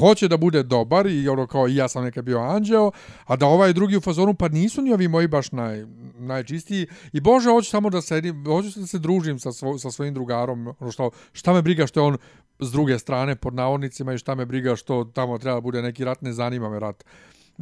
hoće 0.00 0.28
da 0.28 0.36
bude 0.36 0.62
dobar 0.62 1.06
i 1.06 1.28
ono 1.28 1.46
kao 1.46 1.68
i 1.68 1.76
ja 1.76 1.88
sam 1.88 2.04
nekad 2.04 2.24
bio 2.24 2.40
anđeo, 2.40 2.90
a 3.24 3.36
da 3.36 3.46
ovaj 3.46 3.72
drugi 3.72 3.96
u 3.96 4.00
fazonu 4.00 4.34
pa 4.34 4.48
nisu 4.48 4.82
ni 4.82 4.92
ovi 4.92 5.08
moji 5.08 5.28
baš 5.28 5.52
naj, 5.52 5.84
najčistiji 6.18 6.86
i 7.12 7.20
bože 7.20 7.50
hoću 7.50 7.70
samo 7.70 7.90
da 7.90 8.00
sedim, 8.00 8.44
hoću 8.46 8.80
da 8.80 8.86
se 8.86 8.98
družim 8.98 9.38
sa, 9.38 9.52
svo, 9.52 9.78
sa 9.78 9.90
svojim 9.90 10.14
drugarom, 10.14 10.74
ono 10.80 10.92
što, 10.92 11.10
šta 11.32 11.52
me 11.52 11.62
briga 11.62 11.86
što 11.86 12.00
je 12.00 12.04
on 12.04 12.16
s 12.58 12.72
druge 12.72 12.98
strane 12.98 13.36
pod 13.36 13.54
navodnicima 13.54 14.12
i 14.12 14.18
šta 14.18 14.34
me 14.34 14.46
briga 14.46 14.76
što 14.76 15.04
tamo 15.04 15.38
treba 15.38 15.54
da 15.54 15.60
bude 15.60 15.82
neki 15.82 16.04
rat, 16.04 16.22
ne 16.22 16.32
zanima 16.32 16.70
me 16.70 16.80
rat. 16.80 17.04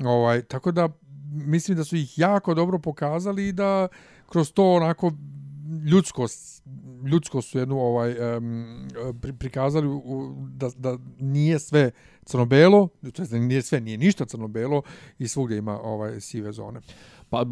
Ovaj, 0.05 0.42
tako 0.42 0.72
da 0.72 0.88
mislim 1.33 1.77
da 1.77 1.85
su 1.85 1.96
ih 1.96 2.18
jako 2.18 2.55
dobro 2.55 2.79
pokazali 2.79 3.48
i 3.48 3.53
da 3.53 3.88
kroz 4.29 4.53
to 4.53 4.72
onako 4.72 5.12
ljudsko 5.85 6.27
ljudsko 7.07 7.43
su 7.43 7.59
jednu 7.59 7.81
ovaj 7.81 8.37
um, 8.37 8.89
pri, 9.21 9.33
prikazali 9.33 9.87
u, 9.89 10.35
da, 10.49 10.71
da 10.77 10.99
nije 11.19 11.59
sve 11.59 11.91
crno-belo, 12.25 12.89
to 13.13 13.23
jest 13.23 13.33
nije 13.33 13.63
sve, 13.63 13.81
nije 13.81 13.99
ništa 13.99 14.25
crno-belo 14.25 14.83
i 15.19 15.29
svugdje 15.29 15.59
ima 15.59 15.81
ovaj 15.81 16.21
sive 16.21 16.53
zone. 16.53 16.81
Pa 17.31 17.45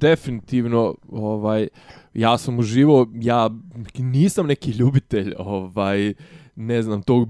definitivno 0.00 0.94
ovaj 1.08 1.68
ja 2.14 2.38
sam 2.38 2.58
uživo 2.58 3.06
ja 3.14 3.50
nisam 3.98 4.46
neki 4.46 4.70
ljubitelj 4.70 5.34
ovaj 5.38 6.14
ne 6.56 6.82
znam 6.82 7.02
tog 7.02 7.28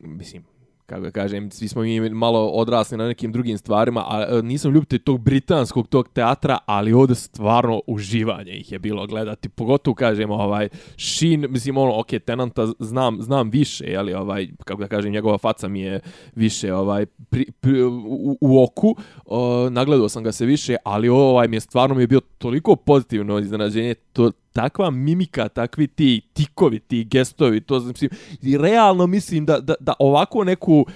mislim 0.00 0.49
kako 0.90 1.02
ga 1.02 1.10
kažem, 1.10 1.50
svi 1.50 1.68
smo 1.68 1.82
mi 1.82 2.10
malo 2.10 2.46
odrasli 2.48 2.98
na 2.98 3.06
nekim 3.06 3.32
drugim 3.32 3.58
stvarima, 3.58 4.04
a 4.08 4.26
e, 4.28 4.42
nisam 4.42 4.72
ljubitelj 4.72 4.98
tog 4.98 5.20
britanskog 5.20 5.88
tog 5.88 6.08
teatra, 6.08 6.58
ali 6.66 6.92
ovdje 6.92 7.14
stvarno 7.16 7.80
uživanje 7.86 8.52
ih 8.52 8.72
je 8.72 8.78
bilo 8.78 9.06
gledati, 9.06 9.48
pogotovo 9.48 9.94
kažem 9.94 10.30
ovaj 10.30 10.68
Shin, 10.98 11.46
mislim 11.48 11.76
ono, 11.76 12.00
ok, 12.00 12.06
Tenanta 12.26 12.66
znam, 12.78 13.22
znam 13.22 13.50
više, 13.50 13.96
ali 13.98 14.14
ovaj, 14.14 14.48
kako 14.64 14.82
da 14.82 14.88
kažem, 14.88 15.12
njegova 15.12 15.38
faca 15.38 15.68
mi 15.68 15.80
je 15.80 16.00
više 16.34 16.74
ovaj 16.74 17.06
pri, 17.06 17.46
pri, 17.60 17.82
u, 17.82 18.38
u 18.40 18.64
oku, 18.64 18.96
o, 19.24 19.70
nagledao 19.70 20.08
sam 20.08 20.22
ga 20.22 20.32
se 20.32 20.46
više, 20.46 20.76
ali 20.84 21.08
ovaj 21.08 21.48
mi 21.48 21.56
je 21.56 21.60
stvarno 21.60 21.94
mi 21.94 22.02
je 22.02 22.06
bio 22.06 22.20
toliko 22.38 22.76
pozitivno 22.76 23.38
iznenađenje, 23.38 23.94
to 23.94 24.30
takva 24.52 24.90
mimika, 24.90 25.48
takvi 25.48 25.86
ti 25.86 26.20
tikovi, 26.32 26.78
ti 26.80 27.04
gestovi, 27.04 27.60
to 27.60 27.80
mislim, 27.80 28.10
i 28.42 28.58
realno 28.58 29.06
mislim 29.06 29.46
da, 29.46 29.60
da, 29.60 29.74
da 29.80 29.92
ovako 29.98 30.44
neku 30.44 30.86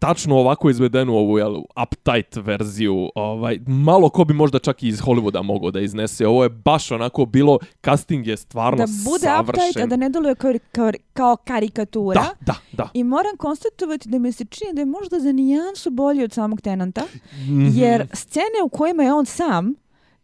tačno 0.00 0.36
ovako 0.36 0.70
izvedenu 0.70 1.14
ovu 1.14 1.38
jel, 1.38 1.56
uptight 1.82 2.36
verziju, 2.36 3.10
ovaj, 3.14 3.58
malo 3.66 4.08
ko 4.08 4.24
bi 4.24 4.34
možda 4.34 4.58
čak 4.58 4.82
i 4.82 4.88
iz 4.88 5.00
Hollywooda 5.00 5.42
mogao 5.42 5.70
da 5.70 5.80
iznese. 5.80 6.26
Ovo 6.26 6.42
je 6.42 6.48
baš 6.48 6.90
onako 6.90 7.26
bilo, 7.26 7.58
casting 7.82 8.26
je 8.26 8.36
stvarno 8.36 8.76
Da 8.76 8.84
bude 9.04 9.18
savršen. 9.20 9.62
uptight, 9.62 9.76
a 9.76 9.86
da 9.86 9.96
ne 9.96 10.08
deluje 10.08 10.34
kao, 10.34 10.52
kao, 10.72 10.90
kao 11.12 11.36
karikatura. 11.38 12.20
Da, 12.22 12.30
da, 12.42 12.54
da. 12.72 12.88
I 12.94 13.04
moram 13.04 13.36
konstatovati 13.36 14.08
da 14.08 14.18
mi 14.18 14.32
se 14.32 14.44
čini 14.44 14.70
da 14.72 14.80
je 14.80 14.86
možda 14.86 15.20
za 15.20 15.32
nijansu 15.32 15.90
bolji 15.90 16.24
od 16.24 16.32
samog 16.32 16.60
Tenanta, 16.60 17.02
Mhm. 17.34 17.68
jer 17.70 18.06
scene 18.12 18.44
u 18.64 18.68
kojima 18.68 19.02
je 19.02 19.12
on 19.12 19.26
sam 19.26 19.74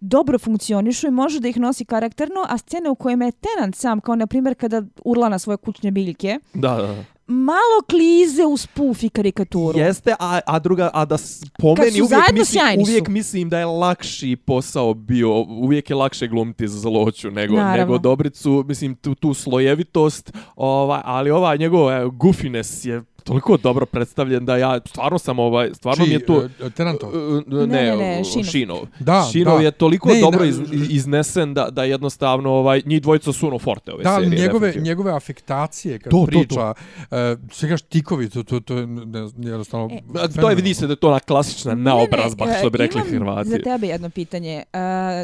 dobro 0.07 0.39
funkcionišu 0.39 1.07
i 1.07 1.13
može 1.13 1.41
da 1.41 1.49
ih 1.49 1.57
nosi 1.59 1.85
karakterno, 1.85 2.45
a 2.45 2.59
scene 2.59 2.91
u 2.91 2.95
kojima 2.95 3.25
je 3.25 3.33
Tenant 3.33 3.77
sam, 3.77 4.01
kao 4.01 4.17
na 4.17 4.27
primjer 4.27 4.55
kada 4.55 4.83
urla 5.05 5.29
na 5.29 5.39
svoje 5.39 5.57
kućne 5.57 5.91
biljke, 5.91 6.39
Da, 6.55 6.69
da. 6.71 7.05
malo 7.27 7.81
klize 7.89 8.45
u 8.45 8.57
spuf 8.57 9.03
i 9.03 9.09
karikaturu. 9.09 9.79
Jeste, 9.79 10.15
a, 10.21 10.41
a 10.47 10.59
druga, 10.59 10.91
a 10.93 11.05
da 11.05 11.17
s- 11.17 11.45
po 11.59 11.75
Kad 11.75 11.85
meni 11.85 11.99
su 11.99 12.05
uvijek, 12.05 12.33
mislim, 12.35 12.81
uvijek 12.81 13.09
mislim 13.09 13.49
da 13.49 13.59
je 13.59 13.65
lakši 13.67 14.37
posao 14.37 14.95
bio, 14.95 15.31
uvijek 15.41 15.91
je 15.91 15.97
lakše 15.97 16.27
glumiti 16.29 16.69
za 16.69 16.79
zloću 16.81 17.31
nego, 17.31 17.55
Naravno. 17.55 17.77
nego 17.77 17.99
dobricu, 17.99 18.65
mislim, 18.69 18.95
tu, 18.95 19.15
tu 19.15 19.35
slojevitost, 19.35 20.33
ovaj, 20.57 21.01
ali 21.05 21.31
ova 21.31 21.57
njegova 21.57 22.05
goofiness 22.07 22.85
je 22.85 23.03
toliko 23.25 23.57
dobro 23.57 23.87
predstavljen 23.87 24.45
da 24.45 24.57
ja 24.57 24.81
stvarno 24.81 25.19
sam 25.19 25.39
ovaj, 25.39 25.71
stvarno 25.75 26.07
mi 26.07 26.13
je 26.13 26.19
to... 26.21 26.49
Tenantov. 26.71 27.11
Ne, 27.47 27.67
Ne, 27.67 27.83
ne, 27.83 27.97
ne, 27.97 28.23
Šinov. 28.25 28.45
Šinov. 28.45 28.79
Da, 29.01 29.29
Šinov 29.33 29.59
da. 29.59 29.65
je 29.65 29.71
toliko 29.71 30.09
Ne, 30.09 30.21
dobro 30.21 30.41
na- 30.41 30.47
iz, 30.47 30.59
iznesen 30.91 31.55
da, 31.55 31.71
da 31.71 31.85
jednostavno 31.85 32.51
ovaj, 32.51 32.83
njih 32.87 33.03
dvojica 33.03 33.33
su 33.33 33.47
ono 33.47 33.59
forte 33.59 33.93
ove 33.93 34.05
Da, 34.05 34.15
serije. 34.15 34.31
njegove, 34.33 34.49
definitivno. 34.61 34.85
njegove 34.85 35.13
afektacije 35.13 35.99
kad 35.99 36.11
To, 36.11 36.17
to, 36.17 36.23
to. 36.23 36.27
priča, 36.29 36.75
e, 37.11 37.37
sve 37.51 37.77
tikovi, 37.79 38.29
to, 38.29 38.43
to, 38.43 38.61
to 38.61 38.75
je 38.75 38.87
ne, 38.87 39.19
jednostavno... 39.41 39.91
E, 39.93 40.01
To 40.35 40.51
je, 40.51 40.57
vidi 40.57 40.75
se 40.75 40.87
da 40.87 40.93
je 40.93 40.97
to 40.97 41.09
ona 41.09 41.21
klasična 41.21 41.75
naobrazba, 41.75 42.47
što 42.55 42.71
bi 42.71 42.79
rekli 42.79 43.01
imam 43.01 43.11
Hrvati. 43.11 43.49
za 43.49 43.59
tebe 43.59 43.87
jedno 43.87 44.11
pitanje. 44.11 44.55
E, 44.55 44.65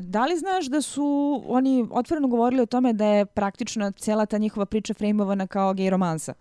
da 0.03 0.27
li 0.27 0.37
znaš 0.37 0.67
da 0.67 0.83
su 0.83 1.07
oni 1.47 1.87
otvoreno 1.91 2.29
govorili 2.29 2.63
o 2.63 2.67
tome 2.67 2.93
da 2.93 3.07
je 3.07 3.27
praktično 3.27 3.91
cijela 3.93 4.27
ta 4.27 4.39
njihova 4.39 4.67
priča 4.67 4.95
frejmovana 4.95 5.47
kao 5.47 5.75
gej 5.75 5.91
romansa? 5.91 6.35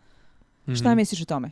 Šta 0.71 0.89
Mhm. 0.89 0.95
misliš 0.95 1.21
o 1.21 1.25
tome? 1.25 1.51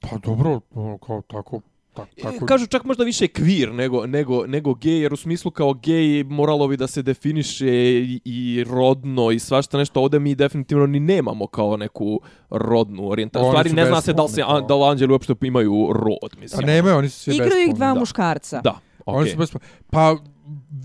Pa 0.00 0.16
dobro, 0.18 0.60
ono, 0.72 0.98
kao 0.98 1.22
tako... 1.22 1.60
Tak, 1.94 2.08
tako 2.22 2.46
Kažu 2.46 2.66
čak 2.66 2.84
možda 2.84 3.04
više 3.04 3.28
kvir 3.28 3.72
nego, 3.72 4.06
nego, 4.06 4.46
nego 4.46 4.74
gej, 4.74 5.00
jer 5.00 5.12
u 5.12 5.16
smislu 5.16 5.50
kao 5.50 5.74
gej 5.74 6.24
moralo 6.24 6.68
bi 6.68 6.76
da 6.76 6.86
se 6.86 7.02
definiše 7.02 7.66
i, 7.94 8.20
i 8.24 8.64
rodno 8.64 9.30
i 9.30 9.38
svašta 9.38 9.78
nešto. 9.78 10.00
Ovdje 10.00 10.20
mi 10.20 10.34
definitivno 10.34 10.86
ni 10.86 11.00
nemamo 11.00 11.46
kao 11.46 11.76
neku 11.76 12.20
rodnu 12.50 13.08
orijentaciju. 13.08 13.44
Oni 13.44 13.52
stvari 13.52 13.72
ne 13.72 13.86
zna 13.86 14.00
se 14.00 14.12
da 14.12 14.22
li, 14.22 14.28
se, 14.28 14.42
a- 14.42 14.60
da 14.60 14.74
li 14.74 14.84
anđeli 14.84 15.12
uopšte 15.12 15.34
imaju 15.42 15.88
rod, 15.92 16.30
Pa 16.32 16.40
mislim. 16.40 16.66
nemaju, 16.66 16.96
oni 16.96 17.08
su 17.08 17.20
svi 17.20 17.34
Igraju 17.34 17.62
ih 17.62 17.74
dva 17.74 17.86
da. 17.86 17.94
muškarca. 17.94 18.60
Da, 18.60 18.78
Oni 19.06 19.30
okej. 19.32 19.46
su. 19.46 19.58
Pa 19.90 20.16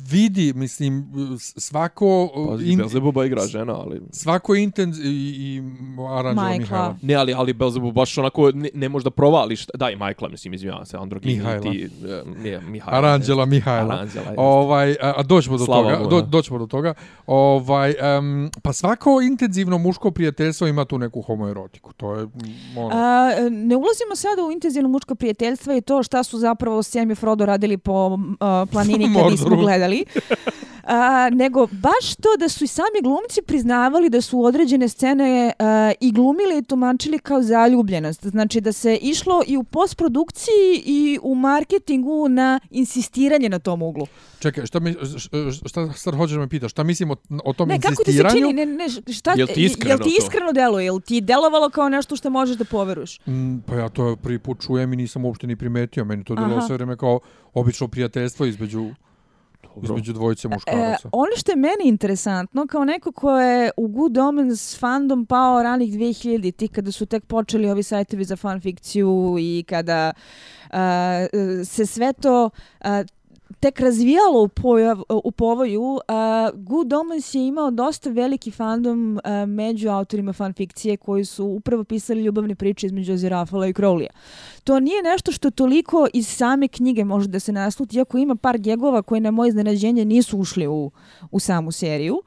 vidi, 0.09 0.53
mislim, 0.53 1.07
svako... 1.39 2.29
Pa, 2.47 2.63
in- 2.63 2.77
Belzebuba 2.77 3.25
igra 3.25 3.45
žena, 3.47 3.75
ali... 3.79 4.01
svako 4.11 4.55
intenz 4.55 4.99
i, 4.99 5.03
i 5.03 5.61
Majkla. 6.35 6.57
Mihajla. 6.57 6.95
Ne, 7.01 7.13
ali, 7.13 7.33
ali 7.33 7.53
Belzebub 7.53 7.93
baš 7.93 8.17
onako 8.17 8.51
ne, 8.51 8.69
ne 8.73 8.89
može 8.89 9.03
da 9.03 9.09
provališ. 9.09 9.65
Da, 9.73 9.89
i 9.89 9.95
Majkla, 9.95 10.29
mislim, 10.29 10.53
izvinjavam 10.53 10.85
se, 10.85 10.97
Androgini. 10.97 11.35
Mihajla. 11.35 11.71
Ti, 11.71 11.89
e, 12.05 12.23
nije, 12.43 12.61
Mihajla. 12.61 12.97
Aranđela 12.97 13.45
Mihajla. 13.45 13.93
Aranđela. 13.93 14.33
Ovaj, 14.37 14.91
a, 14.91 15.13
a 15.17 15.23
doćemo 15.23 15.57
do 15.57 15.65
Slava 15.65 15.95
toga, 15.95 16.09
do, 16.09 16.21
doćemo 16.21 16.59
do 16.59 16.65
toga. 16.65 16.93
Ovaj, 17.27 17.93
um, 18.17 18.51
pa 18.63 18.73
svako 18.73 19.21
intenzivno 19.21 19.77
muško 19.77 20.11
prijateljstvo 20.11 20.67
ima 20.67 20.85
tu 20.85 20.97
neku 20.97 21.21
homoerotiku. 21.21 21.93
To 21.93 22.15
je, 22.15 22.25
mm, 22.25 22.77
ono, 22.77 22.89
A, 22.93 23.29
ne 23.49 23.75
ulazimo 23.75 24.15
sada 24.15 24.43
u 24.43 24.51
intenzivno 24.51 24.89
muško 24.89 25.15
prijateljstvo 25.15 25.73
i 25.73 25.81
to 25.81 26.03
šta 26.03 26.23
su 26.23 26.37
zapravo 26.37 26.83
Sam 26.83 27.11
i 27.11 27.15
Frodo 27.15 27.45
radili 27.45 27.77
po 27.77 28.19
a, 28.39 28.65
planini 28.71 29.03
kad 29.15 29.31
nismo 29.31 29.49
Mordoru. 29.49 29.61
Gledali. 29.89 30.05
A, 30.83 31.29
nego 31.29 31.67
baš 31.71 32.15
to 32.15 32.29
da 32.39 32.49
su 32.49 32.63
i 32.63 32.67
sami 32.67 33.01
glumci 33.03 33.41
priznavali 33.41 34.09
da 34.09 34.21
su 34.21 34.43
određene 34.43 34.87
scene 34.89 35.51
a, 35.59 35.91
i 36.01 36.11
glumili 36.11 36.57
i 36.57 36.63
tumačili 36.63 37.19
kao 37.19 37.41
zaljubljenost. 37.41 38.25
Znači 38.25 38.61
da 38.61 38.71
se 38.71 38.95
išlo 38.95 39.41
i 39.47 39.57
u 39.57 39.63
postprodukciji 39.63 40.83
i 40.85 41.19
u 41.21 41.35
marketingu 41.35 42.29
na 42.29 42.59
insistiranje 42.69 43.49
na 43.49 43.59
tom 43.59 43.81
uglu. 43.81 44.07
čekaj, 44.39 44.65
šta, 44.65 44.79
mi, 44.79 44.95
šta 45.69 45.93
sad 45.93 46.15
hoćeš 46.15 46.33
da 46.33 46.39
me 46.39 46.47
pitaš? 46.49 46.71
Šta 46.71 46.83
mislim 46.83 47.11
o, 47.11 47.15
o 47.43 47.53
tom 47.53 47.69
Ne, 47.69 47.79
kako 47.79 48.03
ti 48.03 48.11
se 48.11 48.17
insistiranju? 48.21 48.47
čini? 48.49 48.53
Ne, 48.53 48.65
ne, 48.65 48.89
šta, 49.13 49.33
Jel 49.37 49.47
ti 49.47 49.63
iskreno 49.63 49.89
jel 49.89 49.97
ti 49.97 50.09
to? 50.09 50.23
iskreno 50.23 50.51
deluje? 50.51 50.85
Jel 50.85 50.99
ti 50.99 51.21
delovalo 51.21 51.69
kao 51.69 51.89
nešto 51.89 52.15
što 52.15 52.29
možeš 52.29 52.57
da 52.57 52.65
poveruješ? 52.65 53.19
Mm, 53.27 53.57
pa 53.65 53.75
ja 53.75 53.89
to 53.89 54.15
prvi 54.15 54.39
put 54.39 54.61
čujem 54.61 54.93
i 54.93 54.97
nisam 54.97 55.25
uopšte 55.25 55.47
ni 55.47 55.55
primetio. 55.55 56.05
Meni 56.05 56.23
to 56.23 56.33
Aha. 56.37 56.61
sve 56.61 56.75
vreme 56.75 56.97
kao 56.97 57.19
obično 57.53 57.87
prijateljstvo 57.87 58.45
između, 58.45 58.89
između 59.83 60.13
dvojice 60.13 60.47
E, 60.47 60.49
muškaraca. 60.53 61.09
ono 61.11 61.31
što 61.37 61.51
je 61.51 61.55
meni 61.55 61.83
interesantno, 61.83 62.67
kao 62.67 62.85
neko 62.85 63.11
ko 63.11 63.39
je 63.39 63.71
u 63.77 63.87
Good 63.87 64.17
Omens 64.17 64.79
fandom 64.79 65.25
pao 65.25 65.63
ranih 65.63 65.93
2000 65.93 66.51
ti 66.55 66.67
kada 66.67 66.91
su 66.91 67.05
tek 67.05 67.25
počeli 67.25 67.69
ovi 67.69 67.83
sajtovi 67.83 68.23
za 68.23 68.35
fanfikciju 68.35 69.35
i 69.39 69.63
kada 69.67 70.13
e, 70.71 71.27
se 71.65 71.85
sve 71.85 72.13
to 72.13 72.49
a, 72.81 73.03
tek 73.59 73.79
razvijalo 73.79 74.43
u, 74.43 74.47
pojav, 74.47 75.01
u 75.23 75.31
povoju, 75.31 75.81
uh, 75.81 75.99
Good 76.53 76.93
Omens 76.93 77.35
je 77.35 77.47
imao 77.47 77.71
dosta 77.71 78.09
veliki 78.09 78.51
fandom 78.51 79.19
uh, 79.23 79.49
među 79.49 79.89
autorima 79.89 80.33
fanfikcije 80.33 80.97
koji 80.97 81.25
su 81.25 81.45
upravo 81.45 81.83
pisali 81.83 82.21
ljubavne 82.21 82.55
priče 82.55 82.87
između 82.87 83.13
Aziraphale 83.13 83.69
i 83.69 83.73
Crowleya. 83.73 84.09
To 84.63 84.79
nije 84.79 85.03
nešto 85.03 85.31
što 85.31 85.51
toliko 85.51 86.07
iz 86.13 86.27
same 86.27 86.67
knjige 86.67 87.03
može 87.03 87.27
da 87.27 87.39
se 87.39 87.51
nasluti, 87.51 87.97
iako 87.97 88.17
ima 88.17 88.35
par 88.35 88.57
gegova 88.57 89.01
koji 89.01 89.21
na 89.21 89.31
moje 89.31 89.49
iznenađenje 89.49 90.05
nisu 90.05 90.37
ušli 90.37 90.67
u, 90.67 90.91
u 91.31 91.39
samu 91.39 91.71
seriju. 91.71 92.21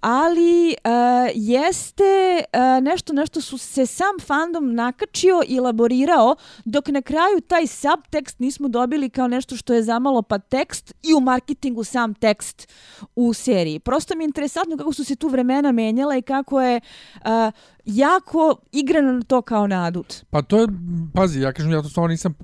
Ali 0.00 0.68
uh, 0.84 1.30
jeste 1.34 2.42
uh, 2.52 2.84
nešto 2.84 3.12
nešto 3.12 3.40
su 3.40 3.58
se 3.58 3.86
sam 3.86 4.18
fandom 4.26 4.74
nakačio 4.74 5.42
i 5.48 5.56
elaborirao, 5.56 6.36
dok 6.64 6.88
na 6.88 7.02
kraju 7.02 7.40
taj 7.40 7.66
subtekst 7.66 8.38
nismo 8.38 8.68
dobili 8.68 9.10
kao 9.10 9.28
nešto 9.28 9.56
što 9.56 9.74
je 9.74 9.82
zamalo 9.82 10.22
pa 10.22 10.38
tekst 10.38 10.94
i 11.02 11.14
u 11.14 11.20
marketingu 11.20 11.84
sam 11.84 12.14
tekst 12.14 12.68
u 13.16 13.32
seriji. 13.32 13.78
Prosto 13.78 14.16
mi 14.16 14.24
je 14.24 14.26
interesantno 14.26 14.76
kako 14.76 14.92
su 14.92 15.04
se 15.04 15.16
tu 15.16 15.28
vremena 15.28 15.72
menjala 15.72 16.16
i 16.16 16.22
kako 16.22 16.62
je 16.62 16.80
uh, 17.14 17.52
jako 17.84 18.56
igrano 18.72 19.12
na 19.12 19.22
to 19.22 19.42
kao 19.42 19.66
nadut. 19.66 20.14
Pa 20.30 20.42
to 20.42 20.58
je, 20.58 20.66
pazi, 21.14 21.40
ja 21.40 21.52
kažem, 21.52 21.72
ja 21.72 21.82
to 21.82 21.88
stvarno 21.88 22.08
nisam 22.08 22.34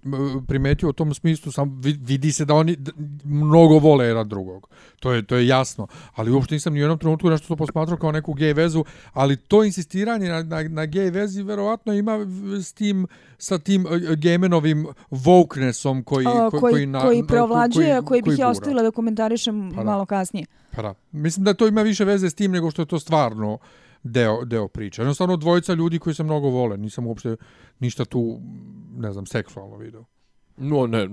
primetio 0.46 0.88
u 0.88 0.92
tom 0.92 1.14
smislu, 1.14 1.53
sam 1.53 1.81
vi- 1.81 1.99
vidi 2.01 2.33
se 2.33 2.44
da 2.44 2.55
oni 2.55 2.77
mnogo 3.25 3.79
vole 3.79 4.07
jedan 4.07 4.29
drugog. 4.29 4.68
To 5.01 5.12
je, 5.12 5.22
to 5.22 5.37
je 5.37 5.46
jasno. 5.46 5.87
Ali 6.14 6.31
uopšte 6.31 6.55
nisam 6.55 6.72
ni 6.72 6.79
u 6.79 6.83
jednom 6.83 6.99
trenutku 6.99 7.31
nešto 7.31 7.49
to 7.49 7.57
posmatrao 7.57 7.96
kao 7.99 8.12
neku 8.12 8.33
gej 8.35 8.53
vezu, 8.53 8.85
ali 9.12 9.37
to 9.38 9.64
insistiranje 9.64 10.29
na, 10.29 10.42
na, 10.42 10.62
na 10.62 10.87
gej 10.87 11.11
vezi 11.11 11.42
verovatno 11.42 11.92
ima 11.92 12.18
s 12.57 12.72
tim, 12.72 13.07
sa 13.38 13.59
tim 13.59 13.87
e, 13.87 14.16
Gamenovim 14.16 14.87
wokenessom 15.11 16.05
koji, 16.05 16.27
O, 16.29 16.51
ko- 16.51 16.61
koji, 16.61 16.87
na, 16.87 17.01
koji 17.01 17.20
na- 17.20 17.27
preovlađuje, 17.27 17.92
a 17.92 18.03
koji 18.03 18.22
bih 18.22 18.38
ja 18.38 18.49
ostavila 18.49 18.83
da 18.83 18.90
komentarišem 18.90 19.70
Pa 19.70 19.77
da. 19.77 19.85
malo 19.85 20.07
kasnije. 20.07 20.46
Pa 20.72 20.83
da. 20.83 20.94
Mislim 21.12 21.44
da 21.44 21.55
to 21.55 21.66
ima 21.66 21.83
više 21.83 22.05
veze 22.05 22.31
s 22.31 22.35
tim 22.35 22.53
nego 22.53 22.70
što 22.70 22.83
je 22.83 22.87
to 22.87 22.99
stvarno 22.99 23.59
deo, 24.07 24.45
deo 24.45 24.69
priče. 24.69 25.03
Jednostavno 25.03 25.37
dvojica 25.37 25.75
ljudi 25.75 25.99
koji 25.99 26.14
se 26.14 26.23
mnogo 26.23 26.49
vole. 26.49 26.77
Nisam 26.77 27.07
uopšte 27.07 27.37
ništa 27.79 28.05
tu, 28.05 28.40
ne 28.97 29.12
znam, 29.12 29.27
seksualno 29.27 29.77
video. 29.77 30.05
No, 30.57 30.87
ne, 30.87 31.09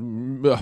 ah, 0.54 0.60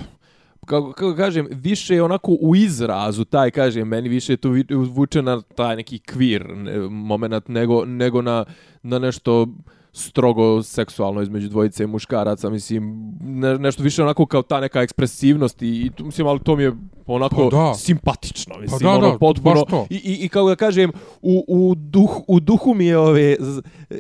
kako, 0.66 0.92
kako 0.92 1.16
kažem, 1.16 1.48
više 1.52 1.96
je 1.96 2.04
onako 2.04 2.38
u 2.42 2.56
izrazu, 2.56 3.26
taj 3.26 3.52
kažem, 3.52 3.88
meni 3.88 4.10
više 4.10 4.34
je 4.34 4.38
tu 4.38 4.54
vuče 4.70 5.22
na 5.22 5.42
taj 5.42 5.76
neki 5.76 6.00
kvir 6.00 6.48
moment 6.90 7.48
nego, 7.48 7.86
nego 7.86 8.22
na, 8.22 8.46
na 8.84 9.00
nešto 9.00 9.48
strogo 9.94 10.64
seksualno 10.64 11.22
između 11.22 11.50
dvojice 11.50 11.88
muškaraca, 11.88 12.50
mislim, 12.50 13.14
ne, 13.22 13.58
nešto 13.58 13.84
više 13.84 14.04
onako 14.04 14.26
kao 14.26 14.42
ta 14.42 14.60
neka 14.60 14.82
ekspresivnost 14.82 15.62
i, 15.62 15.68
i 15.68 15.92
mislim, 16.04 16.28
ali 16.28 16.40
to 16.40 16.56
mi 16.56 16.64
je 16.64 16.74
onako 17.06 17.50
Pa 17.50 17.58
da. 17.58 17.74
simpatično, 17.74 18.58
mislim, 18.58 18.80
da, 18.80 18.90
ono, 18.90 19.12
da, 19.12 19.18
potpuno. 19.18 19.66
I, 19.90 19.96
i, 19.96 20.26
i 20.26 20.30
kako 20.30 20.50
da 20.50 20.56
kažem, 20.56 20.92
u, 21.22 21.46
u, 21.48 21.76
duh, 21.76 22.10
u 22.28 22.40
duhu 22.40 22.74
mi 22.74 22.86
je 22.86 22.98
ove, 22.98 23.38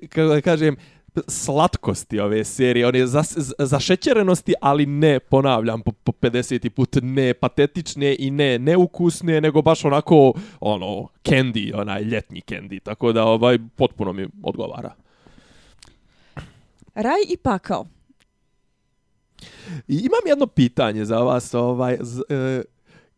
kako 0.09 0.27
da 0.27 0.41
kažem, 0.41 0.75
slatkosti 1.27 2.19
ove 2.19 2.43
serije, 2.43 2.87
one 2.87 3.07
za, 3.07 3.23
zašećerenosti, 3.59 4.53
ali 4.61 4.85
ne, 4.85 5.19
ponavljam 5.19 5.81
po, 5.81 5.91
po 5.91 6.11
50. 6.11 6.69
put, 6.69 6.97
ne 7.01 7.33
patetične 7.33 8.15
i 8.19 8.31
ne 8.31 8.59
neukusne, 8.59 9.41
nego 9.41 9.61
baš 9.61 9.85
onako, 9.85 10.33
ono, 10.59 11.07
candy, 11.23 11.79
onaj 11.81 12.01
ljetni 12.01 12.41
candy, 12.47 12.79
tako 12.83 13.13
da 13.13 13.25
ovaj 13.25 13.57
potpuno 13.75 14.13
mi 14.13 14.27
odgovara. 14.43 14.93
Raj 16.95 17.21
i 17.29 17.37
pakao. 17.37 17.85
I 19.87 19.95
imam 19.95 20.27
jedno 20.27 20.47
pitanje 20.47 21.05
za 21.05 21.17
vas, 21.17 21.53
ovaj, 21.53 21.97
z, 22.01 22.21
e, 22.29 22.63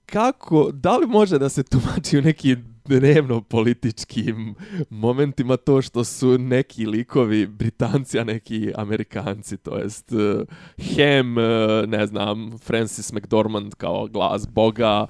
kako, 0.05 0.71
da 0.73 0.97
li 0.97 1.07
može 1.07 1.39
da 1.39 1.49
se 1.49 1.63
tumači 1.63 2.17
u 2.17 2.21
nekim 2.21 2.73
dnevno 2.85 3.41
političkim 3.41 4.55
momentima 4.89 5.57
to 5.57 5.81
što 5.81 6.03
su 6.03 6.37
neki 6.37 6.85
likovi 6.85 7.47
Britanci, 7.47 8.19
a 8.19 8.23
neki 8.23 8.71
Amerikanci, 8.75 9.57
to 9.57 9.77
jest 9.77 10.11
uh, 10.11 10.47
Hem, 10.77 11.37
uh, 11.37 11.43
ne 11.87 12.07
znam, 12.07 12.57
Francis 12.57 13.13
McDormand 13.13 13.75
kao 13.75 14.07
glas 14.07 14.47
Boga, 14.47 15.07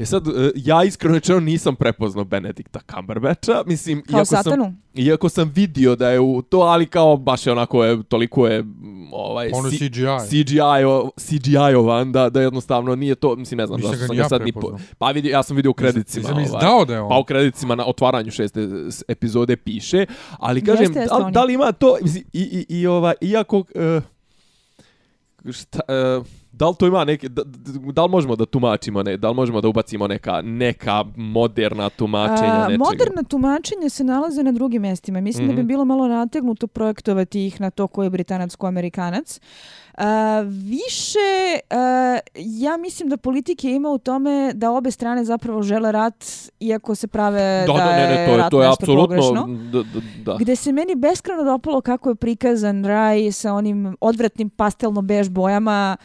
E 0.00 0.06
sad, 0.06 0.28
e, 0.28 0.50
ja 0.54 0.84
iskreno 0.84 1.14
rečeno 1.14 1.40
nisam 1.40 1.76
prepoznao 1.76 2.24
Benedikta 2.24 2.80
Cumberbatcha, 2.94 3.62
mislim, 3.66 4.02
Kao 4.02 4.18
iako 4.18 4.24
satanu? 4.24 4.64
sam, 4.64 4.82
iako 4.94 5.28
sam 5.28 5.52
vidio 5.54 5.96
da 5.96 6.10
je 6.10 6.20
u 6.20 6.42
to, 6.42 6.58
ali 6.58 6.86
kao 6.86 7.16
baš 7.16 7.46
je 7.46 7.52
onako 7.52 7.84
je, 7.84 8.02
toliko 8.02 8.46
je 8.46 8.58
m, 8.58 9.08
ovaj, 9.12 9.50
Ono 9.54 9.68
je 9.68 9.70
si- 9.70 9.78
CGI. 9.78 10.04
CGI-o, 10.28 11.10
CGI-ovan 11.16 12.12
da, 12.12 12.30
da 12.30 12.40
jednostavno 12.40 12.94
nije 12.96 13.14
to, 13.14 13.36
mislim, 13.36 13.58
ne 13.58 13.66
znam, 13.66 13.82
zašto 13.82 13.96
sam 14.06 14.16
ga 14.16 14.22
ja 14.22 14.28
sad 14.28 14.42
ni 14.42 14.52
po, 14.52 14.78
pa 14.98 15.10
vidi, 15.10 15.28
ja 15.28 15.42
sam 15.42 15.56
vidio 15.56 15.70
u 15.70 15.74
kredicima. 15.74 16.22
Nisam 16.22 16.34
ovaj. 16.34 16.44
izdao 16.44 16.84
da 16.84 16.94
je 16.94 17.00
on. 17.00 17.08
Pa 17.08 17.18
u 17.18 17.24
kredicima 17.24 17.74
na 17.74 17.86
otvaranju 17.86 18.30
šeste 18.30 18.68
epizode 19.08 19.56
piše, 19.56 20.06
ali 20.30 20.64
kažem, 20.64 20.82
Jeste, 20.84 21.00
jeste 21.00 21.16
da, 21.24 21.30
da 21.30 21.44
li 21.44 21.54
ima 21.54 21.72
to, 21.72 21.96
mislim, 22.02 22.24
i, 22.32 22.64
i, 22.68 22.80
i 22.80 22.86
ova, 22.86 23.14
iako, 23.20 23.64
e, 23.74 24.00
šta, 25.52 25.80
e, 25.88 26.20
da 26.60 26.68
li 26.68 26.74
to 26.76 26.86
ima 26.86 27.04
neke, 27.04 27.28
da, 27.28 27.42
da, 27.44 27.52
da 27.92 28.04
li 28.04 28.10
možemo 28.10 28.36
da 28.36 28.46
tumačimo, 28.46 29.02
ne, 29.02 29.16
da 29.16 29.28
li 29.28 29.34
možemo 29.34 29.60
da 29.60 29.68
ubacimo 29.68 30.06
neka, 30.06 30.40
neka 30.42 31.04
moderna 31.16 31.88
tumačenja 31.90 32.52
A, 32.54 32.68
nečega? 32.68 32.84
moderna 32.84 33.22
tumačenja 33.24 33.88
se 33.88 34.04
nalaze 34.04 34.42
na 34.42 34.52
drugim 34.52 34.82
mestima. 34.82 35.20
Mislim 35.20 35.46
da 35.46 35.52
Mhm. 35.52 35.60
bi 35.60 35.66
bilo 35.66 35.84
malo 35.84 36.08
nategnuto 36.08 36.66
projektovati 36.68 37.46
ih 37.46 37.60
na 37.60 37.70
to 37.70 37.86
ko 37.86 38.02
je 38.02 38.10
britanac, 38.10 38.54
ko 38.54 38.66
je 38.66 38.70
amerikanac. 38.70 39.40
A, 39.89 39.89
više, 40.46 41.60
a, 41.70 42.18
ja 42.36 42.76
mislim 42.76 43.08
da 43.08 43.16
politike 43.16 43.70
ima 43.70 43.88
u 43.88 43.98
tome 43.98 44.52
da 44.54 44.70
obe 44.70 44.90
strane 44.90 45.24
zapravo 45.24 45.62
žele 45.62 45.92
rat, 45.92 46.24
iako 46.60 46.94
se 46.94 47.06
prave 47.06 47.64
da, 47.66 47.72
da, 47.72 47.78
da, 47.78 47.96
ne, 47.96 48.08
ne, 48.08 48.26
to 48.26 48.32
je, 48.32 48.36
rat 48.36 48.50
to 48.50 48.62
je 48.62 48.68
nešto 48.68 48.82
apsolutno, 48.82 49.16
pogrešno. 49.16 49.46
da, 49.72 49.82
da, 49.82 50.00
da. 50.24 50.36
Gde 50.40 50.56
se 50.56 50.72
meni 50.72 50.94
beskreno 50.94 51.44
dopalo 51.44 51.80
kako 51.80 52.08
je 52.08 52.14
prikazan 52.14 52.84
raj 52.84 53.32
sa 53.32 53.52
onim 53.52 53.96
odvratnim 54.00 54.50
pastelno-bež 54.50 55.28
bojama, 55.28 55.96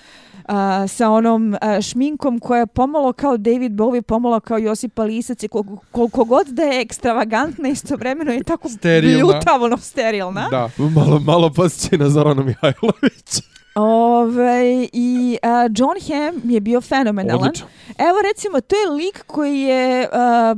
a, 0.46 0.88
sa 0.88 1.10
onom 1.10 1.56
a, 1.62 1.82
šminkom 1.82 2.40
koja 2.40 2.60
je 2.60 2.68
pomalo 2.68 3.14
kao 3.14 3.38
David 3.38 3.72
Bowie, 3.72 4.02
pomalo 4.02 4.40
kao 4.40 4.58
Josipa 4.58 5.04
Lisac 5.04 5.44
i 5.44 5.48
koliko, 5.48 5.78
koliko 5.92 6.24
god 6.24 6.48
da 6.48 6.64
je 6.64 6.82
ekstravagantna 6.82 7.70
istovremeno 7.70 8.34
i 8.34 8.44
tako 8.44 8.70
Sterilna. 8.70 9.24
bljutavno 9.24 9.78
sterilna. 9.78 10.48
Da. 10.50 10.70
Malo, 10.78 11.20
malo 11.20 11.50
posjeće 11.50 11.98
na 11.98 12.10
Zorana 12.10 12.44
Mihajlović. 12.44 13.55
Ove, 13.76 14.88
I 14.94 15.38
a, 15.44 15.70
John 15.78 15.98
Hamm 16.08 16.52
je 16.52 16.62
bio 16.62 16.82
fenomenalan. 16.82 17.48
Odlično. 17.48 17.68
Evo 17.98 18.22
recimo, 18.22 18.62
to 18.62 18.76
je 18.76 18.90
lik 18.90 19.24
koji 19.28 19.62
je 19.62 20.10
a, 20.12 20.56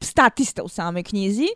statista 0.00 0.62
u 0.62 0.68
samoj 0.68 1.02
knjizi 1.02 1.46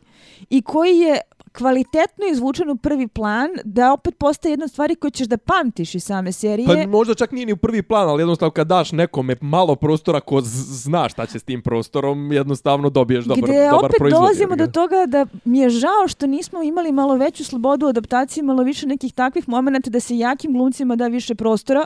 i 0.51 0.63
koji 0.63 0.99
je 0.99 1.21
kvalitetno 1.53 2.25
izvučen 2.33 2.71
u 2.71 2.77
prvi 2.77 3.09
plan, 3.09 3.49
da 3.65 3.93
opet 3.93 4.19
postaje 4.19 4.53
jedna 4.53 4.69
stvari 4.69 4.95
koje 4.95 5.11
ćeš 5.11 5.27
da 5.27 5.37
pamtiš 5.37 5.95
iz 5.95 6.05
same 6.05 6.33
serije. 6.33 6.67
Pa 6.67 6.91
možda 6.91 7.15
čak 7.15 7.33
nije 7.33 7.47
ni 7.47 7.53
u 7.53 7.57
prvi 7.57 7.83
plan, 7.83 8.09
ali 8.09 8.21
jednostavno 8.21 8.51
kad 8.51 8.67
daš 8.67 8.93
nekome 8.93 9.37
malo 9.41 9.77
prostora 9.77 10.21
ko 10.21 10.41
zna 10.45 11.09
šta 11.09 11.27
će 11.27 11.39
s 11.39 11.43
tim 11.43 11.63
prostorom, 11.63 12.33
jednostavno 12.33 12.91
dobiješ 12.91 13.25
dobar, 13.25 13.43
gde 13.43 13.69
dobar 13.71 13.85
opet 13.85 13.99
proizvod. 13.99 14.21
dolazimo 14.21 14.53
jebi 14.53 14.59
do 14.59 14.67
ga. 14.67 14.73
toga 14.73 15.07
da 15.07 15.27
mi 15.45 15.59
je 15.59 15.71
žao 15.71 16.09
što 16.09 16.27
nismo 16.27 16.63
imali 16.63 16.93
malo 16.93 17.17
veću 17.17 17.45
slobodu 17.45 17.87
u 17.87 17.89
adaptaciji, 17.89 18.45
malo 18.45 18.63
više 18.63 18.87
nekih 18.87 19.13
takvih 19.13 19.49
momenta 19.49 19.91
da 19.91 20.01
se 20.01 20.19
jakim 20.19 20.53
glumcima 20.53 20.97
da 20.97 21.07
više 21.07 21.35
prostora, 21.35 21.85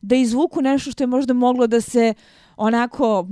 da 0.00 0.16
izvuku 0.16 0.62
nešto 0.62 0.90
što 0.90 1.02
je 1.02 1.06
možda 1.06 1.34
moglo 1.34 1.66
da 1.66 1.80
se 1.80 2.14
onako 2.56 3.26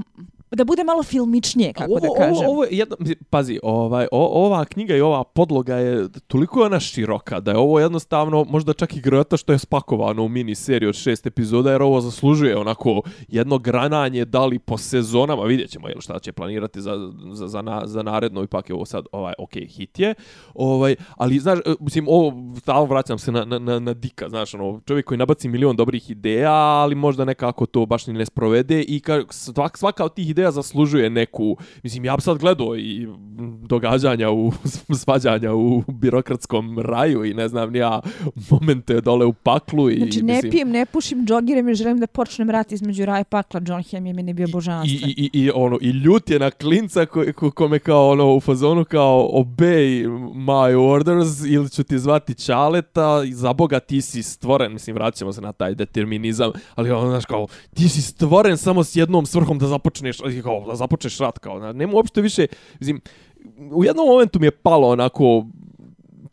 da 0.51 0.65
bude 0.65 0.85
malo 0.85 1.03
filmičnije, 1.03 1.73
kako 1.73 1.91
ovo, 1.91 2.01
da 2.01 2.09
kažem. 2.17 2.47
Ovo, 2.47 2.51
ovo 2.51 2.65
je 2.65 2.87
mislim, 2.99 3.19
pazi, 3.31 3.61
ovaj, 3.63 4.07
o, 4.13 4.47
ova 4.47 4.65
knjiga 4.65 4.97
i 4.97 5.01
ova 5.01 5.25
podloga 5.25 5.77
je 5.77 6.09
toliko 6.27 6.63
ona 6.63 6.81
široka 6.81 7.41
da 7.41 7.51
je 7.51 7.57
ovo 7.57 7.81
jednostavno 7.81 8.45
možda 8.45 8.73
čak 8.73 8.97
i 8.97 9.01
grota 9.01 9.37
što 9.37 9.53
je 9.53 9.59
spakovano 9.59 10.23
u 10.25 10.29
mini 10.29 10.55
seriju 10.55 10.89
od 10.89 10.95
šest 10.95 11.27
epizoda 11.27 11.73
jer 11.73 11.83
ovo 11.83 12.01
zaslužuje 12.01 12.57
onako 12.57 13.03
jedno 13.29 13.59
grananje 13.59 14.25
da 14.25 14.47
li 14.47 14.59
po 14.59 14.79
sezonama, 14.79 15.43
vidjet 15.43 15.71
ćemo 15.71 15.89
jel, 15.89 16.01
šta 16.01 16.19
će 16.19 16.33
planirati 16.33 16.81
za, 16.81 17.13
za, 17.33 17.49
za, 17.49 17.63
na, 17.63 17.83
za 17.85 18.03
naredno 18.03 18.43
ipak 18.43 18.69
je 18.69 18.75
ovo 18.75 18.85
sad 18.85 19.05
ovaj, 19.13 19.35
ok, 19.39 19.53
hit 19.53 19.99
je 19.99 20.15
ovaj, 20.55 20.97
ali 21.17 21.39
znaš, 21.39 21.59
e, 21.59 21.75
mislim, 21.81 22.07
ovo 22.09 22.33
stalno 22.61 22.85
vraćam 22.85 23.19
se 23.19 23.33
na, 23.33 23.45
na, 23.45 23.59
na, 23.59 23.79
na 23.79 23.95
Dika, 23.95 24.29
znaš, 24.29 24.55
ono, 24.55 24.81
čovjek 24.87 25.07
koji 25.07 25.19
nabaci 25.19 25.49
milion 25.49 25.77
dobrih 25.77 26.11
ideja, 26.11 26.53
ali 26.53 26.95
možda 26.95 27.25
nekako 27.25 27.67
to 27.67 27.87
baš 27.87 28.07
ni 28.07 28.13
ne 28.13 28.27
sprovede 28.27 28.83
i 28.83 29.01
ka, 29.01 29.23
svak, 29.31 29.79
svaka 29.79 30.05
od 30.05 30.15
tih 30.15 30.35
ideja 30.39 30.51
zaslužuje 30.51 31.11
neku, 31.11 31.57
mislim, 31.83 32.05
ja 32.05 32.17
bi 32.17 32.23
sad 32.23 32.39
gledao 32.39 32.77
i 32.77 33.09
događanja 33.67 34.31
u 34.31 34.53
svađanja 35.03 35.55
u 35.55 35.83
birokratskom 35.89 36.79
raju 36.79 37.25
i 37.25 37.35
ne 37.35 37.49
znam 37.49 37.77
ja 37.77 38.01
momente 38.51 39.01
dole 39.01 39.27
u 39.27 39.33
paklu 39.33 39.91
i 39.91 39.97
Znači, 39.97 40.23
ne 40.23 40.35
mislim, 40.35 40.51
pijem, 40.51 40.71
ne 40.71 40.87
pušim 40.87 41.27
džogirem 41.27 41.69
i 41.69 41.75
želim 41.75 42.01
da 42.01 42.07
počnem 42.07 42.51
rat 42.51 42.73
između 42.73 43.05
raja 43.05 43.21
i 43.21 43.25
pakla. 43.25 43.61
John 43.67 43.83
Hamm 43.91 44.07
je 44.07 44.13
meni 44.13 44.33
bio 44.33 44.47
I, 44.49 44.53
božanstven. 44.53 45.11
i, 45.11 45.31
i, 45.33 45.45
i, 45.45 45.51
ono, 45.55 45.79
i 45.81 45.91
ljut 45.91 46.31
je 46.31 46.39
na 46.39 46.51
klinca 46.51 47.07
ko, 47.07 47.25
ko, 47.35 47.51
kome 47.51 47.79
kao 47.79 48.11
ono 48.11 48.35
u 48.35 48.41
fazonu 48.41 48.85
kao 48.85 49.31
obey 49.33 50.07
my 50.35 50.75
orders 50.75 51.45
ili 51.47 51.71
ću 51.71 51.85
ti 51.85 51.99
zvati 51.99 52.35
Ćaleta 52.35 53.23
i 53.27 53.33
za 53.33 53.53
Boga 53.53 53.81
ti 53.81 54.01
si 54.01 54.23
stvoren, 54.23 54.73
mislim 54.73 54.95
vraćamo 54.95 55.33
se 55.33 55.41
na 55.41 55.53
taj 55.53 55.75
determinizam, 55.75 56.53
ali 56.75 56.91
ono 56.91 57.11
znaš 57.11 57.25
kao 57.25 57.47
ti 57.75 57.89
si 57.89 58.03
stvoren 58.03 58.57
samo 58.57 58.85
s 58.85 58.97
jednom 58.97 59.27
svrhom 59.27 59.59
da 59.59 59.67
započneš, 59.67 60.19
i 60.21 60.28
kao, 60.43 60.65
da 60.67 60.77
započneš 60.77 61.19
rat 61.19 61.39
kao, 61.39 61.73
nema 61.73 61.95
uopšte 61.95 62.21
više, 62.21 62.47
mislim, 62.81 63.01
u 63.73 63.85
jednom 63.85 64.07
momentu 64.07 64.41
mi 64.41 64.47
je 64.47 64.51
palo 64.51 64.89
onako 64.89 65.47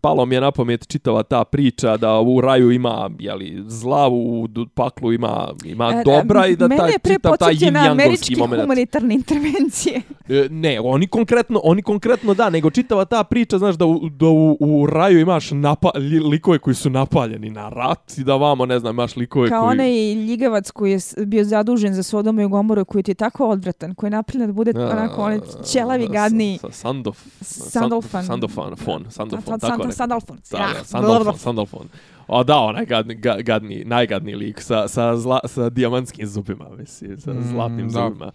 palo 0.05 0.25
mi 0.25 0.35
je 0.35 0.41
na 0.41 0.51
pamet 0.51 0.87
čitava 0.87 1.23
ta 1.23 1.43
priča 1.43 1.97
da 1.97 2.19
u 2.19 2.41
raju 2.41 2.71
ima 2.71 3.09
jeli, 3.19 3.63
zla, 3.67 4.07
u 4.09 4.47
paklu 4.75 5.13
ima, 5.13 5.47
ima 5.63 5.91
E, 5.93 6.03
dobra 6.05 6.47
i 6.47 6.55
da 6.55 6.67
Mene 6.67 6.79
taj, 6.81 6.91
je 6.91 6.99
pre 6.99 7.13
čitav 7.13 7.37
taj 7.37 7.53
na 7.53 7.59
yin-yangovski 7.59 8.37
moment. 8.37 8.61
humanitarne 8.61 9.15
intervencije. 9.15 10.01
E, 10.29 10.47
Ne, 10.49 10.79
oni 10.79 11.07
konkretno, 11.07 11.61
oni 11.63 11.81
konkretno 11.81 12.33
da, 12.33 12.49
nego 12.49 12.69
čitava 12.69 13.05
ta 13.05 13.23
priča, 13.23 13.57
znaš, 13.57 13.75
da 13.75 13.85
u, 13.85 14.09
da 14.09 14.25
u, 14.25 14.57
u 14.59 14.85
raju 14.85 15.19
imaš 15.19 15.51
napa, 15.51 15.91
li, 15.95 16.19
likove 16.19 16.59
koji 16.59 16.73
su 16.75 16.89
napaljeni 16.89 17.49
na 17.49 17.69
rat 17.69 18.17
i 18.17 18.23
da 18.23 18.35
vamo, 18.35 18.65
ne 18.65 18.79
znam, 18.79 18.95
imaš 18.95 19.15
likove 19.15 19.49
Kao 19.49 19.61
koji... 19.61 19.71
onaj 19.71 20.13
ljigavac 20.13 20.71
koji 20.71 20.91
je 20.91 20.99
bio 21.25 21.43
zadužen 21.43 21.93
za 21.93 22.03
Sodomu 22.03 22.41
i 22.41 22.47
Gomoru 22.47 22.85
koji 22.85 23.03
ti 23.03 23.11
je 23.11 23.15
tako 23.15 23.47
odvratan, 23.47 23.95
koji 23.95 24.07
je 24.07 24.11
napravljen 24.11 24.47
da 24.47 24.53
bude 24.53 24.71
onako 24.75 25.21
onaj 25.21 25.39
ćelavi 25.65 26.07
gadni. 26.07 26.57
Sa, 26.61 26.71
sa, 26.71 26.73
Sandof, 26.79 27.17
Sandalfan. 27.41 28.25
Sandofan, 28.25 28.75
fon, 28.75 29.05
Sandofon, 29.09 29.59
Sa- 29.59 29.67
tako 29.67 29.91
Sandalfon. 29.95 30.37
Da, 30.51 30.83
Sandalfon, 30.83 31.37
Sandalfon. 31.37 31.87
O 32.27 32.43
da, 32.43 32.57
onaj 32.59 32.85
gadni, 32.85 33.15
ga- 33.15 33.41
gadni, 33.41 33.83
najgadni 33.85 34.35
lik 34.35 34.61
sa, 34.61 34.87
sa, 34.87 35.15
zla, 35.15 35.39
sa 35.45 35.69
dijamantskim 35.69 36.25
zubima, 36.27 36.69
mislim, 36.71 37.17
sa 37.17 37.31
Mm, 37.31 37.43
zlatnim 37.43 37.87
da. 37.87 38.01
zubima. 38.01 38.31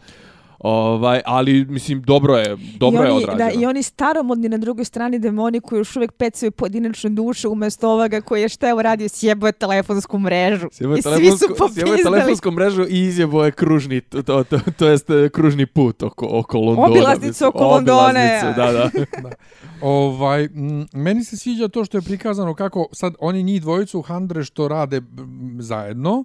Ovaj, 0.60 1.20
ali, 1.26 1.64
mislim, 1.64 2.02
dobro 2.02 2.36
je, 2.36 2.56
dobro 2.78 3.02
I 3.02 3.06
je 3.06 3.12
oni, 3.12 3.24
odrađeno. 3.24 3.50
da, 3.50 3.60
I 3.60 3.66
oni 3.66 3.82
staromodni 3.82 4.48
na 4.48 4.58
drugoj 4.58 4.84
strani 4.84 5.18
demoni 5.18 5.60
koji 5.60 5.78
još 5.78 5.96
uvijek 5.96 6.12
pecaju 6.12 6.52
pojedinačne 6.52 7.10
duše 7.10 7.48
umjesto 7.48 7.90
ovoga 7.90 8.20
koji 8.20 8.42
je 8.42 8.48
šta 8.48 8.66
je 8.66 8.74
uradio, 8.74 9.08
sjebo 9.08 9.46
je 9.46 9.52
telefonsku 9.52 10.18
mrežu. 10.18 10.68
Sjebo 10.72 10.94
je 10.94 11.02
telefonsku- 11.02 11.74
sjebo 11.74 11.92
je 11.92 12.02
telefonsku 12.02 12.50
mrežu 12.50 12.82
i 12.82 13.00
izjebo 13.00 13.44
je 13.44 13.50
kružni, 13.52 14.00
to, 14.00 14.22
to, 14.22 14.44
to, 14.44 14.58
to 14.78 14.88
jest 14.88 15.10
e, 15.10 15.28
kružni 15.28 15.66
put 15.66 16.02
oko, 16.02 16.26
oko 16.30 16.58
Londona. 16.58 16.88
Obilaznicu 16.88 17.46
oko 17.46 17.66
Londone. 17.66 18.40
Obilaznicu, 18.42 18.60
Da, 18.60 18.72
da. 19.28 19.34
Ovaj, 19.80 20.44
m, 20.44 20.86
meni 20.92 21.24
se 21.24 21.36
sviđa 21.36 21.68
to 21.68 21.84
što 21.84 21.98
je 21.98 22.02
prikazano 22.02 22.54
kako 22.54 22.86
sad 22.92 23.14
oni 23.18 23.42
njih 23.42 23.62
dvojicu 23.62 24.02
Handre 24.02 24.44
što 24.44 24.68
rade 24.68 25.02
zajedno, 25.58 26.24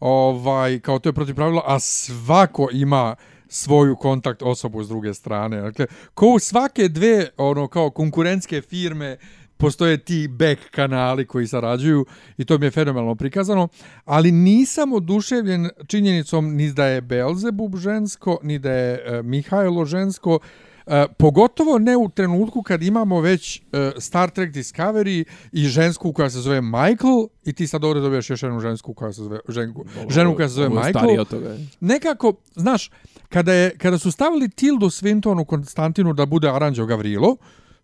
ovaj, 0.00 0.80
kao 0.80 0.98
to 0.98 1.08
je 1.08 1.12
protiv 1.12 1.34
pravila, 1.34 1.62
a 1.66 1.78
svako 1.78 2.68
ima 2.72 3.14
svoju 3.54 3.96
kontakt 3.96 4.42
osobu 4.42 4.84
s 4.84 4.88
druge 4.88 5.14
strane. 5.14 5.60
Dakle, 5.60 5.86
ko 6.14 6.26
u 6.26 6.38
svake 6.38 6.88
dve 6.88 7.28
ono 7.36 7.68
kao 7.68 7.90
konkurentske 7.90 8.60
firme 8.60 9.16
postoje 9.56 9.98
ti 9.98 10.28
back 10.28 10.70
kanali 10.70 11.26
koji 11.26 11.46
sarađuju 11.46 12.06
i 12.38 12.44
to 12.44 12.58
mi 12.58 12.66
je 12.66 12.70
fenomenalno 12.70 13.14
prikazano, 13.14 13.68
ali 14.04 14.32
nisam 14.32 14.92
oduševljen 14.92 15.70
činjenicom 15.86 16.54
ni 16.54 16.72
da 16.72 16.86
je 16.86 17.00
Belzebub 17.00 17.76
žensko, 17.76 18.38
ni 18.42 18.58
da 18.58 18.72
je 18.72 19.02
e, 19.06 19.22
Mihajlo 19.22 19.84
žensko, 19.84 20.38
E, 20.86 21.06
pogotovo 21.18 21.78
ne 21.78 21.96
u 21.96 22.08
trenutku 22.08 22.62
kad 22.62 22.82
imamo 22.82 23.20
već 23.20 23.56
e, 23.72 23.92
Star 23.98 24.30
Trek 24.30 24.52
Discovery 24.52 25.24
i 25.52 25.62
žensku 25.64 26.12
koja 26.12 26.30
se 26.30 26.40
zove 26.40 26.60
Michael 26.60 27.26
i 27.44 27.52
ti 27.52 27.66
sad 27.66 27.84
ovdje 27.84 28.02
dobiješ 28.02 28.30
još 28.30 28.42
jednu 28.42 28.60
žensku 28.60 28.94
koja 28.94 29.12
se 29.12 29.22
zove 29.22 29.38
ženku, 29.48 29.84
ženu 30.08 30.36
koja 30.36 30.48
se 30.48 30.54
zove 30.54 30.66
Ovo 30.66 30.82
Michael. 30.84 31.20
od 31.20 31.28
toga. 31.28 31.56
Nekako, 31.80 32.32
znaš, 32.54 32.90
kada, 33.28 33.52
je, 33.52 33.78
kada 33.78 33.98
su 33.98 34.10
stavili 34.10 34.48
Tildu 34.48 34.86
Swinton 34.86 35.40
u 35.40 35.44
Konstantinu 35.44 36.12
da 36.12 36.26
bude 36.26 36.48
Aranđeo 36.48 36.86
Gavrilo, 36.86 37.36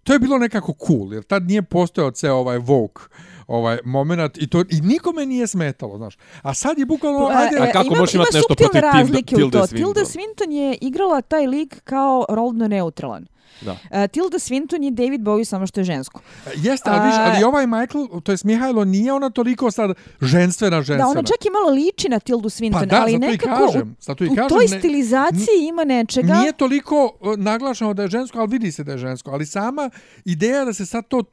to 0.02 0.12
je 0.12 0.18
bilo 0.18 0.38
nekako 0.38 0.74
cool, 0.86 1.14
jer 1.14 1.22
tad 1.22 1.42
nije 1.42 1.62
postojao 1.62 2.10
ceo 2.10 2.34
ovaj 2.34 2.58
Vogue 2.58 3.02
ovaj 3.50 3.78
moment 3.84 4.38
i 4.38 4.46
to 4.46 4.60
i 4.60 4.80
nikome 4.82 5.26
nije 5.26 5.46
smetalo, 5.46 5.96
znaš. 5.96 6.18
A 6.42 6.54
sad 6.54 6.78
je 6.78 6.86
bukvalno 6.86 7.28
Pa, 7.28 7.38
ajde, 7.38 7.56
A 7.58 7.72
kako 7.72 7.86
ima, 7.86 7.98
možeš 7.98 8.14
ima 8.14 8.22
imati 8.22 8.36
nešto 8.36 8.54
protiv 8.54 8.66
Tilde- 8.66 8.80
Tilde 9.26 9.58
to. 9.58 9.66
Swinton? 9.66 9.76
Tilda 9.76 10.00
Swinton 10.00 10.50
je 10.50 10.78
igrala 10.80 11.20
taj 11.20 11.46
lik 11.46 11.80
kao 11.84 12.26
rodno 12.28 12.68
neutralan. 12.68 13.26
Da. 13.60 13.72
Uh, 13.72 14.10
Tilda 14.12 14.38
Swinton 14.38 14.82
je 14.84 14.90
David 14.90 15.20
Bowie 15.20 15.44
samo 15.44 15.66
što 15.66 15.80
je 15.80 15.84
žensko. 15.84 16.20
Jeste, 16.56 16.90
ali, 16.90 17.06
viš, 17.06 17.14
ali 17.18 17.44
ovaj 17.44 17.66
Michael, 17.66 18.06
to 18.22 18.32
jest 18.32 18.44
Mihajlo, 18.44 18.84
nije 18.84 19.12
ona 19.12 19.30
toliko 19.30 19.70
sad 19.70 19.90
ženstvena, 20.20 20.76
ženstvena. 20.76 21.04
Da, 21.04 21.10
ona 21.10 21.22
čak 21.22 21.46
i 21.46 21.50
malo 21.50 21.70
liči 21.70 22.08
na 22.08 22.18
Tildu 22.18 22.48
Swinton, 22.48 22.80
Pa 22.80 22.86
da, 22.86 23.00
ali 23.00 23.18
nekako 23.18 23.66
kažem, 23.66 23.96
zato 24.00 24.24
i 24.24 24.28
u, 24.28 24.32
u 24.32 24.34
kažem, 24.36 24.48
toj 24.48 24.66
ne- 24.70 24.78
stilizaciji 24.78 25.68
ima 25.68 25.84
nečega. 25.84 26.34
Nije 26.34 26.52
toliko 26.52 27.16
uh, 27.20 27.36
naglašeno 27.36 27.94
da 27.94 28.02
je 28.02 28.08
žensko, 28.08 28.38
ali 28.38 28.48
vidi 28.48 28.72
se 28.72 28.84
da 28.84 28.92
je 28.92 28.98
žensko. 28.98 29.30
Ali 29.30 29.46
sama 29.46 29.90
ideja 30.24 30.64
da 30.64 30.72
se 30.72 30.86
sad 30.86 31.08
to 31.08 31.18
uh, 31.18 31.24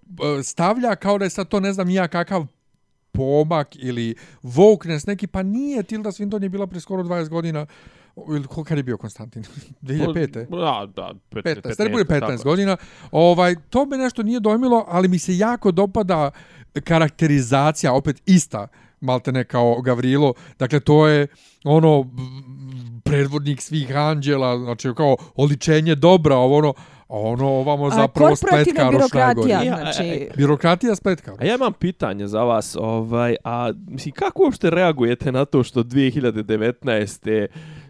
stavlja 0.43 0.95
kao 0.95 1.17
da 1.17 1.25
je 1.25 1.29
sad 1.29 1.47
to 1.47 1.59
ne 1.59 1.73
znam 1.73 1.89
ja 1.89 2.07
kakav 2.07 2.45
pomak 3.11 3.75
ili 3.75 4.15
wokeness 4.43 5.07
neki, 5.07 5.27
pa 5.27 5.43
nije 5.43 5.83
Tilda 5.83 6.11
Swinton 6.11 6.43
je 6.43 6.49
bila 6.49 6.67
pre 6.67 6.79
skoro 6.79 7.03
20 7.03 7.29
godina 7.29 7.65
ili 8.29 8.43
koliko 8.43 8.73
je 8.73 8.83
bio 8.83 8.97
Konstantin? 8.97 9.43
2005. 9.81 10.49
Da, 10.49 10.87
da, 10.95 11.13
pet- 11.31 11.65
15, 11.65 11.83
da 11.83 11.89
bude 11.89 12.03
15 12.03 12.19
tako. 12.19 12.43
godina. 12.43 12.77
Ovaj, 13.11 13.55
to 13.69 13.85
me 13.85 13.97
nešto 13.97 14.23
nije 14.23 14.39
dojmilo, 14.39 14.85
ali 14.87 15.07
mi 15.07 15.19
se 15.19 15.37
jako 15.37 15.71
dopada 15.71 16.31
karakterizacija, 16.83 17.93
opet 17.93 18.21
ista, 18.25 18.67
malte 19.01 19.31
ne 19.31 19.43
kao 19.43 19.81
Gavrilo. 19.81 20.33
Dakle, 20.59 20.79
to 20.79 21.07
je 21.07 21.27
ono 21.63 22.05
predvodnik 23.03 23.61
svih 23.61 23.95
anđela, 23.95 24.57
znači 24.57 24.93
kao 24.97 25.17
oličenje 25.35 25.95
dobra, 25.95 26.35
ovo 26.35 26.57
ono, 26.57 26.73
a 27.07 27.15
ono 27.19 27.47
ovamo 27.49 27.85
A, 27.85 27.89
zapravo 27.89 28.35
spletkaroš 28.35 28.91
birokratija. 28.91 29.61
Ja, 29.63 29.77
znači... 29.77 30.03
e, 30.03 30.29
Birokratija 30.37 30.95
spletkar. 30.95 31.33
A 31.39 31.45
ja 31.45 31.55
imam 31.55 31.73
pitanje 31.73 32.27
za 32.27 32.43
vas, 32.43 32.77
ovaj, 32.79 33.35
a 33.43 33.71
mislim, 33.87 34.13
kako 34.13 34.43
uopšte 34.43 34.69
reagujete 34.69 35.31
na 35.31 35.45
to 35.45 35.63
što 35.63 35.83
2019. 35.83 37.47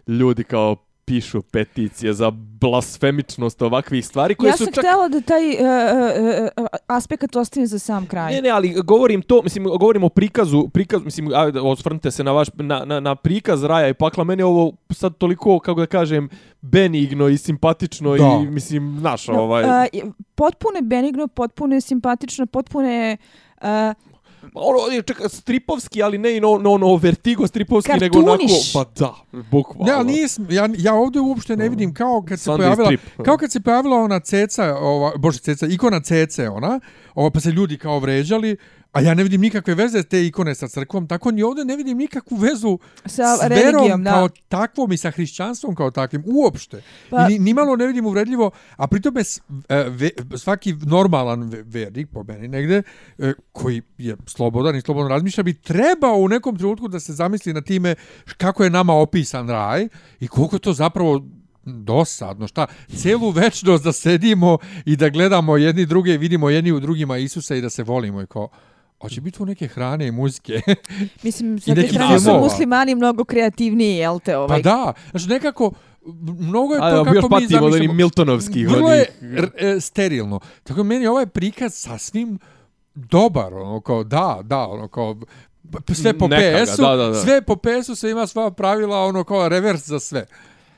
Ljudi 0.08 0.44
kao 0.44 0.76
pišu 1.04 1.42
peticije 1.42 2.12
za 2.12 2.30
blasfemičnost 2.30 3.62
ovakvih 3.62 4.06
stvari 4.06 4.34
koje 4.34 4.48
Ja 4.48 4.56
su 4.56 4.64
sam 4.64 4.72
čak... 4.72 4.84
htjela 4.84 5.08
da 5.08 5.20
taj 5.20 5.48
uh, 5.48 5.56
uh, 5.56 5.64
uh, 6.56 6.66
aspekt 6.86 7.36
ostavim 7.36 7.66
za 7.66 7.78
sam 7.78 8.06
kraj. 8.06 8.34
Ne, 8.34 8.42
ne, 8.42 8.48
ali 8.48 8.74
govorim 8.74 9.22
to, 9.22 9.42
mislim, 9.42 9.64
govorim 9.64 10.04
o 10.04 10.08
prikazu, 10.08 10.68
prikaz, 10.68 11.04
mislim, 11.04 11.30
ajde, 11.34 11.60
osvrnite 11.60 12.10
se 12.10 12.24
na 12.24 12.32
vaš, 12.32 12.48
na, 12.54 12.84
na, 12.84 13.00
na 13.00 13.14
prikaz 13.14 13.64
raja 13.64 13.88
i 13.88 13.94
pakla, 13.94 14.24
meni 14.24 14.40
je 14.40 14.46
ovo 14.46 14.72
sad 14.90 15.16
toliko, 15.16 15.58
kako 15.58 15.80
da 15.80 15.86
kažem, 15.86 16.28
benigno 16.60 17.28
i 17.28 17.38
simpatično 17.38 18.16
Da. 18.16 18.40
i, 18.42 18.46
mislim, 18.46 18.96
znaš, 19.00 19.28
No, 19.28 19.40
ovaj... 19.40 19.88
i- 19.92 20.02
potpuno 20.34 20.76
je 20.76 20.82
benigno, 20.82 21.28
potpuno 21.28 21.74
je 21.74 21.80
simpatično, 21.80 22.46
potpuno 22.46 22.90
je 22.90 23.16
uh, 23.56 23.66
ono, 24.54 24.94
je 24.94 25.02
čak, 25.02 25.22
stripovski, 25.28 26.02
ali 26.02 26.18
ne 26.18 26.36
i 26.36 26.40
no, 26.40 26.58
no, 26.58 26.78
no 26.78 26.96
vertigo 26.96 27.46
stripovski, 27.46 27.92
nego 28.00 28.18
onako, 28.18 28.30
Kartuniš. 28.38 28.72
pa 28.72 28.84
da, 28.96 29.14
bukvalno. 29.50 29.92
Ali 29.94 30.12
nisam, 30.12 30.46
ja, 30.50 30.68
ja 30.78 30.94
ovdje 30.94 31.20
uopšte 31.20 31.56
ne 31.56 31.68
vidim 31.68 31.94
kao 31.94 32.24
kad 32.28 32.40
se 32.40 32.50
Sunday 32.50 32.56
pojavila, 32.56 32.86
strip. 32.86 33.00
kao 33.24 33.36
kad 33.36 33.52
se 33.52 33.60
pojavila 33.60 33.96
ona 33.96 34.20
ceca, 34.20 34.76
ova, 34.76 35.12
bože 35.16 35.38
ceca, 35.38 35.66
ikona 35.66 36.00
cece 36.00 36.48
ona, 36.48 36.80
ova, 37.14 37.30
pa 37.30 37.40
se 37.40 37.50
ljudi 37.50 37.78
kao 37.78 37.98
vređali, 37.98 38.56
a 38.92 39.00
ja 39.00 39.14
ne 39.14 39.22
vidim 39.22 39.40
nikakve 39.40 39.74
veze 39.74 40.02
te 40.02 40.26
ikone 40.26 40.54
sa 40.54 40.68
crkvom, 40.68 41.06
tako 41.06 41.30
ni 41.30 41.42
ovdje 41.42 41.64
ne 41.64 41.76
vidim 41.76 41.98
nikakvu 41.98 42.36
vezu 42.36 42.78
Sa 43.06 43.36
s 43.36 43.42
verom 43.42 43.74
religijom, 43.74 44.04
da. 44.04 44.10
kao 44.10 44.28
takvom 44.48 44.92
i 44.92 44.96
sa 44.96 45.10
hrišćanstvom 45.10 45.74
kao 45.74 45.90
takvim, 45.90 46.22
uopšte. 46.26 46.82
Pa- 47.10 47.22
I 47.22 47.28
ni, 47.28 47.38
nimalo 47.38 47.76
ne 47.76 47.86
vidim 47.86 48.06
uvredljivo, 48.06 48.50
a 48.76 48.86
pritome 48.86 49.20
e, 49.20 49.24
svaki 50.36 50.74
normalan 50.76 51.42
ve- 51.42 51.62
vernik, 51.62 52.08
po 52.08 52.22
meni 52.22 52.48
negde, 52.48 52.82
e, 53.18 53.32
koji 53.52 53.82
je 53.98 54.16
slobodan 54.26 54.76
i 54.76 54.80
slobodno 54.80 55.08
razmišlja, 55.08 55.42
bi 55.42 55.54
trebao 55.54 56.14
u 56.14 56.28
nekom 56.28 56.56
trenutku 56.56 56.88
da 56.88 57.00
se 57.00 57.12
zamisli 57.12 57.52
na 57.52 57.60
time 57.60 57.94
kako 58.36 58.64
je 58.64 58.70
nama 58.70 58.92
opisan 58.94 59.48
raj 59.48 59.88
i 60.20 60.28
koliko 60.28 60.58
to 60.58 60.72
zapravo 60.72 61.20
dosadno, 61.64 62.46
šta, 62.46 62.66
celu 62.94 63.30
večnost 63.30 63.84
da 63.84 63.92
sedimo 63.92 64.58
i 64.84 64.96
da 64.96 65.08
gledamo 65.08 65.56
jedni 65.56 65.86
druge 65.86 66.14
i 66.14 66.18
vidimo 66.18 66.50
jedni 66.50 66.72
u 66.72 66.80
drugima 66.80 67.18
Isusa 67.18 67.54
i 67.54 67.60
da 67.60 67.70
se 67.70 67.82
volimo 67.82 68.22
i 68.22 68.26
kao, 68.26 68.48
hoće 69.00 69.20
biti 69.20 69.38
tu 69.38 69.46
neke 69.46 69.68
hrane 69.68 70.06
i 70.06 70.10
muzike. 70.10 70.60
mislim, 71.22 71.60
sa 71.60 71.74
te 71.74 71.80
neki 71.80 71.94
strane 71.94 72.20
su 72.20 72.30
muslimani 72.32 72.94
mnogo 72.94 73.24
kreativniji, 73.24 73.96
jel 73.96 74.20
te? 74.20 74.36
Ovaj, 74.36 74.48
Pa 74.48 74.70
da, 74.70 74.92
znači 75.10 75.28
nekako, 75.28 75.72
mnogo 76.38 76.74
je 76.74 76.80
A, 76.82 76.90
to 76.90 76.96
još 76.96 77.06
kako 77.06 77.28
mi 77.28 77.30
patimo 77.30 77.58
od 77.58 77.64
onih 77.64 77.72
zamišljamo. 77.72 77.94
Miltonovskih. 77.94 78.68
Vrlo 78.68 78.92
je 78.92 79.06
r- 79.36 79.50
e, 79.56 79.80
sterilno. 79.80 80.40
Tako 80.62 80.84
meni 80.84 81.06
ovaj 81.06 81.26
prikaz 81.26 81.74
sasvim 81.74 82.38
dobar, 82.94 83.54
ono 83.54 83.80
kao 83.80 84.04
da, 84.04 84.38
da, 84.42 84.58
ono 84.58 84.88
kao 84.88 85.16
sve 85.94 86.18
po 86.18 86.28
PS-u, 86.28 86.82
sve 87.24 87.42
po 87.42 87.56
PS-u 87.56 87.94
se 87.94 88.10
ima 88.10 88.26
sva 88.26 88.50
pravila, 88.50 89.04
ono 89.04 89.24
kao 89.24 89.48
revers 89.48 89.86
za 89.86 90.00
sve. 90.00 90.26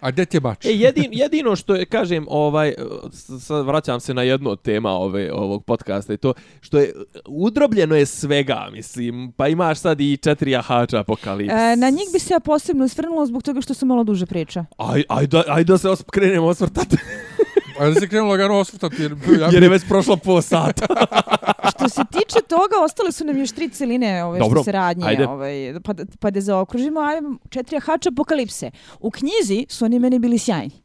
A 0.01 0.11
gdje 0.11 0.27
ti 0.27 0.37
je 0.37 0.41
bač? 0.41 0.65
E, 0.65 0.71
jedin, 0.71 1.09
jedino 1.13 1.57
što 1.57 1.75
je, 1.75 1.85
kažem, 1.87 2.27
ovaj, 2.29 2.75
s- 3.13 3.45
sad 3.45 3.67
vraćam 3.67 4.01
se 4.01 4.15
na 4.15 4.23
jednu 4.23 4.51
od 4.51 4.63
tema 4.63 4.91
ove, 4.91 5.33
ovog 5.33 5.65
podcasta 5.65 6.13
i 6.13 6.17
to, 6.17 6.33
što 6.61 6.79
je, 6.79 6.93
udrobljeno 7.27 7.97
je 7.97 8.07
svega, 8.07 8.69
mislim, 8.73 9.33
pa 9.33 9.49
imaš 9.49 9.79
sad 9.79 10.01
i 10.01 10.17
četiri 10.17 10.51
jahača 10.51 10.99
apokalips. 10.99 11.53
E, 11.53 11.77
na 11.77 11.91
njih 11.91 12.09
bi 12.13 12.19
se 12.19 12.35
ja 12.35 12.41
posebno 12.41 12.89
svrnula 12.89 13.27
zbog 13.27 13.43
toga 13.43 13.61
što 13.61 13.75
su 13.75 13.87
malo 13.87 14.05
duže 14.05 14.27
priča. 14.27 14.65
Aj, 14.79 15.03
aj, 15.09 15.27
da, 15.27 15.43
aj 15.49 15.65
da 15.65 15.79
se 15.79 15.89
os, 15.89 16.03
krenemo 16.03 16.47
osvrtati, 16.47 16.97
A 17.81 17.89
da 17.89 17.95
se 17.95 18.09
krenulo 18.09 18.31
lagano 18.31 18.55
osvrtati, 18.55 19.03
jer, 19.03 19.13
ja, 19.41 19.49
jer 19.53 19.63
je 19.63 19.69
već 19.69 19.83
prošlo 19.89 20.17
po 20.17 20.43
sata. 20.43 20.87
Što 21.71 21.89
se 21.89 22.03
tiče 22.13 22.41
toga, 22.49 22.75
ostale 22.85 23.13
su 23.13 23.25
nam 23.25 23.39
još 23.39 23.53
tri 23.53 23.69
celine 23.69 24.25
ove 24.25 24.39
Dobro, 24.39 24.57
što 24.57 24.65
se 24.65 24.73
radnje, 24.73 25.05
ajde. 25.07 25.27
ovaj, 25.27 25.53
pa, 25.85 25.93
da- 25.93 26.05
pa 26.21 26.31
da 26.31 26.41
zaokružimo, 26.41 27.01
ajde, 27.01 27.21
četiri 27.49 27.77
jahača 27.77 28.09
apokalipse. 28.09 28.71
U 29.01 29.11
knjizi 29.11 29.67
su 29.69 29.85
oni 29.85 29.99
meni 29.99 30.19
bili 30.19 30.39
sjajni. 30.39 30.80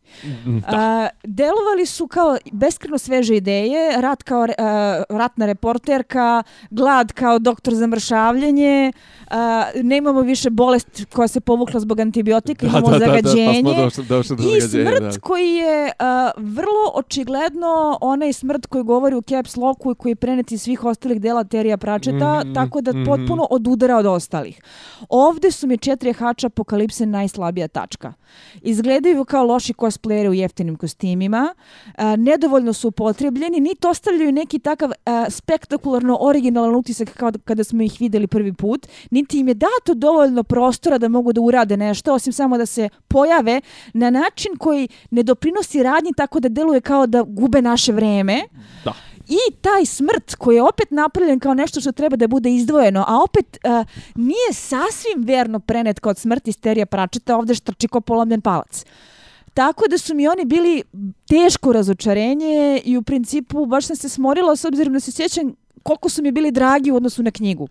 A, 0.67 1.07
delovali 1.23 1.85
su 1.85 2.07
kao 2.07 2.37
beskreno 2.51 2.97
sveže 2.97 3.35
ideje, 3.35 4.01
rat 4.01 4.23
kao 4.23 4.47
a, 4.57 5.03
ratna 5.09 5.45
reporterka, 5.45 6.43
glad 6.69 7.11
kao 7.11 7.39
doktor 7.39 7.73
za 7.73 7.87
mršavljenje, 7.87 8.91
a, 9.29 9.63
nemamo 9.83 10.21
više 10.21 10.49
bolest 10.49 11.05
koja 11.13 11.27
se 11.27 11.39
povukla 11.39 11.79
zbog 11.79 11.99
antibiotika, 11.99 12.65
imamo 12.67 12.99
zagađenje. 12.99 13.61
pa 13.63 13.71
smo 13.71 13.83
došli, 13.83 14.05
došli 14.05 14.35
do 14.35 14.43
I 14.43 14.61
zagađenja. 14.61 15.11
smrt 15.11 15.21
koji 15.21 15.49
je 15.55 15.83
uh, 15.85 15.91
vrlo 16.37 16.91
očigledno 16.93 17.97
onaj 18.01 18.33
smrt 18.33 18.65
koji 18.65 18.83
govori 18.83 19.15
u 19.15 19.21
caps 19.21 19.55
locku 19.55 19.91
i 19.91 19.95
koji 19.95 20.11
je 20.11 20.15
prenet 20.15 20.51
iz 20.51 20.61
svih 20.61 20.83
ostalih 20.83 21.21
dela 21.21 21.43
Terija 21.43 21.77
Pračeta, 21.77 22.41
Mhm, 22.45 22.53
tako 22.53 22.81
da 22.81 22.91
mhm. 22.91 23.03
potpuno 23.05 23.47
odudara 23.49 23.97
od 23.97 24.05
ostalih. 24.05 24.61
Ovde 25.09 25.51
su 25.51 25.67
mi 25.67 25.77
četiri 25.77 26.13
hača 26.13 26.47
apokalipse 26.47 27.05
najslabija 27.05 27.67
tačka. 27.67 28.13
Izgledaju 28.61 29.25
kao 29.25 29.43
loši 29.45 29.73
cosplayeri 29.95 30.29
u 30.29 30.34
jeftinim 30.34 30.75
kostimima, 30.75 31.55
uh, 31.88 32.03
nedovoljno 32.17 32.73
su 32.73 32.88
upotrebljeni, 32.88 33.60
niti 33.60 33.88
ostavljaju 33.88 34.31
neki 34.31 34.60
takav 34.60 34.89
uh, 34.89 34.95
spektakularno 35.29 36.17
originalan 36.21 36.75
utisak 36.75 37.10
kao 37.10 37.31
da- 37.31 37.39
kada 37.39 37.63
smo 37.63 37.84
ih 37.84 37.97
videli 37.99 38.27
prvi 38.27 38.53
put, 38.53 38.88
niti 39.12 39.39
im 39.39 39.47
je 39.47 39.53
dato 39.53 39.93
dovoljno 39.93 40.43
prostora 40.43 40.97
da 40.97 41.08
mogu 41.08 41.34
da 41.34 41.41
urade 41.41 41.77
nešto, 41.77 42.13
osim 42.13 42.34
samo 42.34 42.58
da 42.58 42.65
se 42.65 42.89
pojave 43.08 43.62
na 43.93 44.10
način 44.10 44.58
koji 44.58 44.88
ne 45.12 45.23
doprinosi 45.23 45.84
radnji 45.84 46.12
tako 46.17 46.39
da 46.39 46.49
deluje 46.49 46.81
kao 46.81 47.08
da 47.08 47.23
gube 47.23 47.62
naše 47.62 47.91
vreme. 47.91 48.41
Da. 48.84 48.93
I 49.27 49.53
taj 49.62 49.86
smrt 49.86 50.36
koji 50.36 50.55
je 50.55 50.63
opet 50.63 50.91
napravljen 50.91 51.39
kao 51.39 51.53
nešto 51.53 51.81
što 51.81 51.91
treba 51.91 52.15
da 52.15 52.27
bude 52.27 52.55
izdvojeno, 52.55 53.05
a 53.08 53.23
opet 53.23 53.58
uh, 53.63 53.86
nije 54.15 54.53
sasvim 54.53 55.23
verno 55.23 55.60
prenet 55.60 55.99
kod 55.99 56.17
smrti 56.17 56.51
sterija 56.51 56.86
pračeta, 56.86 57.38
ovde 57.38 57.55
štrči 57.55 57.88
ko 57.88 58.01
polomljen 58.01 58.41
palac. 58.41 58.86
Tako 59.55 59.83
da 59.89 59.97
su 59.97 60.15
mi 60.15 60.27
oni 60.27 60.45
bili 60.45 60.83
teško 61.27 61.73
razočarenje 61.73 62.81
i 62.85 62.97
u 62.97 63.01
principu 63.01 63.65
baš 63.65 63.85
sam 63.85 63.95
se 63.95 64.09
smorila 64.09 64.55
s 64.55 64.65
obzirom 64.65 64.93
da 64.93 64.99
se 64.99 65.11
sjećam 65.11 65.53
koliko 65.83 66.09
su 66.09 66.21
mi 66.23 66.31
bili 66.31 66.51
dragi 66.51 66.91
u 66.91 66.95
odnosu 66.95 67.23
na 67.23 67.31
knjigu. 67.31 67.67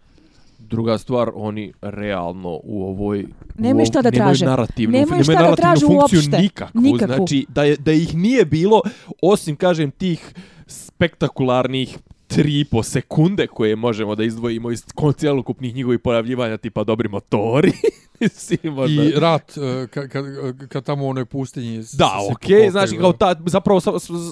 Druga 0.59 0.99
stvar, 0.99 1.31
oni 1.35 1.73
realno 1.83 2.61
u 2.65 2.85
ovoj 2.85 3.27
Nemaju 3.59 3.83
u 3.83 3.87
šta 3.87 4.03
da 4.03 4.11
traže. 4.11 4.47
Narativnu, 4.47 4.93
Nemaju 4.93 5.07
nemaju 5.07 5.25
šta 5.25 5.33
da 5.33 5.39
narativnu 5.39 5.57
traže 5.57 5.87
funkciju 5.87 6.19
uopšte. 6.19 6.39
Nikakvu. 6.39 6.81
Nikakvu. 6.81 7.17
Znači, 7.17 7.47
da, 7.49 7.65
je, 7.65 7.77
da 7.77 7.93
ih 7.93 8.17
nije 8.17 8.45
bilo, 8.45 8.83
osim, 9.23 9.57
kažem, 9.57 9.91
tih 9.91 10.35
spektakularnih 10.67 11.99
tri 12.27 12.61
i 12.61 12.65
po 12.65 12.83
sekunde 12.83 13.47
koje 13.47 13.77
možemo 13.77 14.15
da 14.15 14.25
izdvojimo 14.25 14.71
iz 14.71 14.85
cjelokupnih 15.17 15.75
njihovih 15.75 16.01
pojavljivanja 16.01 16.57
tipa 16.57 16.85
dobri 16.85 17.09
motori. 17.09 17.73
Mislim, 18.21 18.59
možda. 18.65 19.03
I 19.05 19.13
rat, 19.13 19.53
kad, 19.91 20.09
kad, 20.09 20.25
kad 20.69 20.85
tamo 20.85 21.05
u 21.05 21.11
onoj 21.11 21.25
pustinji... 21.25 21.79
s- 21.79 21.93
Da, 21.93 22.07
okej, 22.25 22.33
pokopaju, 22.49 22.71
znači 22.71 22.97
kao 22.97 23.13
ta, 23.13 23.35
zapravo, 23.47 23.81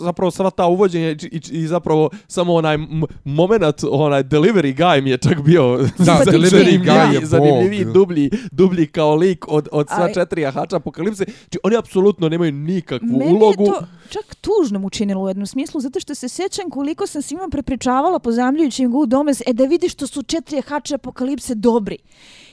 zapravo 0.00 0.30
sva 0.30 0.50
ta 0.50 0.66
uvođenje 0.66 1.16
i, 1.22 1.26
i, 1.26 1.40
i 1.52 1.66
zapravo 1.66 2.10
samo 2.28 2.54
onaj 2.54 2.78
moment, 3.24 3.62
onaj 3.84 4.22
delivery 4.24 4.76
guy 4.76 5.02
mi 5.02 5.10
je 5.10 5.18
čak 5.18 5.42
bio 5.42 5.76
Da, 5.98 6.20
delivery 6.26 6.80
guy 6.80 7.12
je 7.12 7.26
zanimljiviji, 7.26 7.84
bog. 7.84 7.94
dublji, 7.94 8.30
dublji 8.50 8.86
kao 8.86 9.14
lik 9.14 9.44
od, 9.48 9.68
od 9.72 9.86
sva 9.88 10.04
Aj. 10.04 10.12
četiri 10.14 10.42
jahača 10.42 10.76
apokalipse. 10.76 11.24
Znači, 11.24 11.58
oni 11.62 11.76
apsolutno 11.76 12.28
nemaju 12.28 12.52
nikakvu 12.52 13.08
Meni 13.08 13.32
ulogu. 13.32 13.62
je 13.62 13.70
to 13.70 13.86
čak 14.10 14.34
tužno 14.34 14.78
mu 14.78 14.90
činilo 14.90 15.22
u 15.22 15.28
jednom 15.28 15.46
smislu, 15.46 15.80
zato 15.80 16.00
što 16.00 16.14
se 16.14 16.28
sjećam 16.28 16.70
koliko 16.70 17.06
sam 17.06 17.22
svima 17.22 17.48
prepričavala 17.50 18.18
pozamljujući 18.18 18.82
im 18.82 18.90
go 18.90 18.98
u 18.98 19.06
domes, 19.06 19.40
e 19.40 19.52
da 19.52 19.64
vidiš 19.64 19.92
što 19.92 20.06
su 20.06 20.22
četiri 20.22 20.60
hače 20.62 20.94
apokalipse 20.94 21.54
dobri. 21.54 21.96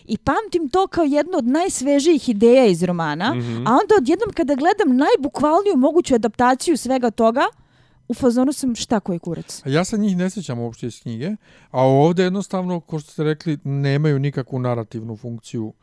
I 0.10 0.18
pamtim 0.18 0.70
to 0.70 0.88
kao 0.88 1.04
jednu 1.04 1.38
od 1.38 1.48
najsvežijih 1.48 2.30
ideja 2.30 2.66
iz 2.66 2.84
romana, 2.84 3.34
Mhm. 3.34 3.68
a 3.68 3.72
onda 3.72 3.96
odjednom 3.98 4.30
kada 4.34 4.56
gledam 4.56 4.98
najbukvalniju 4.98 5.76
moguću 5.78 6.16
adaptaciju 6.16 6.78
svega 6.78 7.12
toga, 7.12 7.42
u 8.08 8.14
fazonu 8.14 8.54
sam 8.54 8.76
šta 8.76 9.00
koji 9.00 9.20
kurac. 9.20 9.62
A 9.66 9.70
ja 9.70 9.84
se 9.84 9.98
njih 9.98 10.18
ne 10.18 10.30
sjećam 10.30 10.60
uopšte 10.60 10.88
iz 10.88 11.02
knjige, 11.02 11.30
a 11.72 11.82
ovdje 11.84 12.24
jednostavno, 12.24 12.80
ko 12.80 13.00
što 13.00 13.12
ste 13.12 13.24
rekli, 13.24 13.58
nemaju 13.64 14.20
nikakvu 14.20 14.60
narativnu 14.60 15.18
funkciju. 15.18 15.74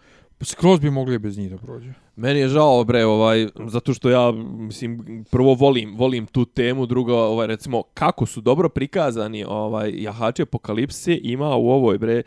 Skroz 0.40 0.80
bi 0.80 0.90
mogli 0.90 1.18
bez 1.18 1.38
njih 1.38 1.50
da 1.50 1.56
prođe. 1.58 1.92
Meni 2.16 2.40
je 2.40 2.48
žao, 2.48 2.84
bre, 2.84 3.04
ovaj, 3.04 3.48
zato 3.66 3.94
što 3.94 4.10
ja, 4.10 4.32
mislim, 4.32 5.24
prvo 5.30 5.54
volim, 5.54 5.96
volim 5.96 6.26
tu 6.26 6.44
temu, 6.44 6.86
drugo, 6.86 7.14
ovaj, 7.14 7.46
recimo, 7.46 7.82
kako 7.94 8.26
su 8.26 8.40
dobro 8.40 8.68
prikazani 8.68 9.44
ovaj, 9.44 9.92
jahači 9.94 10.42
apokalipse 10.42 11.18
ima 11.22 11.56
u 11.56 11.68
ovoj, 11.68 11.98
bre, 11.98 12.22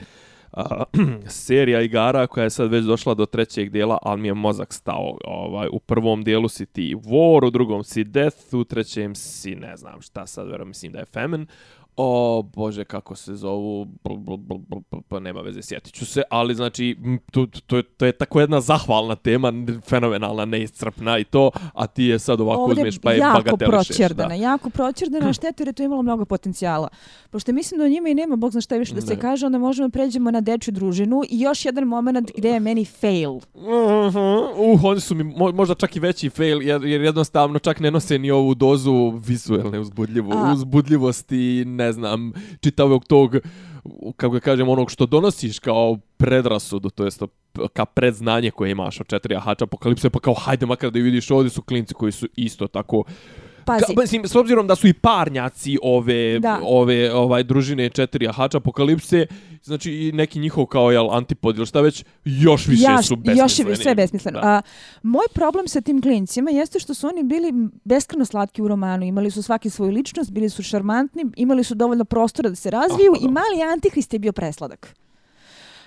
a, 0.51 0.83
serija 1.27 1.81
igara 1.81 2.27
koja 2.27 2.43
je 2.43 2.49
sad 2.49 2.71
već 2.71 2.85
došla 2.85 3.13
do 3.13 3.25
trećeg 3.25 3.69
dijela, 3.69 3.97
ali 4.01 4.21
mi 4.21 4.27
je 4.27 4.33
mozak 4.33 4.73
stao. 4.73 5.17
Ovaj, 5.25 5.67
u 5.71 5.79
prvom 5.79 6.23
dijelu 6.23 6.47
si 6.47 6.65
ti 6.65 6.95
War, 6.95 7.47
u 7.47 7.49
drugom 7.49 7.83
si 7.83 8.03
Death, 8.03 8.53
u 8.53 8.63
trećem 8.63 9.15
si 9.15 9.55
ne 9.55 9.77
znam 9.77 10.01
šta 10.01 10.27
sad, 10.27 10.47
vero, 10.47 10.65
mislim 10.65 10.91
da 10.91 10.99
je 10.99 11.05
Famine. 11.05 11.45
O, 12.01 12.43
bože, 12.55 12.83
kako 12.83 13.15
se 13.15 13.35
zovu, 13.35 13.85
bl, 13.85 14.13
bl, 14.15 14.33
bl, 14.37 14.55
bl, 14.57 14.77
bl, 14.91 14.97
pa 15.07 15.19
nema 15.19 15.41
veze, 15.41 15.61
sjetit 15.61 15.93
ću 15.93 16.05
se, 16.05 16.21
ali 16.29 16.55
znači, 16.55 16.97
to, 17.31 17.45
to, 17.67 17.77
je, 17.77 17.83
to 17.83 18.05
je 18.05 18.11
tako 18.11 18.39
jedna 18.39 18.61
zahvalna 18.61 19.15
tema, 19.15 19.53
fenomenalna, 19.85 20.45
neiscrpna 20.45 21.17
i 21.19 21.23
to, 21.23 21.51
a 21.73 21.87
ti 21.87 22.03
je 22.03 22.19
sad 22.19 22.41
ovako 22.41 22.61
Ovdje 22.61 22.81
uzmeš 22.81 22.97
pa 22.99 23.11
je 23.11 23.17
jako 23.17 23.37
bagatelišeš. 23.37 23.87
proćerdana, 23.87 24.35
jako 24.35 24.69
proćerdana 24.69 25.33
šteta 25.33 25.53
jer 25.57 25.67
je 25.67 25.73
to 25.73 25.83
imalo 25.83 26.01
mnogo 26.01 26.25
potencijala. 26.25 26.87
Pošto 27.29 27.53
mislim 27.53 27.77
da 27.77 27.85
o 27.85 27.89
njima 27.89 28.09
i 28.09 28.13
nema, 28.13 28.35
bog 28.35 28.51
zna 28.51 28.61
šta 28.61 28.75
više 28.75 28.93
da 28.93 29.01
se 29.01 29.13
Ne. 29.13 29.19
kaže, 29.19 29.45
onda 29.45 29.57
možemo 29.57 29.89
pređemo 29.89 30.31
na 30.31 30.41
dečju 30.41 30.73
družinu 30.73 31.21
i 31.29 31.39
još 31.39 31.65
jedan 31.65 31.83
moment 31.83 32.31
gdje 32.37 32.49
je 32.49 32.59
meni 32.59 32.85
fail. 32.85 33.33
Mhm, 33.55 34.19
Uh, 34.57 34.83
oni 34.83 34.99
su 34.99 35.15
mi 35.15 35.23
mo, 35.23 35.51
možda 35.51 35.75
čak 35.75 35.95
i 35.95 35.99
veći 35.99 36.29
fail, 36.29 36.61
jer, 36.61 36.83
jer 36.83 37.01
jednostavno 37.01 37.59
čak 37.59 37.79
ne 37.79 37.91
nose 37.91 38.19
ni 38.19 38.31
ovu 38.31 38.55
dozu 38.55 38.93
vizualne 39.17 39.79
uzbudljivo, 39.79 40.33
A. 40.33 40.53
uzbudljivosti, 40.53 41.63
ne 41.67 41.88
znam, 41.93 42.31
čitavog 42.61 43.05
tog, 43.05 43.35
kako 44.17 44.33
ga 44.33 44.39
kažem, 44.39 44.69
onog 44.69 44.91
što 44.91 45.05
donosiš 45.05 45.59
kao 45.59 45.97
predrasudu, 46.17 46.89
to 46.89 47.05
jest 47.05 47.23
ka 47.73 47.85
predznanje 47.85 48.51
koje 48.51 48.71
imaš 48.71 49.01
od 49.01 49.07
četiri 49.07 49.35
ahača 49.35 49.63
apokalipse, 49.63 50.09
pa 50.09 50.19
kao 50.19 50.33
hajde 50.33 50.65
makar 50.65 50.91
da 50.91 50.99
vidiš, 50.99 51.31
ovdje 51.31 51.49
su 51.49 51.61
klinci 51.61 51.93
koji 51.93 52.11
su 52.11 52.27
isto 52.35 52.67
tako 52.67 53.03
Pazi, 53.69 53.95
Ka, 53.95 54.01
mislim, 54.01 54.27
s 54.27 54.35
obzirom 54.35 54.67
da 54.67 54.75
su 54.75 54.87
i 54.87 54.93
parnjaci 54.93 55.77
ove, 55.83 56.39
Da. 56.39 56.59
ove 56.63 57.13
ovaj 57.13 57.43
družine 57.43 57.89
četiri 57.89 58.27
ahača 58.27 58.57
apokalipse, 58.57 59.25
znači 59.63 59.91
i 59.91 60.11
neki 60.11 60.39
njihov 60.39 60.65
kao 60.65 60.91
jel, 60.91 61.11
antipod 61.11 61.57
ili 61.57 61.65
šta 61.65 61.81
već, 61.81 62.05
još 62.25 62.67
više 62.67 62.83
ja, 62.83 63.01
su 63.01 63.13
još 63.13 63.19
besmisleni. 63.25 63.71
je 63.71 63.75
sve 63.75 63.95
besmisleno. 63.95 64.39
Da. 64.39 64.47
A, 64.47 64.61
moj 65.03 65.25
problem 65.33 65.67
sa 65.67 65.81
tim 65.81 66.01
klincima 66.01 66.51
jeste 66.51 66.79
što 66.79 66.93
su 66.93 67.07
oni 67.07 67.23
bili 67.23 67.53
beskreno 67.83 68.25
slatki 68.25 68.61
u 68.61 68.67
romanu. 68.67 69.05
Imali 69.05 69.31
su 69.31 69.43
svaki 69.43 69.69
svoju 69.69 69.91
ličnost, 69.91 70.31
bili 70.31 70.49
su 70.49 70.63
šarmantni, 70.63 71.25
imali 71.35 71.63
su 71.63 71.75
dovoljno 71.75 72.05
prostora 72.05 72.49
da 72.49 72.55
se 72.55 72.71
razviju 72.71 73.11
Aha, 73.15 73.25
i 73.25 73.31
mali 73.31 73.71
antihrist 73.73 74.13
je 74.13 74.19
bio 74.19 74.31
presladak. 74.31 74.95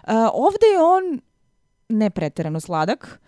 A, 0.03 0.30
ovde 0.35 0.66
je 0.74 0.80
on 0.80 1.20
ne 1.93 2.11
preterano 2.11 2.61
sladak, 2.61 3.20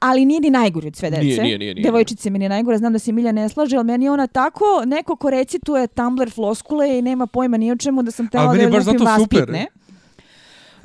ali 0.00 0.24
nije 0.24 0.40
ni 0.40 0.50
najgori 0.50 0.86
od 0.86 0.96
sve 0.96 1.10
dece. 1.10 1.22
Nije, 1.22 1.42
nije, 1.42 1.58
nije, 1.58 1.74
nije. 1.74 1.84
Devojčice 1.84 2.30
mi 2.30 2.38
nije 2.38 2.48
najgore, 2.48 2.78
znam 2.78 2.92
da 2.92 2.98
se 2.98 3.12
Milja 3.12 3.32
ne 3.32 3.48
slaže, 3.48 3.76
ali 3.76 3.86
meni 3.86 4.04
je 4.04 4.10
ona 4.10 4.26
tako, 4.26 4.64
neko 4.86 5.16
ko 5.16 5.30
recituje 5.30 5.86
Tumblr 5.86 6.30
floskule 6.30 6.98
i 6.98 7.02
nema 7.02 7.26
pojma 7.26 7.56
ni 7.56 7.72
o 7.72 7.76
čemu 7.76 8.02
da 8.02 8.10
sam 8.10 8.28
tela 8.28 8.54
da 8.54 8.60
je 8.60 8.68
baš 8.68 8.86
lupim 8.86 8.98
zato 8.98 9.22
super. 9.22 9.66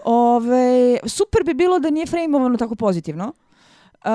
Ove, 0.05 0.97
super 1.05 1.43
bi 1.43 1.53
bilo 1.53 1.79
da 1.79 1.89
nije 1.89 2.05
frejmovano 2.05 2.57
tako 2.57 2.75
pozitivno. 2.75 3.33
Uh, 4.05 4.09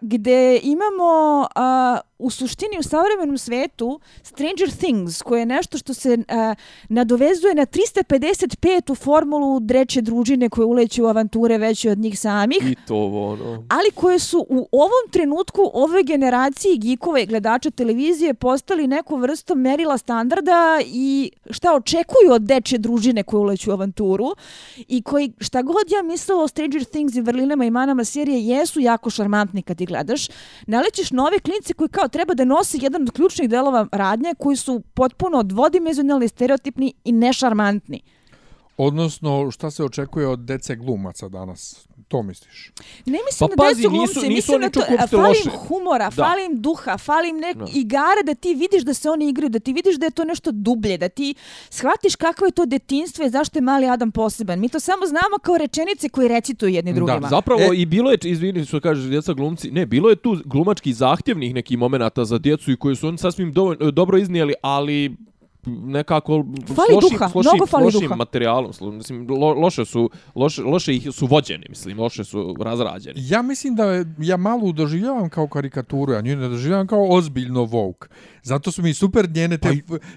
gde 0.00 0.60
imamo 0.62 1.40
uh, 1.40 1.98
u 2.18 2.30
suštini 2.30 2.78
u 2.78 2.82
savremenom 2.82 3.38
svetu 3.38 4.00
Stranger 4.22 4.70
Things, 4.70 5.22
koje 5.22 5.40
je 5.40 5.46
nešto 5.46 5.78
što 5.78 5.94
se 5.94 6.18
uh, 6.18 6.56
nadovezuje 6.88 7.54
na 7.54 7.66
355 7.66 8.92
u 8.92 8.94
formulu 8.94 9.60
dreče 9.60 10.00
družine 10.00 10.48
koje 10.48 10.64
uleću 10.64 11.04
u 11.04 11.06
avanture 11.06 11.58
veće 11.58 11.90
od 11.90 11.98
njih 11.98 12.20
samih 12.20 12.58
I 12.62 12.76
to 12.86 12.96
ono... 13.06 13.66
ali 13.68 13.90
koje 13.94 14.18
su 14.18 14.46
u 14.48 14.68
ovom 14.72 15.10
trenutku 15.10 15.70
ove 15.74 16.02
generacije 16.02 16.76
gikova 16.76 17.20
i 17.20 17.26
gledača 17.26 17.70
televizije 17.70 18.34
postali 18.34 18.86
neku 18.86 19.16
vrstu 19.16 19.54
merila 19.54 19.98
standarda 19.98 20.80
i 20.86 21.30
šta 21.50 21.74
očekuju 21.74 22.32
od 22.32 22.42
deče 22.42 22.78
družine 22.78 23.22
koje 23.22 23.40
uleću 23.40 23.70
u 23.70 23.72
avanturu 23.72 24.34
i 24.88 25.02
koji 25.02 25.32
šta 25.40 25.62
god 25.62 25.90
ja 25.90 26.02
mislila 26.02 26.42
o 26.42 26.48
Stranger 26.48 26.84
Things 26.84 27.14
i 27.14 27.20
vrlinama 27.20 27.64
i 27.64 27.70
manama 27.70 28.04
serije 28.04 28.46
jesu 28.46 28.80
jako 28.80 29.10
šarmantni 29.14 29.62
kad 29.62 29.80
ih 29.80 29.88
gledaš. 29.88 30.28
Nalećeš 30.66 31.10
nove 31.10 31.38
klince 31.38 31.74
koji 31.74 31.88
kao 31.88 32.08
treba 32.08 32.34
da 32.34 32.44
nose 32.44 32.78
jedan 32.80 33.02
od 33.02 33.10
ključnih 33.10 33.48
delova 33.48 33.86
radnje 33.92 34.34
koji 34.38 34.56
su 34.56 34.82
potpuno 34.94 35.42
dvodimenzionalni, 35.42 36.28
stereotipni 36.28 36.94
i 37.04 37.12
nešarmantni. 37.12 38.02
Odnosno, 38.76 39.50
šta 39.50 39.70
se 39.70 39.84
očekuje 39.84 40.28
od 40.28 40.38
dece 40.38 40.76
glumaca 40.76 41.28
danas? 41.28 41.88
To 42.04 42.22
misliš? 42.22 42.72
Ne 43.06 43.18
mislim 43.20 43.48
Pa 43.48 43.56
na 43.56 43.56
pazi, 43.58 43.76
decu 43.76 43.90
nisu- 43.90 43.90
glumce, 43.90 44.20
nisu 44.20 44.30
mislim 44.30 44.54
oni 44.54 44.62
na 44.62 44.70
to, 44.70 44.80
falim 45.08 45.26
loše. 45.26 45.50
humora, 45.58 46.04
Da. 46.06 46.10
falim 46.18 46.60
duha, 46.60 46.98
falim 46.98 47.36
nek 47.38 47.56
Da. 47.56 47.64
igara 47.74 48.22
da 48.24 48.34
ti 48.34 48.54
vidiš 48.54 48.82
da 48.82 48.94
se 48.94 49.10
oni 49.10 49.28
igraju, 49.28 49.48
da 49.50 49.58
ti 49.58 49.72
vidiš 49.72 49.96
da 49.96 50.06
je 50.06 50.10
to 50.10 50.24
nešto 50.24 50.50
dublje, 50.52 50.98
da 50.98 51.08
ti 51.10 51.34
shvatiš 51.70 52.16
kakvo 52.16 52.46
je 52.46 52.52
to 52.52 52.66
detinstvo 52.66 53.24
i 53.24 53.30
zašto 53.30 53.58
je 53.58 53.62
mali 53.62 53.86
Adam 53.86 54.12
poseban. 54.12 54.60
Mi 54.60 54.68
to 54.68 54.80
samo 54.80 55.06
znamo 55.06 55.36
kao 55.42 55.58
rečenice 55.58 56.08
koje 56.08 56.28
recituju 56.30 56.68
jedni 56.70 56.92
Da, 56.92 56.96
drugima. 56.96 57.28
Zapravo 57.28 57.60
E- 57.62 57.76
i 57.76 57.86
bilo 57.86 58.10
je, 58.10 58.18
izvini 58.24 58.64
što 58.64 58.80
kažeš, 58.80 59.04
djeca 59.04 59.32
glumci, 59.32 59.70
ne, 59.70 59.86
bilo 59.86 60.10
je 60.10 60.16
tu 60.16 60.36
glumački 60.44 60.92
zahtjevnih 60.94 61.54
nekih 61.54 61.78
momenata 61.78 62.24
za 62.24 62.38
djecu 62.38 62.72
i 62.72 62.76
koji 62.76 62.96
su 62.96 63.08
oni 63.08 63.18
sasvim 63.18 63.52
dovoljno, 63.52 63.90
dobro 63.90 64.18
iznijeli, 64.18 64.54
ali 64.62 65.16
nekako 65.66 66.44
Fali 66.66 66.86
s 66.90 66.94
lošim, 66.94 67.08
duha, 67.10 67.28
s 67.28 67.34
lošim, 67.34 67.50
mnogo 67.50 67.66
fali 67.66 67.84
lošim 67.84 68.00
duha. 68.00 68.16
materijalom, 68.16 68.70
mislim, 68.82 69.26
lo, 69.30 69.54
loše 69.54 69.84
su, 69.84 70.10
loše, 70.34 70.62
loše 70.62 70.94
ih 70.94 71.08
su 71.12 71.26
vođeni, 71.26 71.66
mislim, 71.68 72.00
loše 72.00 72.24
su 72.24 72.56
razrađeni. 72.60 73.14
Ja 73.18 73.42
mislim 73.42 73.74
da 73.74 73.84
je- 73.84 74.04
ja 74.18 74.36
malo 74.36 74.72
doživljavam 74.72 75.28
kao 75.28 75.48
karikaturu, 75.48 76.12
ja 76.12 76.20
nju 76.20 76.36
ne 76.36 76.48
doživljavam 76.48 76.86
kao 76.86 77.08
ozbiljno 77.08 77.64
Vogue. 77.64 78.08
Zato 78.42 78.70
su 78.70 78.82
mi 78.82 78.94
super 78.94 79.30
njene 79.30 79.58
te, 79.58 79.68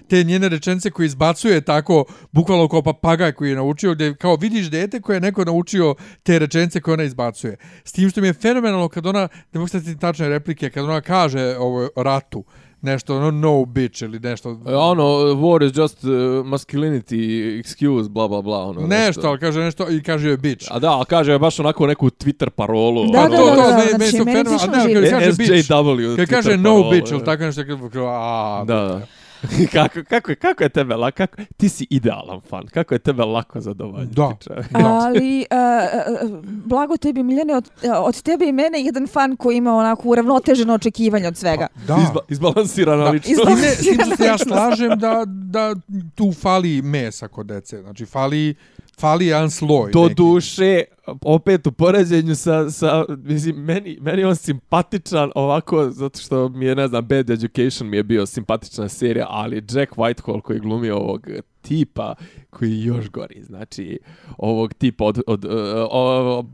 te 0.08 0.24
njene 0.24 0.48
rečence 0.48 0.90
koje 0.90 1.06
izbacuje 1.06 1.60
tako, 1.60 2.04
bukvalno 2.32 2.68
kao 2.68 2.82
papagaj 2.82 3.32
koji 3.32 3.50
je 3.50 3.56
naučio, 3.56 3.94
gdje 3.94 4.14
kao 4.14 4.36
vidiš 4.36 4.70
dete 4.70 5.00
koje 5.00 5.16
je 5.16 5.20
neko 5.20 5.44
naučio 5.44 5.94
te 6.22 6.38
rečence 6.38 6.80
koje 6.80 6.92
ona 6.92 7.02
izbacuje. 7.02 7.56
S 7.84 7.92
tim 7.92 8.10
što 8.10 8.20
mi 8.20 8.26
je 8.26 8.32
fenomenalno 8.32 8.88
kad 8.88 9.06
ona, 9.06 9.28
ne 9.52 9.60
mogu 9.60 9.68
tačne 10.00 10.28
replike, 10.28 10.70
kad 10.70 10.84
ona 10.84 11.00
kaže 11.00 11.56
ovo 11.58 11.88
ratu, 11.96 12.44
nešto, 12.82 13.16
ono, 13.16 13.30
no 13.30 13.64
bitch 13.64 14.02
ili 14.02 14.20
nešto. 14.20 14.60
E, 14.66 14.74
Ono, 14.74 15.02
war 15.34 15.66
is 15.66 15.76
just 15.76 16.04
uh, 16.04 16.10
masculinity 16.46 17.18
excuse, 17.62 18.08
bla, 18.08 18.28
bla, 18.28 18.42
bla. 18.42 18.58
Ono, 18.64 18.86
Nešto, 18.86 19.28
ali 19.28 19.38
kaže 19.38 19.60
nešto 19.60 19.90
i 19.90 20.02
kaže 20.02 20.28
joj 20.28 20.36
bitch. 20.36 20.66
A 20.70 20.78
da, 20.78 20.90
ali 20.90 21.04
kaže 21.04 21.38
baš 21.38 21.60
onako 21.60 21.86
neku 21.86 22.10
Twitter 22.10 22.50
parolu. 22.50 23.12
Da, 23.12 23.20
ono, 23.20 23.28
da, 23.28 23.36
to, 23.36 23.46
da, 23.46 23.54
to, 23.54 23.56
da, 23.62 23.76
meni- 23.76 23.88
znači, 23.88 23.98
meni 23.98 24.10
su 24.10 24.24
meni 24.24 24.38
je 24.38 24.44
fenomenalno. 24.58 24.96
A 24.96 25.00
kad 25.00 25.10
kaže 25.10 25.32
bitch, 25.32 25.52
SJW. 25.70 26.16
kad 26.16 26.28
kaže 26.28 26.56
no 26.56 26.90
bitch 26.90 27.10
ili 27.12 27.20
e. 27.20 27.24
tako 27.24 27.42
nešto, 27.42 27.62
a, 28.06 28.64
Da, 28.66 28.74
da. 28.74 29.06
kako, 29.72 30.00
kako, 30.08 30.30
je, 30.30 30.36
kako 30.36 30.62
je 30.62 30.68
tebe 30.68 30.96
lako, 30.96 31.16
kako, 31.16 31.42
ti 31.56 31.68
si 31.68 31.86
idealan 31.90 32.40
fan, 32.40 32.66
kako 32.66 32.94
je 32.94 32.98
tebe 32.98 33.22
lako 33.24 33.60
zadovoljiti. 33.60 34.14
Da. 34.14 34.36
Ali, 34.72 35.46
uh, 35.50 36.40
blago 36.42 36.96
tebi, 36.96 37.22
Miljane, 37.22 37.56
od, 37.56 37.70
od 37.98 38.22
tebe 38.22 38.44
i 38.44 38.52
mene 38.52 38.82
jedan 38.82 39.06
fan 39.06 39.36
koji 39.36 39.56
ima 39.56 39.74
onako 39.74 40.08
uravnoteženo 40.08 40.74
očekivanje 40.74 41.28
od 41.28 41.36
svega. 41.36 41.66
Da. 41.86 41.96
Izba, 42.02 42.20
izbalansirana 42.28 43.04
Da. 43.04 43.10
ličnost. 43.10 43.40
I 43.50 43.62
ne, 43.62 43.68
s 43.68 43.78
tim 43.78 43.98
što 44.06 44.16
se 44.16 44.24
ja 44.24 44.38
slažem 44.38 44.98
da, 44.98 45.24
da 45.26 45.74
tu 46.14 46.32
fali 46.32 46.82
mesa 46.82 47.28
kod 47.28 47.46
dece. 47.46 47.80
Znači, 47.82 48.06
fali, 48.06 48.54
fali 48.98 49.26
jedan 49.26 49.50
sloj. 49.50 49.90
Do 49.92 50.02
neki. 50.02 50.14
duše, 50.14 50.84
opet 51.22 51.66
u 51.66 51.72
poređenju 51.72 52.34
sa, 52.34 52.70
sa 52.70 53.04
mislim, 53.08 53.56
meni, 53.56 53.98
meni 54.00 54.24
on 54.24 54.36
simpatičan 54.36 55.30
ovako, 55.34 55.90
zato 55.90 56.18
što 56.18 56.48
mi 56.48 56.64
je, 56.64 56.74
ne 56.74 56.88
znam, 56.88 57.06
Bad 57.06 57.30
Education 57.30 57.88
mi 57.90 57.96
je 57.96 58.02
bio 58.02 58.26
simpatična 58.26 58.88
serija, 58.88 59.26
ali 59.28 59.56
Jack 59.56 59.92
Whitehall 59.92 60.40
koji 60.40 60.60
glumi 60.60 60.90
ovog 60.90 61.26
tipa 61.62 62.14
koji 62.50 62.70
je 62.70 62.84
još 62.84 63.10
gori, 63.10 63.42
znači 63.42 63.98
ovog 64.38 64.74
tipa 64.74 65.04
od, 65.04 65.20
od, 65.26 65.44
uh, 65.44 65.50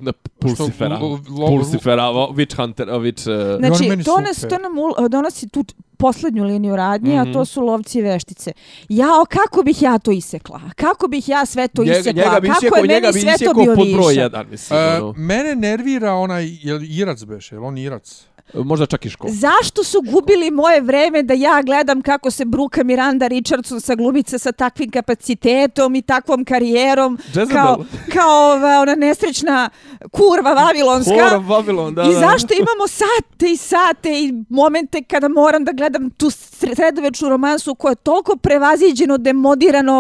uh, 0.00 0.12
Pulsifera, 0.38 0.96
Što, 0.96 1.06
lo- 1.06 1.28
lo- 1.28 1.46
Pulsifera, 1.46 2.02
Witch 2.12 2.56
Hunter, 2.56 2.88
Witch... 2.88 3.30
Uh, 3.30 3.54
on 3.54 3.76
Znači, 3.76 4.04
to, 4.04 4.20
nas, 4.20 4.40
to 4.40 4.58
nam 4.58 5.08
donosi 5.10 5.48
tu 5.48 5.64
posljednju 5.94 6.44
liniju 6.44 6.76
radnje, 6.76 7.14
Mhm. 7.14 7.30
a 7.30 7.32
to 7.32 7.44
su 7.44 7.60
lovci 7.60 7.98
i 7.98 8.02
veštice. 8.02 8.52
Jao, 8.88 9.24
kako 9.26 9.62
bih 9.62 9.82
ja 9.82 9.98
to 9.98 10.10
isekla? 10.10 10.60
Kako 10.76 11.08
bih 11.08 11.28
ja 11.28 11.46
sve 11.46 11.68
to 11.68 11.84
njega, 11.84 11.98
isekla? 11.98 12.22
njega 12.22 12.40
bi 12.40 12.48
kako 12.48 12.58
isjekao, 12.58 12.78
je 12.78 12.82
njega 12.84 13.06
meni 13.06 13.12
bi 13.14 13.20
sve 13.20 13.46
to 13.46 13.54
bio 13.54 13.64
pod 13.66 13.86
broj 13.86 14.08
višak? 14.08 14.16
jedan, 14.16 14.46
mislim. 14.50 14.78
E, 14.78 14.82
ono. 14.94 15.12
mene 15.12 15.54
nervira 15.54 16.12
onaj, 16.14 16.48
je 16.62 16.74
li 16.74 16.86
Irac 16.88 17.22
beše, 17.22 17.54
je 17.54 17.60
li 17.60 17.66
on 17.66 17.78
Irac? 17.78 18.26
Možda 18.54 18.86
čak 18.86 19.06
i 19.06 19.10
ško. 19.10 19.26
Zašto 19.30 19.84
su 19.84 19.98
gubili 20.02 20.50
moje 20.50 20.80
vreme 20.80 21.22
da 21.22 21.34
ja 21.34 21.62
gledam 21.62 22.02
kako 22.02 22.30
se 22.30 22.44
bruka 22.44 22.84
Miranda 22.84 23.26
Richardson 23.26 23.80
sa 23.80 23.94
glumica 23.94 24.38
sa 24.38 24.52
takvim 24.52 24.90
kapacitetom 24.90 25.94
i 25.94 26.02
takvom 26.02 26.44
karijerom 26.44 27.18
Jezebel. 27.26 27.48
kao, 27.48 27.84
kao 28.12 28.52
ova, 28.52 28.80
ona 28.80 28.94
nesrećna 28.94 29.70
kurva 30.12 30.52
vavilonska? 30.54 31.14
Hora 31.14 31.38
Babylon, 31.40 31.94
da, 31.94 32.02
I 32.02 32.06
da. 32.06 32.20
zašto 32.20 32.54
imamo 32.54 32.86
sate 32.88 33.52
i 33.52 33.56
sate 33.56 34.10
i 34.14 34.32
momente 34.48 35.02
kada 35.02 35.28
moram 35.30 35.64
da 35.64 35.72
gledam 35.72 35.83
tu 36.10 36.26
sre- 36.26 36.74
sredovečnu 36.74 37.28
romansu 37.28 37.74
koja 37.74 37.90
je 37.90 37.96
toliko 37.96 38.36
prevaziđeno, 38.36 39.18
demodirano, 39.18 39.98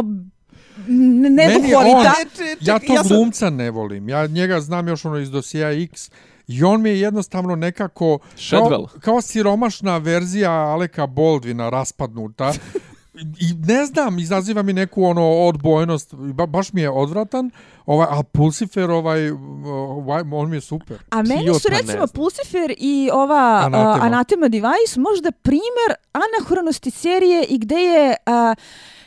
n- 0.78 1.20
Meni 1.20 1.26
on, 1.26 1.34
neduhovita. 1.34 2.12
ja 2.62 2.78
to 2.78 2.92
ja 2.92 3.04
sam- 3.04 3.08
glumca 3.08 3.50
ne 3.50 3.70
volim. 3.70 4.08
Ja 4.08 4.26
njega 4.26 4.60
znam 4.60 4.88
još 4.88 5.04
ono 5.04 5.18
iz 5.18 5.30
dosija 5.30 5.72
X 5.72 6.10
i 6.46 6.64
on 6.64 6.82
mi 6.82 6.88
je 6.88 7.00
jednostavno 7.00 7.56
nekako 7.56 8.18
kao, 8.50 8.68
kao 9.00 9.20
siromašna 9.20 9.98
verzija 9.98 10.50
Aleka 10.52 11.06
Baldwina 11.06 11.70
raspadnuta. 11.70 12.52
I 13.20 13.54
ne 13.66 13.86
znam, 13.86 14.18
izaziva 14.18 14.62
mi 14.62 14.72
neku 14.72 15.04
ono 15.04 15.30
odbojnost, 15.30 16.14
ba, 16.14 16.46
baš 16.46 16.72
mi 16.72 16.80
je 16.80 16.90
odvratan, 16.90 17.50
ovaj, 17.86 18.06
a 18.10 18.22
Pulsifer, 18.22 18.90
ovaj, 18.90 19.30
ovaj, 19.66 20.22
on 20.32 20.50
mi 20.50 20.56
je 20.56 20.60
super. 20.60 20.98
A 21.10 21.22
meni 21.22 21.54
su 21.60 21.68
recimo. 21.68 22.06
Pulsifer 22.06 22.74
i 22.78 23.10
ova 23.12 23.62
Anatema. 23.64 23.82
Anatema, 23.82 24.06
Anatema 24.06 24.48
Device 24.48 25.00
možda 25.00 25.30
primer 25.30 25.90
anahronosti 26.12 26.90
serije 26.90 27.44
i 27.44 27.58
gde 27.58 27.76
je 27.76 28.16
uh, 28.26 28.54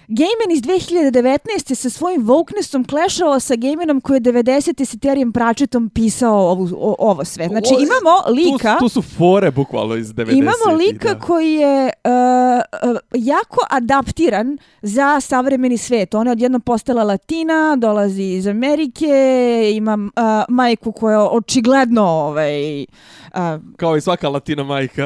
Gaiman 0.09 0.51
iz 0.51 0.61
2019. 0.61 1.75
sa 1.75 1.89
svojim 1.89 2.25
wokenessom 2.25 2.89
klešao 2.89 3.39
sa 3.39 3.55
Gaimanom 3.55 4.01
koji 4.01 4.17
je 4.17 4.21
90. 4.21 4.85
s 4.85 4.99
Terijem 4.99 5.31
Pratchettom 5.33 5.89
pisao 5.89 6.49
ovu, 6.49 6.69
o, 6.77 6.95
ovo 6.99 7.25
sve. 7.25 7.47
Znači 7.47 7.73
O, 7.77 7.79
imamo 7.79 8.41
lika... 8.41 8.73
Tu, 8.73 8.79
tu 8.79 8.89
su 8.89 9.01
fore 9.01 9.51
bukvalno 9.51 9.95
iz 9.95 10.07
90. 10.07 10.37
Imamo 10.37 10.77
lika 10.77 11.13
da. 11.13 11.19
koji 11.19 11.53
je 11.53 11.83
uh, 11.85 12.97
jako 13.13 13.57
adaptiran 13.69 14.57
za 14.81 15.19
savremeni 15.19 15.77
svet. 15.77 16.13
Ona 16.15 16.29
je 16.29 16.31
odjednom 16.31 16.61
postala 16.61 17.03
latina, 17.03 17.75
dolazi 17.75 18.23
iz 18.23 18.47
Amerike, 18.47 19.07
ima 19.75 19.93
uh, 19.93 20.21
majku 20.49 20.91
koja 20.91 21.21
očigledno 21.29 22.03
ovaj, 22.03 22.81
uh, 22.81 22.85
Kao 23.77 23.97
i 23.97 24.01
svaka 24.01 24.29
latina 24.29 24.63
majka. 24.63 25.03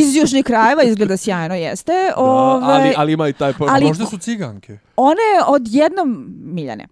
iz 0.00 0.16
južnih 0.16 0.44
krajeva, 0.44 0.82
izgleda 0.82 1.16
sjajno, 1.16 1.54
jeste. 1.54 1.92
da, 1.92 2.22
ovaj, 2.22 2.80
ali, 2.80 2.94
ali 2.96 3.12
ima 3.12 3.28
i 3.28 3.32
taj... 3.32 3.52
Ali- 3.58 3.84
Možda 3.86 4.11
su 4.12 4.18
ciganke. 4.18 4.78
Ona 4.96 5.20
je 5.34 5.44
odjednom, 5.46 6.26
Miljane, 6.44 6.86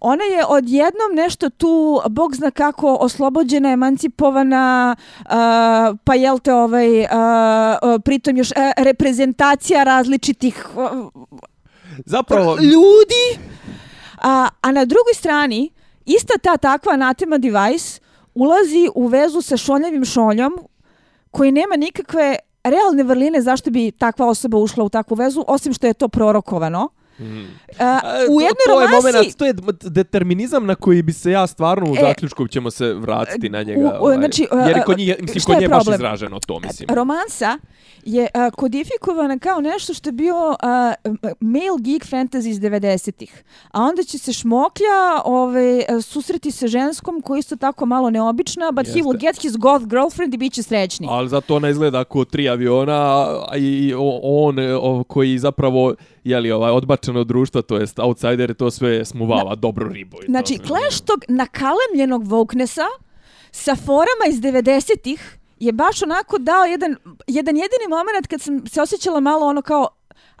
ona 0.00 0.24
je 0.24 0.44
odjednom 0.48 1.10
nešto 1.14 1.50
tu, 1.50 2.00
bog 2.10 2.36
zna 2.36 2.50
kako, 2.50 2.94
oslobođena, 2.94 3.70
emancipovana, 3.70 4.96
uh, 5.18 5.28
pa 6.04 6.14
jel 6.14 6.38
te 6.38 6.54
ovaj, 6.54 7.00
uh, 7.00 7.06
uh, 7.06 8.00
pritom 8.04 8.36
još 8.36 8.50
uh, 8.50 8.56
reprezentacija 8.76 9.84
različitih 9.84 10.66
uh, 10.74 11.22
Zapravo, 12.06 12.56
ljudi. 12.56 13.48
A, 14.22 14.48
a 14.60 14.72
na 14.72 14.84
drugoj 14.84 15.14
strani, 15.14 15.70
ista 16.04 16.38
ta 16.42 16.56
takva 16.56 16.92
anatema 16.92 17.38
device 17.38 18.00
ulazi 18.34 18.88
u 18.94 19.06
vezu 19.06 19.42
sa 19.42 19.56
šoljavim 19.56 20.04
šoljom 20.04 20.52
koji 21.30 21.52
nema 21.52 21.76
nikakve 21.76 22.36
realne 22.64 23.02
vrline 23.02 23.42
zašto 23.42 23.70
bi 23.70 23.90
takva 23.90 24.26
osoba 24.26 24.58
ušla 24.58 24.84
u 24.84 24.88
takvu 24.88 25.14
vezu, 25.14 25.44
osim 25.48 25.72
što 25.72 25.86
je 25.86 25.94
to 25.94 26.08
prorokovano. 26.08 26.88
Mm. 27.22 27.46
A, 27.78 28.00
E, 28.04 28.24
u 28.24 28.34
to- 28.34 28.40
jednoj 28.40 28.66
to 28.66 28.72
je 28.72 28.86
romansi... 28.86 29.06
momenat, 29.06 29.34
to 29.34 29.46
je 29.46 29.54
determinizam 29.82 30.66
na 30.66 30.74
koji 30.74 31.02
bi 31.02 31.12
se 31.12 31.30
ja 31.30 31.46
stvarno 31.46 31.90
u 31.92 31.94
E, 31.94 32.00
zaključku 32.00 32.48
ćemo 32.48 32.70
se 32.70 32.92
vratiti 32.94 33.48
na 33.48 33.62
njega. 33.62 33.80
u- 33.92 34.04
ovaj, 34.04 34.16
znači, 34.16 34.46
jer 34.66 34.78
a, 34.78 34.84
kod 34.84 34.98
njih, 34.98 35.14
mislim, 35.20 35.40
šta 35.40 35.46
kod 35.46 35.52
je 35.52 35.58
nje 35.58 35.64
je 35.64 35.68
baš 35.68 35.78
problem? 35.78 35.94
izraženo 35.96 36.40
to, 36.40 36.60
mislim. 36.60 36.88
Romansa 36.90 37.58
je 38.04 38.28
a, 38.34 38.50
kodifikovana 38.50 39.38
kao 39.38 39.60
nešto 39.60 39.94
što 39.94 40.08
je 40.08 40.12
bio 40.14 40.56
m- 41.04 41.16
male 41.40 41.78
geek 41.80 42.04
fantasy 42.04 42.48
iz 42.48 42.58
90-ih. 42.58 43.42
A 43.70 43.80
onda 43.80 44.02
će 44.02 44.18
se 44.18 44.32
šmoklja 44.32 44.86
ovaj, 45.24 45.62
susreti 46.02 46.50
sa 46.50 46.66
ženskom 46.66 47.20
koja 47.20 47.36
je 47.36 47.40
isto 47.40 47.56
tako 47.56 47.86
malo 47.86 48.10
neobična, 48.10 48.70
but 48.72 48.86
he 48.86 48.92
will 48.94 49.14
Jeste. 49.14 49.26
get 49.26 49.42
his 49.42 49.56
goth 49.56 49.86
girlfriend 49.86 50.34
i 50.34 50.38
bit 50.38 50.52
će 50.52 50.62
srećni. 50.62 51.06
Ali 51.10 51.28
zato 51.28 51.56
ona 51.56 51.68
izgleda 51.68 52.04
kao 52.04 52.24
tri 52.24 52.48
aviona 52.48 53.26
i 53.56 53.94
on 54.22 54.58
e, 54.60 54.74
o, 54.74 55.04
koji 55.04 55.38
zapravo 55.38 55.94
je 56.24 56.40
li 56.40 56.50
ovaj 56.52 56.70
odbačen 56.72 57.16
od 57.16 57.26
društva, 57.26 57.62
to 57.62 57.76
jest 57.76 57.98
outsider, 57.98 58.54
to 58.54 58.70
sve 58.70 59.04
smuvava 59.04 59.54
dobru 59.54 59.88
ribu. 59.88 60.16
i 60.22 60.26
to 60.26 60.30
Znači, 60.32 60.56
sve. 60.56 60.66
clash 60.66 61.02
tog 61.04 61.24
nakalemljenog 61.28 62.24
wokenessa 62.24 62.86
sa 63.50 63.76
forama 63.76 64.24
iz 64.28 64.40
90-ih 64.40 65.38
je 65.60 65.72
baš 65.72 66.02
onako 66.02 66.38
dao 66.38 66.64
jedan, 66.64 66.96
jedan 67.26 67.56
jedini 67.56 67.88
moment 67.88 68.26
kad 68.26 68.40
sam 68.40 68.66
se 68.66 68.82
osjećala 68.82 69.20
malo 69.20 69.46
ono 69.46 69.62
kao 69.62 69.88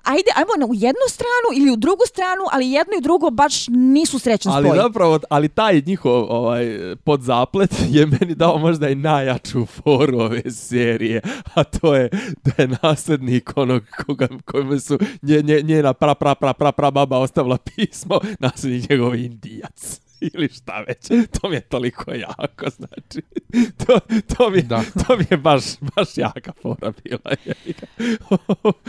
ajde, 0.02 0.30
ajmo 0.36 0.50
na 0.58 0.66
u 0.66 0.74
jednu 0.74 1.06
stranu 1.08 1.48
ili 1.62 1.70
u 1.70 1.76
drugu 1.76 2.02
stranu, 2.06 2.42
ali 2.52 2.70
jedno 2.70 2.92
i 2.98 3.02
drugo 3.02 3.30
baš 3.30 3.68
nisu 3.68 4.18
srećan 4.18 4.52
Ali 4.52 4.68
spoj. 4.68 4.78
zapravo, 4.78 5.18
ali 5.30 5.48
taj 5.48 5.82
njihov 5.86 6.26
ovaj, 6.32 6.66
podzaplet 7.04 7.70
je 7.96 8.06
meni 8.06 8.34
dao 8.34 8.58
možda 8.58 8.88
i 8.88 8.94
najjaču 8.94 9.66
foru 9.66 10.18
ove 10.18 10.50
serije, 10.50 11.20
a 11.54 11.64
to 11.64 11.94
je 11.94 12.08
da 12.44 12.62
je 12.62 12.68
nasljednik 12.82 13.52
onog 13.56 13.82
koga, 14.06 14.28
kojemu 14.44 14.80
su 14.80 14.98
nje, 15.22 15.42
nje, 15.42 15.62
njena 15.62 15.92
pra, 15.92 16.14
pra, 16.14 16.34
pra, 16.34 16.52
pra, 16.52 16.72
pra 16.72 16.90
baba 16.90 17.18
ostavila 17.18 17.56
pismo, 17.58 18.20
nasljednik 18.40 18.90
njegov 18.90 19.14
indijac 19.14 20.00
ili 20.34 20.48
šta 20.48 20.84
već. 20.88 21.08
To 21.32 21.48
mi 21.48 21.56
je 21.56 21.60
toliko 21.60 22.12
jako, 22.12 22.66
znači. 22.70 23.22
To, 23.86 23.98
to, 24.36 24.50
mi, 24.50 24.62
Da. 24.62 24.82
to 24.98 25.16
mi 25.16 25.24
je 25.30 25.36
baš, 25.36 25.62
baš 25.80 26.16
jaka 26.16 26.52
fora 26.52 26.92
bila. 27.04 27.36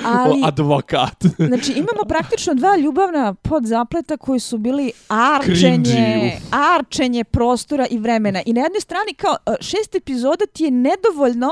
Ali- 0.05 0.41
O, 0.43 0.47
advokat. 0.47 1.23
Znači, 1.47 1.71
imamo 1.71 2.03
praktično 2.07 2.53
dva 2.53 2.77
ljubavna 2.77 3.33
podzapleta 3.33 4.17
koji 4.17 4.39
su 4.39 4.57
bili 4.57 4.91
arčenje, 5.07 5.83
Cringy, 5.85 6.31
arčenje 6.51 7.23
prostora 7.23 7.87
i 7.87 7.97
vremena. 7.97 8.41
I 8.45 8.53
na 8.53 8.61
jednoj 8.61 8.81
strani 8.81 9.13
kao 9.13 9.37
e, 9.45 9.61
šest 9.61 9.95
epizoda 9.95 10.45
ti 10.45 10.63
je 10.63 10.71
nedovoljno 10.71 11.49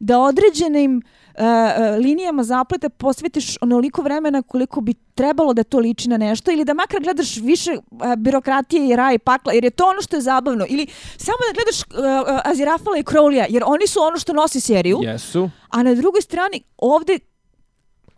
da 0.00 0.18
određenim 0.18 1.02
e, 1.38 1.44
e, 1.44 1.96
linijama 1.96 2.44
zapleta 2.44 2.88
posvetiš 2.88 3.56
onoliko 3.60 4.02
vremena 4.02 4.42
koliko 4.42 4.80
bi 4.80 4.94
trebalo 4.94 5.54
da 5.54 5.64
to 5.64 5.78
liči 5.78 6.08
na 6.08 6.16
nešto 6.16 6.50
ili 6.52 6.64
da 6.64 6.74
makar 6.74 7.00
gledaš 7.00 7.36
više 7.36 7.70
e, 7.70 8.16
birokratije 8.16 8.88
i 8.88 8.96
raj 8.96 9.18
pakla 9.18 9.52
jer 9.52 9.64
je 9.64 9.70
to 9.70 9.84
ono 9.84 10.02
što 10.02 10.16
je 10.16 10.20
zabavno 10.20 10.66
ili 10.68 10.86
samo 11.16 11.38
da 11.48 11.54
gledaš 11.54 12.08
Azirafala 12.44 12.98
i 12.98 13.02
Crowleya 13.02 13.46
jer 13.48 13.62
oni 13.66 13.86
su 13.86 14.00
ono 14.00 14.18
što 14.18 14.32
nosi 14.32 14.60
seriju 14.60 14.98
Jesu. 15.02 15.50
a 15.68 15.82
na 15.82 15.94
drugoj 15.94 16.22
strani 16.22 16.62
ovde 16.78 17.18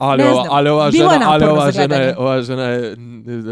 Ali, 0.01 0.23
Ne 0.23 0.31
ova, 0.31 0.35
znam, 0.35 0.47
ali 0.51 0.71
ova 0.71 0.91
bilo 0.91 1.05
je 1.05 1.13
žena, 1.13 1.31
ali 1.31 1.45
ova 1.47 1.73
žena, 1.73 1.97
je, 1.97 2.17
ova 2.19 2.43
žena 2.43 2.63
je 2.65 2.97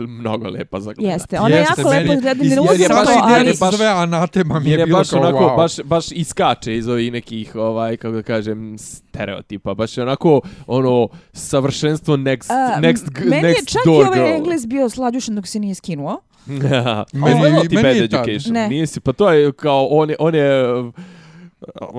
mnogo 0.09 0.49
lepa 0.49 0.81
za 0.81 0.93
gledanje. 0.93 1.15
jeste, 1.15 1.41
ona 1.41 1.49
je 1.49 1.59
Jeste, 1.59 1.75
jako 1.79 1.91
lepo 1.91 2.03
meni- 2.03 2.15
izgleda, 2.15 2.45
iz- 2.45 2.51
ne 2.51 2.57
je 2.75 2.89
baš 2.89 3.07
to, 3.07 3.13
ali... 3.25 3.47
je 3.47 3.55
baš- 3.55 3.77
sve 3.77 3.87
anatema 3.87 4.61
mi 4.61 4.71
je 4.71 4.79
je 4.79 4.87
bilo 4.87 4.99
baš 4.99 5.11
kao 5.11 5.21
onako, 5.21 5.39
wow. 5.41 5.57
baš, 5.57 5.73
baš 5.81 6.13
iskače 6.13 6.77
iz 6.77 6.89
ovih 6.89 7.13
nekih, 7.13 7.55
ovaj, 7.57 7.97
kako 7.97 8.15
da 8.15 8.23
kažem, 8.25 8.77
stereotipa. 8.79 9.75
Baš 9.75 9.97
je 9.97 10.03
onako, 10.03 10.41
ono, 10.67 11.09
savršenstvo 11.33 12.17
next, 12.17 12.51
A, 12.51 12.81
next, 12.81 13.07
m- 13.07 13.13
g- 13.15 13.25
meni 13.27 13.49
je 13.49 13.55
next 13.55 13.69
čak 13.69 13.83
door 13.85 14.05
i 14.05 14.09
ovaj 14.09 14.19
girl. 14.21 14.33
engles 14.33 14.67
bio 14.67 14.89
slađušen 14.89 15.35
dok 15.35 15.47
se 15.47 15.59
nije 15.59 15.75
skinuo. 15.75 16.21
Meni- 16.49 17.41
meni 17.43 17.83
bad 17.83 17.97
je 17.97 18.05
education. 18.05 18.53
Ne. 18.53 18.69
Nisi, 18.69 19.01
pa 19.01 19.13
to 19.13 19.31
je 19.31 19.53
kao, 19.53 19.87
on 19.87 20.11
je, 20.11 20.17
on 20.19 20.35
je 20.35 20.75
uh, 20.75 20.93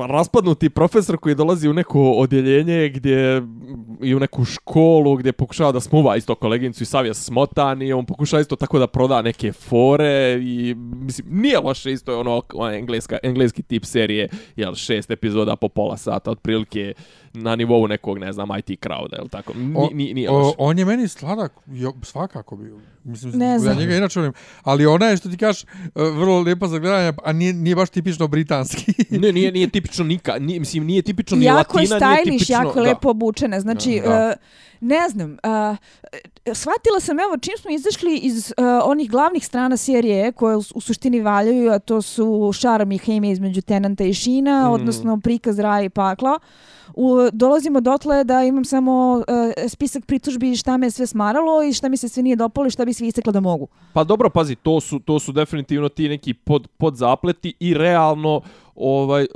raspadnuti 0.10 0.70
profesor 0.70 1.18
koji 1.18 1.36
dolazi 1.36 1.70
u 1.70 1.74
neko 1.74 2.12
odjeljenje 2.12 2.90
gdje 2.90 3.42
i 4.02 4.16
u 4.16 4.20
neku 4.20 4.46
školu 4.46 5.16
gdje 5.16 5.32
pokušava 5.32 5.72
da 5.72 5.80
smuva 5.80 6.16
isto 6.16 6.36
koleginicu 6.36 6.84
i 6.84 6.86
savija 6.86 7.14
smotan 7.14 7.82
i 7.82 7.94
on 7.94 8.06
pokušava 8.06 8.42
isto 8.42 8.56
tako 8.56 8.80
da 8.80 8.88
proda 8.88 9.22
neke 9.22 9.52
fore 9.52 10.40
i 10.42 10.76
mislim 10.78 11.28
nije 11.32 11.60
loše 11.60 11.92
isto 11.92 12.12
je 12.12 12.18
ono, 12.18 12.42
ono 12.54 12.72
engleska, 12.72 13.18
engleski 13.24 13.64
tip 13.64 13.86
serije 13.86 14.30
jel 14.56 14.76
šest 14.76 15.12
epizoda 15.12 15.56
po 15.56 15.70
pola 15.70 15.98
sata 15.98 16.32
otprilike 16.32 16.94
na 17.34 17.56
nivou 17.56 17.88
nekog 17.88 18.18
ne 18.18 18.34
znam 18.34 18.50
IT 18.52 18.80
crowda 18.80 19.14
jel 19.14 19.28
tako 19.28 19.54
O- 19.76 19.88
Ni, 19.88 20.06
ni, 20.06 20.14
nije 20.14 20.32
o, 20.32 20.54
on 20.58 20.80
je 20.80 20.86
meni 20.86 21.08
sladak, 21.08 21.52
jo, 21.68 21.94
svakako 22.04 22.56
bio. 22.56 22.80
Mislim, 23.04 23.32
Ne 23.34 23.46
ja 23.46 23.60
znam. 23.60 23.78
njega 23.78 23.96
inače 23.96 24.20
volim. 24.20 24.34
Ali 24.64 24.86
ona 24.86 25.06
je, 25.06 25.18
što 25.18 25.30
ti 25.30 25.38
kažeš, 25.38 25.64
e, 25.64 25.68
vrlo 25.96 26.40
lijepa 26.40 26.68
za 26.68 26.80
gledanje, 26.80 27.14
a 27.24 27.32
nije, 27.34 27.54
nije 27.54 27.76
baš 27.76 27.90
tipično 27.90 28.28
britanski. 28.28 28.94
ne, 29.22 29.32
nije, 29.32 29.52
nije 29.52 29.70
tipično 29.70 30.06
nika, 30.06 30.40
nije, 30.40 30.60
mislim, 30.60 30.86
nije 30.86 31.02
tipično 31.02 31.38
ni 31.38 31.46
jako 31.46 31.80
je 31.80 31.84
latina, 31.84 32.00
nije 32.08 32.18
stylish, 32.18 32.24
tipično... 32.26 32.56
jako 32.56 32.74
da. 32.74 32.82
lepo 32.82 33.10
obučena. 33.10 33.60
Znači, 33.60 34.02
Da. 34.06 34.28
uh, 34.30 34.34
ne 34.82 35.10
znam, 35.10 35.32
uh, 35.34 35.78
shvatila 36.48 37.00
sam, 37.00 37.20
evo, 37.20 37.38
čim 37.38 37.54
smo 37.58 37.72
izašli 37.72 38.18
iz 38.18 38.38
uh, 38.50 38.64
onih 38.84 39.10
glavnih 39.10 39.46
strana 39.46 39.78
serije 39.78 40.32
koje 40.32 40.56
u, 40.56 40.64
u 40.76 40.82
suštini 40.82 41.22
valjaju, 41.22 41.72
a 41.72 41.80
to 41.80 42.02
su 42.02 42.52
šarm 42.54 42.92
i 42.92 42.98
hemija 42.98 43.32
između 43.32 43.62
Tenanta 43.62 44.04
i 44.04 44.14
Šina, 44.14 44.40
Mm. 44.62 44.72
odnosno 44.72 45.20
prikaz 45.20 45.60
raja 45.60 45.84
i 45.84 45.90
pakla. 45.90 46.40
U, 46.94 47.30
dolazimo 47.34 47.82
dotle 47.82 48.24
da 48.24 48.44
imam 48.44 48.66
samo 48.66 49.14
uh, 49.18 49.24
spisak 49.68 50.06
pritužbi 50.06 50.56
šta 50.56 50.78
me 50.78 50.92
sve 50.92 51.08
smaralo 51.08 51.64
i 51.64 51.74
šta 51.74 51.90
mi 51.90 51.98
se 51.98 52.10
sve 52.10 52.24
nije 52.24 52.36
dopalo 52.36 52.68
i 52.68 52.70
šta 52.70 52.86
bi 52.86 52.94
sve 52.94 53.08
istekla 53.08 53.32
da 53.34 53.40
mogu. 53.40 53.68
Pa 53.94 54.04
dobro, 54.04 54.30
pazi, 54.30 54.56
to 54.56 54.80
su, 54.80 55.00
to 55.00 55.20
su 55.20 55.32
definitivno 55.32 55.90
ti 55.90 56.10
neki 56.10 56.34
pod, 56.34 56.68
podzapleti 56.78 57.54
i 57.60 57.74
realno, 57.74 58.42
ovaj, 58.76 59.24
eh, 59.24 59.28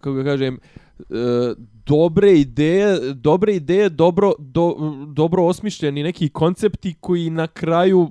kako 0.00 0.12
ga 0.12 0.24
kažem, 0.24 0.58
eh, 0.98 1.54
dobre 1.86 2.32
ideje, 2.32 3.14
dobre 3.14 3.54
ideje, 3.54 3.88
dobro, 3.88 4.32
do, 4.38 4.76
dobro 5.06 5.44
osmišljeni 5.44 6.02
neki 6.02 6.28
koncepti 6.28 6.94
koji 7.00 7.30
na 7.30 7.46
kraju 7.46 8.10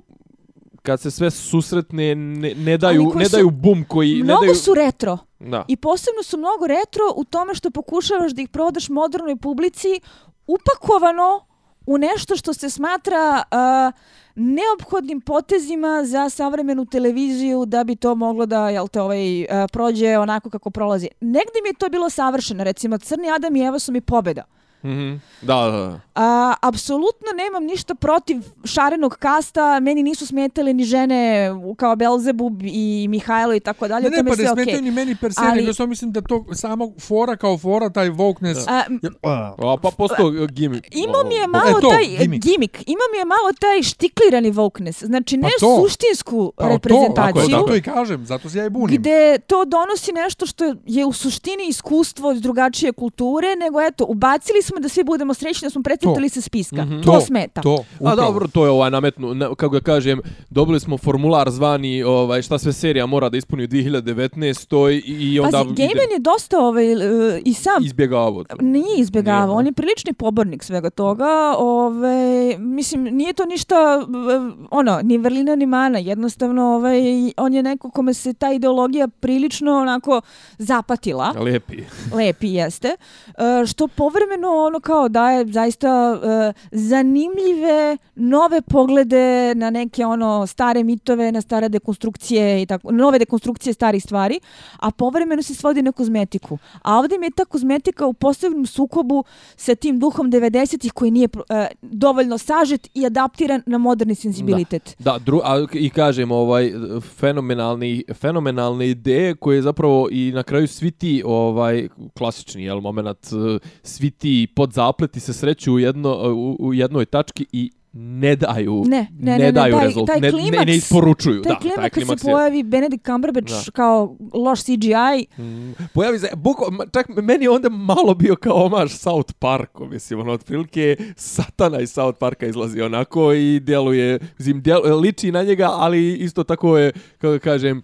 kad 0.82 1.00
se 1.00 1.10
sve 1.10 1.30
susretne 1.30 2.14
ne, 2.14 2.54
ne 2.54 2.78
daju 2.78 3.12
ne 3.16 3.28
daju 3.28 3.50
bum 3.50 3.84
koji 3.88 4.14
ne 4.14 4.24
Mnogo 4.24 4.40
daju 4.40 4.54
su 4.54 4.74
retro. 4.74 5.18
Da. 5.40 5.64
I 5.68 5.76
posebno 5.76 6.22
su 6.22 6.38
mnogo 6.38 6.66
retro 6.66 7.02
u 7.16 7.24
tome 7.24 7.54
što 7.54 7.70
pokušavaš 7.70 8.32
da 8.32 8.42
ih 8.42 8.48
prodaš 8.48 8.88
modernoj 8.88 9.36
publici 9.36 10.00
upakovano 10.46 11.46
u 11.86 11.98
nešto 11.98 12.36
što 12.36 12.54
se 12.54 12.70
smatra 12.70 13.42
uh, 13.50 13.94
neophodnim 14.34 15.20
potezima 15.20 16.04
za 16.04 16.28
savremenu 16.28 16.86
televiziju 16.86 17.66
da 17.66 17.84
bi 17.84 17.96
to 17.96 18.14
moglo 18.14 18.46
da 18.46 18.68
jel 18.68 18.88
te 18.88 19.00
ovaj 19.00 19.42
uh, 19.42 19.48
prođe 19.72 20.18
onako 20.18 20.50
kako 20.50 20.70
prolazi. 20.70 21.08
Negde 21.20 21.60
mi 21.62 21.68
je 21.68 21.74
to 21.74 21.88
bilo 21.88 22.10
savršeno, 22.10 22.64
recimo 22.64 22.98
Crni 22.98 23.30
Adam 23.30 23.56
i 23.56 23.64
Eva 23.64 23.78
su 23.78 23.92
mi 23.92 24.00
pobeda. 24.00 24.44
Mhm. 24.82 25.14
Da, 25.42 25.54
da, 25.56 25.70
da. 25.70 26.00
A, 26.16 26.54
apsolutno 26.62 27.26
nemam 27.36 27.64
ništa 27.64 27.94
protiv 27.94 28.36
šarenog 28.64 29.16
kasta, 29.16 29.80
meni 29.80 30.02
nisu 30.02 30.26
smetale 30.26 30.72
ni 30.72 30.84
žene 30.84 31.48
kao 31.76 31.96
Belzebub 31.96 32.62
i 32.62 33.06
Mihajlo 33.08 33.54
i 33.54 33.60
tako 33.60 33.88
dalje, 33.88 34.04
Ne, 34.04 34.10
to 34.10 34.16
ne, 34.16 34.22
mi 34.22 34.28
pa 34.28 34.32
je 34.32 34.38
ne 34.38 34.44
sve 34.44 34.54
smetaju 34.54 34.76
okej. 34.76 34.82
ni 34.82 34.90
meni 34.90 35.16
per 35.16 35.32
se, 35.32 35.40
Ali- 35.42 35.60
nego 35.60 35.74
samo 35.74 35.86
mislim 35.86 36.12
da 36.12 36.20
to 36.22 36.44
samo 36.54 36.92
fora 37.00 37.36
kao 37.36 37.58
fora, 37.58 37.90
taj 37.90 38.08
wokeness. 38.10 38.64
A, 38.68 38.76
je- 39.02 39.10
a, 39.22 39.54
A, 39.58 39.76
pa 39.76 39.90
postao 39.90 40.30
gimmick. 40.48 40.86
Imao 40.92 41.24
mi 41.24 41.34
je 41.34 41.42
E, 41.42 41.46
malo 41.48 41.80
to, 41.80 41.88
taj 41.88 42.04
gimmick. 42.18 42.44
gimmick. 42.44 42.74
Imao 42.78 43.06
mi 43.12 43.18
je 43.18 43.24
malo 43.26 43.52
taj 43.54 43.82
štiklirani 43.84 44.52
wokeness. 44.52 45.04
Znači 45.04 45.36
ne 45.36 45.42
Pa 45.42 45.48
to. 45.60 45.76
suštinsku 45.78 46.52
Pa 46.56 46.62
to, 46.62 46.68
reprezentaciju. 46.68 47.42
je 47.42 47.48
zato 47.50 47.76
i 47.76 47.82
kažem, 47.82 48.26
zato 48.26 48.50
se 48.50 48.58
ja 48.58 48.66
i 48.66 48.70
bunim. 48.70 48.96
gde 48.96 49.38
to 49.40 49.64
donosi 49.66 50.12
nešto 50.12 50.46
što 50.46 50.74
je 50.86 51.06
u 51.06 51.12
suštini 51.12 51.66
iskustvo 51.68 52.32
iz 52.32 52.40
drugačije 52.40 52.92
kulture, 52.92 53.20
nego 53.56 53.80
eto, 53.82 54.04
ubacili 54.06 54.62
smo 54.70 54.80
da 54.80 54.88
svi 54.88 55.04
budemo 55.04 55.34
srećni 55.34 55.66
da 55.66 55.70
smo 55.70 55.82
precrtali 55.82 56.28
se 56.28 56.40
spiska. 56.40 56.84
Mhm. 56.84 57.00
To, 57.00 57.20
smeta. 57.20 57.60
To, 57.60 57.84
A 58.04 58.14
dobro, 58.14 58.48
to 58.48 58.64
je 58.64 58.70
ovaj 58.70 58.90
nametnu, 58.90 59.34
ne, 59.34 59.46
kako 59.46 59.68
ga 59.68 59.80
kažem, 59.80 60.20
dobili 60.50 60.80
smo 60.80 60.98
formular 60.98 61.50
zvani 61.50 62.02
ovaj 62.02 62.42
šta 62.42 62.58
sve 62.58 62.72
serija 62.72 63.06
mora 63.06 63.28
da 63.28 63.36
ispuni 63.36 63.64
u 63.64 63.68
2019. 63.68 64.90
i, 64.90 65.32
i 65.32 65.40
onda 65.40 65.58
Pazi, 65.58 65.74
Gaiman 65.74 66.10
je 66.12 66.18
dosta 66.18 66.58
ovaj, 66.58 66.92
e, 66.92 67.40
i 67.44 67.54
sam 67.54 67.84
izbjegavao 67.84 68.44
to. 68.44 68.56
Nije 68.60 69.00
izbjegavao, 69.00 69.46
Nije, 69.46 69.58
on 69.58 69.66
je 69.66 69.72
prilični 69.72 70.12
pobornik 70.12 70.62
svega 70.62 70.90
toga. 70.90 71.54
Ove, 71.58 72.58
mislim, 72.58 73.02
nije 73.04 73.32
to 73.32 73.44
ništa, 73.44 73.74
e, 73.74 74.64
ono, 74.70 75.00
ni 75.02 75.18
vrlina 75.18 75.56
ni 75.56 75.66
mana. 75.66 75.98
Jednostavno, 75.98 76.62
ovaj, 76.62 77.00
on 77.36 77.54
je 77.54 77.62
neko 77.62 77.90
kome 77.90 78.14
se 78.14 78.34
ta 78.34 78.52
ideologija 78.52 79.08
prilično 79.08 79.72
onako 79.76 80.20
zapatila. 80.58 81.34
Lijepi. 81.40 81.76
Lepi 82.14 82.48
jeste. 82.48 82.88
E, 82.88 83.66
što 83.66 83.88
povremeno 83.88 84.48
ono 84.64 84.80
kao 84.80 85.08
daje 85.08 85.46
zaista 85.46 86.12
uh, 86.12 86.54
zanimljive 86.72 87.96
nove 88.14 88.62
poglede 88.62 89.54
na 89.54 89.70
neke 89.70 90.06
ono 90.06 90.46
stare 90.46 90.84
mitove, 90.84 91.32
na 91.32 91.40
stare 91.40 91.68
dekonstrukcije 91.68 92.62
i 92.62 92.66
tako, 92.66 92.92
nove 92.92 93.18
dekonstrukcije 93.18 93.72
starih 93.72 94.02
stvari, 94.02 94.40
a 94.78 94.90
povremeno 94.90 95.42
se 95.42 95.54
svodi 95.54 95.82
na 95.82 95.92
kozmetiku. 95.92 96.58
A 96.82 96.98
ovdje 96.98 97.18
mi 97.18 97.26
je 97.26 97.30
ta 97.30 97.44
kozmetika 97.44 98.06
u 98.06 98.12
posebnom 98.12 98.66
sukobu 98.66 99.24
sa 99.56 99.74
tim 99.74 99.98
duhom 99.98 100.30
90-ih 100.32 100.92
koji 100.92 101.10
nije 101.10 101.28
uh, 101.34 101.42
dovoljno 101.82 102.38
sažet 102.38 102.88
i 102.94 103.06
adaptiran 103.06 103.62
na 103.66 103.78
moderni 103.78 104.14
senzibilitet. 104.14 104.96
Da, 104.98 105.18
dru, 105.18 105.40
a, 105.44 105.66
i 105.72 105.90
kažem, 105.90 106.32
ovaj, 106.32 106.72
fenomenalni, 107.18 108.04
fenomenalne 108.14 108.88
ideje 108.88 109.34
koje 109.34 109.62
zapravo 109.62 110.08
i 110.10 110.32
na 110.34 110.42
kraju 110.42 110.68
svi 110.68 110.90
ti, 110.90 111.22
ovaj, 111.26 111.88
klasični, 112.18 112.64
jel, 112.64 112.80
moment, 112.80 113.26
e, 113.26 113.58
svi 113.82 114.10
ti 114.10 114.46
podzapleti 114.50 115.20
se 115.20 115.32
sreću 115.32 115.72
u, 115.72 115.78
jedno, 115.78 116.10
u, 116.26 116.56
u 116.60 116.74
jednoj 116.74 117.04
tački 117.04 117.46
i 117.52 117.70
ne 117.92 118.36
daju, 118.36 118.84
Ne, 118.86 119.06
ne, 119.12 119.32
ne, 119.32 119.38
ne, 119.38 119.52
daju 119.52 119.74
taj- 119.74 119.84
rezultat, 119.84 120.14
taj 120.14 120.20
ne, 120.22 120.26
ne, 120.28 120.38
klimaks- 120.38 120.66
ne 120.66 120.76
isporučuju. 120.76 121.42
Taj 121.42 121.52
da, 121.52 121.58
klima 121.58 121.74
taj 121.74 121.84
kad 121.84 121.92
se 121.92 122.00
klimaks 122.00 122.22
je- 122.22 122.26
pojavi 122.26 122.62
Benedict 122.62 123.06
Cumberbatch 123.06 123.50
Da. 123.66 123.72
kao 123.72 124.16
loš 124.34 124.60
CGI, 124.60 125.26
Mm, 125.38 125.72
Pojavi 125.94 126.18
se, 126.18 126.28
buko, 126.36 126.64
čak 126.92 127.08
meni 127.08 127.48
onda 127.48 127.68
malo 127.68 128.14
bio 128.14 128.36
kao 128.36 128.54
omaž 128.56 128.92
South 128.92 129.32
Parku, 129.34 129.86
mislim, 129.86 130.20
ono, 130.20 130.32
otprilike 130.32 130.96
satana 131.16 131.80
iz 131.80 131.90
South 131.90 132.18
Parka 132.18 132.46
izlazi 132.46 132.80
onako 132.80 133.32
i 133.32 133.60
djeluje, 133.60 134.18
mislim, 134.38 134.60
djel, 134.60 134.98
liči 134.98 135.32
na 135.32 135.42
njega, 135.42 135.68
ali 135.68 136.14
isto 136.14 136.44
tako 136.44 136.78
je, 136.78 136.92
kako 137.18 137.38
kažem, 137.38 137.82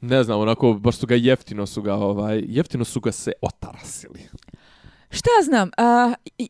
ne 0.00 0.22
znam, 0.24 0.40
onako, 0.40 0.72
baš 0.74 0.96
su 0.96 1.06
ga 1.06 1.14
jeftino 1.14 1.66
su 1.66 1.82
ga, 1.82 1.94
ovaj, 1.94 2.42
jeftino 2.46 2.84
su 2.84 3.00
ga 3.00 3.12
se 3.12 3.32
otarasili. 3.42 4.20
Šta 5.10 5.30
ja 5.38 5.42
znam? 5.42 5.70
I, 6.38 6.48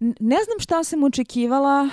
n- 0.00 0.14
ne 0.20 0.36
znam 0.36 0.58
šta 0.60 0.84
sam 0.84 1.02
očekivala. 1.04 1.82
Ne, 1.82 1.90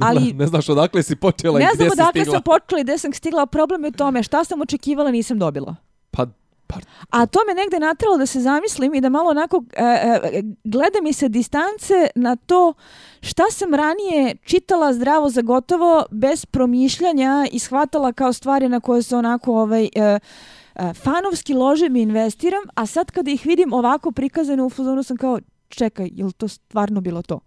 Ali- 0.00 0.32
ne 0.32 0.46
znaš 0.46 0.68
odakle 0.68 1.02
si 1.02 1.16
počela 1.16 1.58
ne 1.58 1.64
i 1.64 1.66
gdje 1.66 1.76
znam 1.76 1.88
si 1.88 1.92
odakle 1.92 2.20
stigla. 2.20 2.32
sam 2.32 2.42
počela 2.42 2.80
i 2.80 2.84
gde 2.84 2.98
sam 2.98 3.12
stigla. 3.12 3.46
Problem 3.46 3.84
je 3.84 3.88
u 3.88 3.92
tome 3.92 4.22
šta 4.22 4.44
sam 4.44 4.60
očekivala 4.60 5.10
nisam 5.10 5.38
dobila. 5.38 5.76
Pa, 6.10 6.26
pa, 6.66 6.76
A 7.10 7.26
to 7.26 7.38
me 7.48 7.54
negde 7.54 7.78
natralo 7.78 8.16
da 8.16 8.26
se 8.26 8.40
zamislim 8.40 8.94
i 8.94 9.00
da 9.00 9.08
malo 9.08 9.30
onako 9.30 9.64
e, 9.72 9.84
e, 9.84 10.42
gleda 10.64 10.98
mi 11.02 11.12
se 11.12 11.28
distance 11.28 11.94
na 12.14 12.36
to 12.36 12.74
šta 13.20 13.42
sam 13.50 13.74
ranije 13.74 14.36
čitala 14.36 14.92
zdravo 14.92 15.30
za 15.30 15.42
gotovo 15.42 16.04
bez 16.10 16.46
promišljanja 16.46 17.46
i 17.52 17.58
shvatala 17.58 18.12
kao 18.12 18.32
stvari 18.32 18.68
na 18.68 18.80
koje 18.80 19.02
se 19.02 19.16
onako 19.16 19.52
ovaj, 19.54 19.84
e, 19.86 20.18
fanovski 20.94 21.54
ložem 21.54 21.96
i 21.96 22.02
investiram, 22.02 22.62
a 22.74 22.86
sad 22.86 23.10
kada 23.10 23.30
ih 23.30 23.46
vidim 23.46 23.72
ovako 23.72 24.10
prikazane 24.10 24.62
u 24.62 24.70
fazonu 24.70 25.02
sam 25.02 25.16
kao 25.16 25.40
čekaj, 25.68 26.10
je 26.12 26.24
li 26.24 26.32
to 26.32 26.48
stvarno 26.48 27.00
bilo 27.00 27.22
to? 27.22 27.40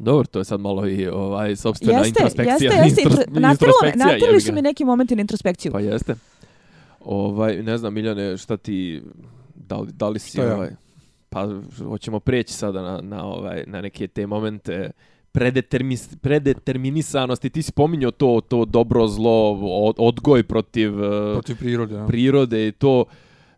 dobro, 0.00 0.26
to 0.26 0.38
je 0.38 0.44
sad 0.44 0.60
malo 0.60 0.88
i 0.88 1.08
ovaj, 1.08 1.56
sobstvena 1.56 1.98
Jeste, 1.98 2.08
introspekcija. 2.08 2.72
jeste, 2.72 3.02
jeste. 3.02 3.02
Intro, 3.02 4.26
jebi 4.26 4.40
su 4.40 4.52
mi 4.52 4.62
neki 4.62 4.84
momenti 4.84 5.16
na 5.16 5.20
introspekciju. 5.20 5.72
Pa 5.72 5.80
jeste. 5.80 6.14
Ovaj, 7.04 7.62
ne 7.62 7.78
znam, 7.78 7.94
Miljane, 7.94 8.36
šta 8.36 8.56
ti, 8.56 9.02
da 9.54 9.76
li, 9.76 9.92
da 9.92 10.08
li 10.08 10.18
si, 10.18 10.38
ja? 10.38 10.54
ovaj, 10.54 10.70
pa 11.28 11.48
hoćemo 11.84 12.20
preći 12.20 12.52
sada 12.52 12.82
na, 12.82 13.00
na, 13.02 13.24
ovaj, 13.24 13.64
na 13.66 13.80
neke 13.80 14.08
te 14.08 14.26
momente 14.26 14.90
predetermis, 15.32 16.16
predeterminisanosti. 16.20 17.50
Ti 17.50 17.62
si 17.62 17.72
pominjao 17.72 18.10
to, 18.10 18.40
to 18.48 18.64
dobro, 18.64 19.06
zlo, 19.06 19.58
od, 19.62 19.96
odgoj 19.98 20.42
protiv, 20.42 21.04
eh, 21.04 21.32
Protiv 21.32 21.56
prirode. 21.56 21.94
Ja. 21.94 22.06
prirode 22.06 22.68
i 22.68 22.72
to. 22.72 23.04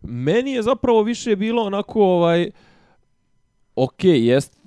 Meni 0.03 0.53
je 0.53 0.63
zapravo 0.63 1.03
više 1.03 1.37
bilo 1.37 1.63
onako, 1.63 2.03
ovaj, 2.05 2.51
ok, 3.75 4.05
jest, 4.05 4.61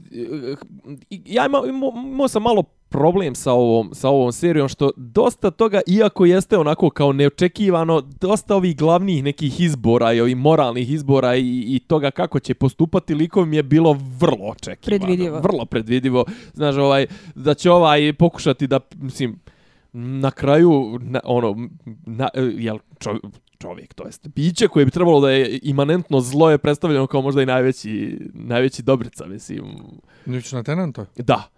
ja 1.10 1.46
imao, 1.46 1.66
imao, 1.68 1.94
imao 2.06 2.28
sam 2.28 2.44
malo 2.44 2.64
problem 2.94 3.36
sa 3.36 3.52
ovom, 3.54 3.90
sa 3.94 4.10
ovom 4.10 4.32
serijom, 4.32 4.70
što 4.70 4.92
dosta 4.98 5.52
toga, 5.52 5.82
iako 5.88 6.26
jeste 6.26 6.58
onako 6.58 6.90
kao 6.90 7.14
neočekivano, 7.14 8.02
dosta 8.02 8.56
ovih 8.56 8.78
glavnih 8.78 9.24
nekih 9.24 9.62
izbora 9.62 10.14
i 10.14 10.22
ovih 10.22 10.36
moralnih 10.38 10.92
izbora 10.92 11.36
i, 11.36 11.64
i 11.68 11.80
toga 11.88 12.12
kako 12.12 12.40
će 12.40 12.54
postupati 12.54 13.16
likom 13.16 13.54
je 13.54 13.64
bilo 13.64 13.98
vrlo 14.20 14.46
očekivano. 14.46 15.06
Predvidivo. 15.06 15.40
Vrlo 15.40 15.66
predvidivo. 15.66 16.26
Znaš, 16.54 16.76
ovaj, 16.76 17.08
da 17.36 17.54
će 17.54 17.72
ovaj 17.72 18.14
pokušati 18.14 18.68
da, 18.68 18.80
mislim, 18.96 19.40
na 19.94 20.32
kraju, 20.32 21.00
na, 21.02 21.20
ono, 21.24 21.68
na, 22.06 22.30
jel, 22.58 22.78
čov, 23.00 23.16
čovjek, 23.58 23.94
to 23.94 24.06
jest 24.06 24.28
biće 24.28 24.68
koje 24.68 24.86
bi 24.86 24.92
trebalo 24.92 25.22
da 25.22 25.32
je 25.32 25.60
imanentno 25.64 26.22
zlo 26.22 26.52
je 26.52 26.58
predstavljeno 26.58 27.08
kao 27.08 27.22
možda 27.22 27.42
i 27.42 27.46
najveći, 27.46 28.20
najveći 28.34 28.84
dobrica, 28.84 29.26
mislim. 29.26 29.66
Nič 30.26 30.52
na 30.52 30.64
tenanta. 30.64 31.06
Da. 31.18 31.50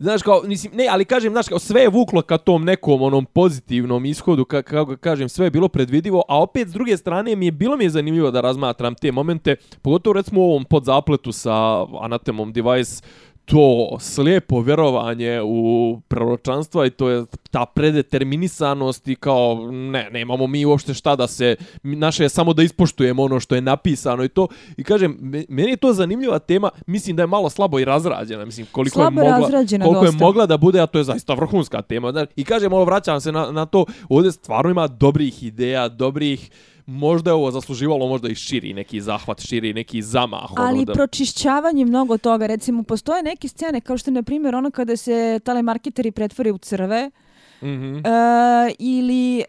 Znaš 0.00 0.22
kao, 0.22 0.42
mislim, 0.44 0.72
ne, 0.76 0.86
ali 0.90 1.04
kažem, 1.04 1.32
znaš 1.32 1.48
kao, 1.48 1.58
sve 1.58 1.82
je 1.82 1.88
vuklo 1.88 2.22
ka 2.22 2.38
tom 2.38 2.64
nekom 2.64 3.02
onom 3.02 3.26
pozitivnom 3.26 4.04
ishodu, 4.04 4.44
ka, 4.44 4.62
kako 4.62 4.90
ga 4.90 4.96
kažem, 4.96 5.28
sve 5.28 5.46
je 5.46 5.50
bilo 5.50 5.68
predvidivo, 5.68 6.22
a 6.28 6.42
opet 6.42 6.68
s 6.68 6.72
druge 6.72 6.96
strane 6.96 7.36
mi 7.36 7.46
je 7.46 7.52
bilo 7.52 7.76
mi 7.76 7.84
je 7.84 7.90
zanimljivo 7.90 8.30
da 8.30 8.40
razmatram 8.40 8.94
te 8.94 9.12
momente, 9.12 9.56
pogotovo 9.82 10.14
recimo 10.14 10.40
u 10.40 10.44
ovom 10.44 10.64
podzapletu 10.64 11.32
sa 11.32 11.86
Anatemom 12.00 12.52
Device, 12.52 13.02
to 13.50 13.96
slijepo 14.00 14.60
vjerovanje 14.60 15.40
u 15.44 16.00
proročanstva 16.08 16.86
i 16.86 16.90
to 16.90 17.08
je 17.08 17.24
ta 17.50 17.66
predeterminisanost 17.66 19.08
i 19.08 19.14
kao 19.14 19.68
ne, 19.72 20.08
nemamo 20.12 20.46
mi 20.46 20.64
uopšte 20.64 20.94
šta 20.94 21.16
da 21.16 21.26
se, 21.26 21.56
naše 21.82 22.22
je 22.22 22.28
samo 22.28 22.52
da 22.52 22.62
ispoštujemo 22.62 23.22
ono 23.22 23.40
što 23.40 23.54
je 23.54 23.60
napisano 23.60 24.24
i 24.24 24.28
to. 24.28 24.48
I 24.76 24.84
kažem, 24.84 25.16
me- 25.20 25.44
meni 25.48 25.70
je 25.70 25.76
to 25.76 25.92
zanimljiva 25.92 26.38
tema, 26.38 26.70
mislim 26.86 27.16
da 27.16 27.22
je 27.22 27.26
malo 27.26 27.50
slabo 27.50 27.78
i 27.78 27.84
razrađena, 27.84 28.44
mislim 28.44 28.66
koliko 28.72 28.94
Slabo 28.94 29.20
je 29.20 29.30
mogla, 29.30 29.48
koliko 29.84 30.04
je 30.04 30.12
mogla 30.12 30.46
da 30.46 30.56
bude, 30.56 30.80
a 30.80 30.86
to 30.86 30.98
je 30.98 31.04
zaista 31.04 31.34
vrhunska 31.34 31.82
tema. 31.82 32.26
I 32.36 32.44
kažem, 32.44 32.72
ovo 32.72 32.84
vraćam 32.84 33.20
se 33.20 33.32
na, 33.32 33.50
na 33.50 33.66
to, 33.66 33.84
ovdje 34.08 34.32
stvarno 34.32 34.70
ima 34.70 34.86
dobrih 34.86 35.42
ideja, 35.42 35.88
dobrih 35.88 36.50
možda 36.90 37.30
je 37.30 37.34
ovo 37.34 37.50
zasluživalo 37.50 38.08
možda 38.08 38.28
i 38.28 38.34
širi 38.34 38.72
neki 38.72 39.00
zahvat, 39.00 39.40
širi 39.40 39.74
neki 39.74 40.02
zamah. 40.02 40.50
Ali 40.56 40.78
ono, 40.78 40.84
da... 40.84 40.92
pročišćavanje 40.92 41.84
mnogo 41.84 42.18
toga. 42.18 42.46
Recimo, 42.46 42.82
postoje 42.82 43.22
neke 43.22 43.48
scene, 43.48 43.80
kao 43.80 43.98
što 43.98 44.10
je, 44.10 44.14
na 44.14 44.22
primjer, 44.22 44.54
ono 44.54 44.70
kada 44.70 44.96
se 44.96 45.40
telemarketeri 45.44 46.10
pretvore 46.10 46.52
u 46.52 46.58
crve, 46.58 47.10
Mhm. 47.62 47.96
E, 47.96 48.00
ili 48.78 49.38
e, 49.40 49.44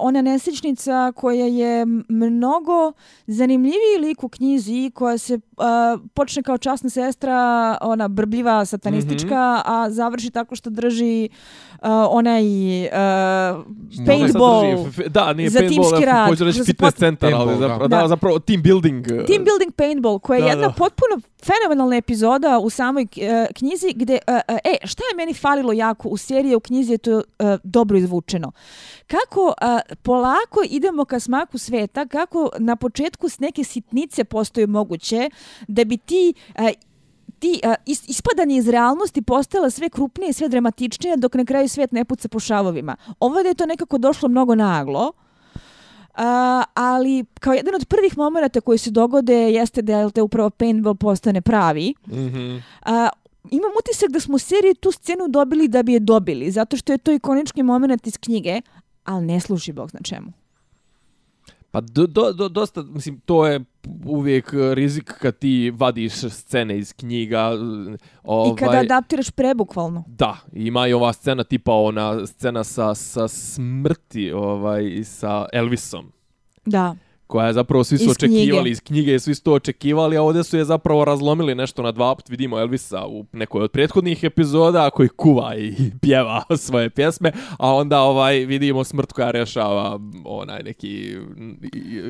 ona 0.00 0.22
nesrećnica 0.22 1.12
koja 1.16 1.46
je 1.46 1.86
mnogo 2.08 2.92
zanimljiviji 3.26 3.98
lik 4.00 4.24
u 4.24 4.28
knjizi 4.28 4.90
koja 4.94 5.18
se 5.18 5.34
e, 5.34 5.38
počne 6.14 6.42
kao 6.42 6.58
časna 6.58 6.90
sestra 6.90 7.36
ona 7.80 8.08
brbljiva 8.08 8.64
satanistička 8.64 9.62
a 9.66 9.86
završi 9.90 10.30
tako 10.30 10.56
što 10.56 10.70
drži 10.70 11.24
e, 11.24 11.28
onaj 12.10 12.44
e, 12.84 12.90
paintball 14.06 14.62
Da, 15.08 15.32
nije 15.32 15.50
za 15.50 15.58
paintball, 15.58 15.90
timski 15.90 16.04
rad, 16.06 16.28
hoću 16.28 16.44
reći 16.44 16.64
fitness 16.64 16.96
centar, 16.96 17.34
ali 17.34 17.58
zapravo, 17.58 17.88
da. 17.88 18.00
da, 18.02 18.08
zapravo 18.08 18.38
team 18.38 18.62
building. 18.62 19.00
uh, 19.06 19.06
Team 19.26 19.44
building 19.44 19.72
paintball 19.76 20.18
koja 20.18 20.36
je 20.36 20.42
Da, 20.42 20.48
jedna 20.48 20.66
da. 20.68 20.74
potpuno 20.78 21.20
fenomenalna 21.44 21.96
epizoda 21.96 22.58
u 22.58 22.70
samoj 22.70 23.02
uh, 23.02 23.08
knjizi 23.54 23.92
gdje, 23.96 24.14
e, 24.14 24.20
eh, 24.26 24.40
eh, 24.48 24.58
e, 24.64 24.86
šta 24.86 25.02
je 25.10 25.16
meni 25.16 25.34
falilo 25.34 25.72
jako 25.72 26.08
u 26.08 26.16
seriji, 26.16 26.54
u 26.54 26.60
knjizi 26.60 26.92
je 26.92 26.98
to 26.98 27.16
uh, 27.16 27.22
dobro 27.64 27.98
izvučeno. 27.98 28.52
Kako 29.06 29.46
uh, 29.46 29.54
polako 30.02 30.62
idemo 30.70 31.04
ka 31.04 31.20
smaku 31.20 31.58
sveta, 31.58 32.06
kako 32.06 32.50
na 32.58 32.76
početku 32.76 33.28
s 33.28 33.38
neke 33.38 33.64
sitnice 33.64 34.24
postoje 34.24 34.66
moguće 34.66 35.30
da 35.68 35.84
bi 35.84 35.96
ti 35.96 36.34
uh, 36.58 36.68
ti 37.38 37.60
uh, 37.64 37.74
is, 37.86 38.08
ispadanje 38.08 38.56
iz 38.56 38.68
realnosti 38.68 39.22
postala 39.22 39.70
sve 39.70 39.88
krupnije 39.88 40.30
i 40.30 40.32
sve 40.32 40.48
dramatičnije 40.48 41.16
dok 41.16 41.34
na 41.34 41.44
kraju 41.44 41.68
svijet 41.68 41.92
ne 41.92 42.04
puca 42.04 42.28
po 42.28 42.40
šavovima. 42.40 42.96
Ovo 43.20 43.42
da 43.42 43.48
je 43.48 43.54
to 43.54 43.66
nekako 43.66 43.98
došlo 43.98 44.28
mnogo 44.28 44.54
naglo, 44.54 45.12
ali 46.74 47.24
kao 47.40 47.52
jedan 47.52 47.74
od 47.74 47.86
prvih 47.88 48.18
momenta 48.18 48.60
koji 48.60 48.78
se 48.78 48.90
dogode 48.90 49.34
jeste 49.34 49.82
da 49.82 49.98
je 49.98 50.10
te 50.10 50.22
upravo 50.22 50.50
paintball 50.50 50.94
postane 50.94 51.40
pravi. 51.40 51.94
Mhm. 52.08 52.56
A, 52.82 53.08
imam 53.50 53.70
utisak 53.78 54.10
da 54.10 54.20
smo 54.20 54.34
u 54.34 54.38
seriji 54.38 54.74
tu 54.74 54.92
scenu 54.92 55.28
dobili 55.28 55.68
da 55.68 55.82
bi 55.82 55.92
je 55.92 56.00
dobili, 56.00 56.50
zato 56.50 56.76
što 56.76 56.92
je 56.92 56.98
to 56.98 57.12
ikonični 57.12 57.62
moment 57.62 58.06
iz 58.06 58.18
knjige, 58.18 58.60
ali 59.04 59.26
ne 59.26 59.40
služi 59.40 59.72
Bog 59.72 59.90
zna 59.90 60.00
čemu. 60.04 60.32
Pa 61.70 61.80
do, 61.80 62.06
do, 62.06 62.32
do, 62.32 62.48
dosta, 62.48 62.82
mislim, 62.82 63.20
to 63.20 63.46
je 63.46 63.60
uvijek 64.04 64.52
rizik 64.74 65.12
kad 65.18 65.38
ti 65.38 65.72
vadiš 65.76 66.12
scene 66.12 66.78
iz 66.78 66.92
knjiga. 66.92 67.50
Ovaj, 68.22 68.52
I 68.52 68.56
kada 68.56 68.78
adaptiraš 68.78 69.30
prebukvalno. 69.30 70.04
Da, 70.06 70.36
ima 70.52 70.86
i 70.86 70.92
ova 70.92 71.12
scena 71.12 71.44
tipa 71.44 71.72
ona 71.72 72.26
scena 72.26 72.64
sa, 72.64 72.94
sa 72.94 73.28
smrti 73.28 74.32
ovaj, 74.32 75.04
sa 75.04 75.46
Elvisom. 75.52 76.12
Da. 76.66 76.96
Koja 77.30 77.46
je 77.46 77.52
zapravo 77.52 77.84
svi 77.84 77.98
su 77.98 78.04
Iz 78.04 78.10
očekivali 78.10 78.60
knjige. 78.60 78.70
iz 78.70 78.80
knjige, 78.80 79.18
svi 79.18 79.34
su 79.34 79.42
to 79.42 79.52
očekivali, 79.52 80.16
a 80.16 80.22
ovdje 80.22 80.44
su 80.44 80.56
je 80.56 80.64
zapravo 80.64 81.04
razlomili 81.04 81.54
nešto 81.54 81.82
na 81.82 81.92
dva 81.92 82.14
put. 82.14 82.28
Vidimo 82.28 82.58
Elvisa 82.58 83.06
u 83.06 83.24
nekoj 83.32 83.62
od 83.62 83.70
prethodnih 83.70 84.24
epizoda 84.24 84.90
koji 84.90 85.08
kuva 85.08 85.56
i 85.56 85.74
pjeva 86.02 86.42
svoje 86.56 86.90
pjesme, 86.90 87.32
a 87.58 87.74
onda 87.74 88.00
ovaj 88.00 88.34
vidimo 88.38 88.84
smrt 88.84 89.12
koja 89.12 89.30
rješava 89.30 89.98
onaj 90.24 90.62
neki 90.62 91.16
mm, 91.36 91.52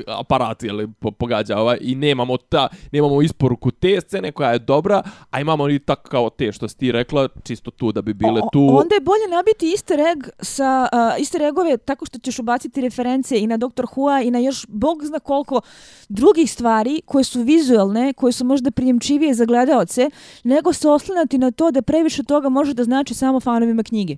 aparat 0.07 0.63
ili 0.63 0.87
po, 0.99 1.11
pogađa 1.11 1.57
ovaj 1.57 1.77
i 1.81 1.95
nemamo 1.95 2.37
ta 2.37 2.67
nemamo 2.91 3.21
isporuku 3.21 3.71
te 3.71 4.01
scene 4.01 4.31
koja 4.31 4.51
je 4.51 4.59
dobra, 4.59 5.01
a 5.31 5.41
imamo 5.41 5.69
i 5.69 5.79
tako 5.79 6.09
kao 6.09 6.29
te 6.29 6.51
što 6.51 6.67
si 6.67 6.77
ti 6.77 6.91
rekla, 6.91 7.27
čisto 7.43 7.71
tu 7.71 7.91
da 7.91 8.01
bi 8.01 8.13
bile 8.13 8.41
O- 8.43 8.49
tu. 8.53 8.67
Onda 8.71 8.95
je 8.95 9.01
bolje 9.01 9.27
nabiti 9.29 9.71
easter 9.71 9.99
egg 9.99 10.23
sa 10.39 10.87
uh, 10.93 11.19
easter 11.19 11.41
eggove 11.41 11.77
tako 11.77 12.05
što 12.05 12.19
ćeš 12.19 12.39
ubaciti 12.39 12.81
reference 12.81 13.39
i 13.39 13.47
na 13.47 13.57
Dr. 13.57 13.83
Who-a 13.85 14.21
i 14.21 14.31
na 14.31 14.39
još 14.39 14.65
bog 14.67 15.03
zna 15.11 15.19
koliko 15.19 15.61
drugih 16.09 16.51
stvari 16.51 17.01
koje 17.05 17.23
su 17.23 17.43
vizualne, 17.43 18.13
koje 18.13 18.33
su 18.33 18.45
možda 18.45 18.71
prijemčivije 18.71 19.33
za 19.33 19.45
gledaoce, 19.45 20.09
nego 20.43 20.73
se 20.73 20.89
oslanati 20.89 21.37
na 21.37 21.51
to 21.51 21.71
da 21.71 21.81
previše 21.81 22.23
toga 22.23 22.49
može 22.49 22.73
da 22.73 22.83
znači 22.83 23.13
samo 23.13 23.39
fanovima 23.39 23.83
knjige. 23.83 24.17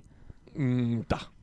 Mm, 0.56 1.00
da. 1.08 1.33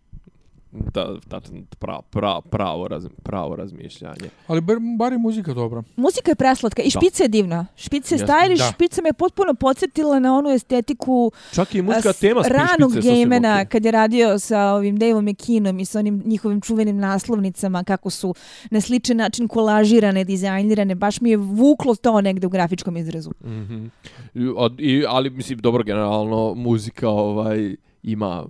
Da, 0.74 1.08
da, 1.26 1.42
pravo, 1.72 2.02
pravo, 2.04 2.42
pravo, 2.42 2.88
raz, 2.88 3.08
pravo 3.16 3.56
razmišljanje. 3.56 4.30
Ali 4.48 4.62
bar, 4.62 4.76
bar 4.98 5.12
je 5.12 5.18
muzika 5.18 5.54
dobra. 5.54 5.84
Muzika 5.96 6.32
je 6.32 6.36
preslatka 6.36 6.82
i 6.82 6.90
špica 6.90 7.24
je 7.24 7.30
divna. 7.30 7.66
Špica 7.76 8.16
je 8.16 8.26
Da. 8.50 8.64
špica 8.66 9.02
me 9.02 9.14
potpuno 9.14 9.54
podsjetila 9.54 10.20
na 10.20 10.36
onu 10.36 10.50
estetiku 10.50 11.32
Čak 11.52 11.76
i 11.76 11.82
muzika 11.82 12.14
s- 12.14 12.20
tema 12.20 12.42
ranog 12.44 12.92
gamena 12.94 13.66
kad 13.66 13.86
je 13.86 13.92
radio 13.92 14.40
sa 14.40 14.62
ovim 14.64 14.98
Daveom 14.98 15.26
McKeanom 15.26 15.80
i 15.80 15.86
sa 15.86 16.00
onim 16.00 16.24
njihovim 16.26 16.62
čuvenim 16.62 16.98
naslovnicama 16.98 17.84
kako 17.84 18.10
su 18.10 18.34
na 18.70 18.82
sličan 18.82 19.18
način 19.18 19.48
kolažirane, 19.48 20.24
dizajnirane, 20.24 20.96
baš 20.96 21.22
mi 21.22 21.30
je 21.30 21.38
vuklo 21.38 21.96
to 21.96 22.22
negde 22.22 22.48
u 22.48 22.52
grafičkom 22.52 22.98
izrazu. 22.98 23.32
Mhm. 23.44 23.86
I, 24.36 24.48
od- 24.56 24.80
i, 24.80 25.06
ali 25.08 25.30
mislim 25.30 25.60
dobro 25.60 25.84
generalno 25.84 26.54
muzika 26.56 27.10
ovaj 27.10 27.76
ima 28.04 28.46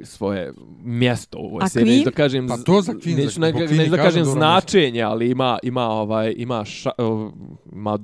svoje 0.00 0.52
mjesto 0.84 1.38
u 1.38 1.46
ovoj 1.46 1.68
seriji, 1.68 1.98
neću 1.98 2.04
da 2.04 2.10
kažem 2.10 2.48
Pa 2.48 2.56
to 2.56 2.80
za 2.80 2.92
Queen, 2.92 3.16
neću, 3.16 3.30
za- 3.30 3.40
ne, 3.40 3.48
zbog 3.50 3.62
Queen 3.62 3.78
neću 3.78 3.90
da 3.90 3.96
kažem 3.96 4.24
značenje, 4.24 5.02
ali 5.02 5.30
ima 5.30 5.58
ima 5.62 5.82
ovaj 5.82 6.34
ima 6.36 6.64
ša, 6.64 6.90
ima 7.72 7.98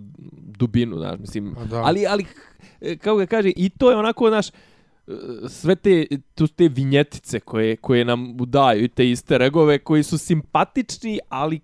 dubinu, 0.58 0.96
znaš, 0.96 1.18
mislim. 1.20 1.54
Pa 1.54 1.64
da. 1.64 1.82
Ali 1.82 2.06
ali 2.06 2.24
e, 2.80 2.96
kako 2.96 3.16
ga 3.16 3.26
kaže 3.26 3.52
i 3.56 3.68
to 3.68 3.90
je 3.90 3.96
onako 3.96 4.30
naš 4.30 4.46
sve 5.48 5.76
te, 5.76 6.06
tu 6.34 6.46
te 6.46 6.68
vinjetice 6.68 7.40
koje, 7.40 7.76
koje 7.76 8.04
nam 8.04 8.36
daju 8.36 8.84
i 8.84 8.88
te 8.88 9.08
easter 9.08 9.42
eggove 9.42 9.78
koji 9.78 10.02
su 10.02 10.18
simpatični, 10.18 11.18
ali 11.28 11.60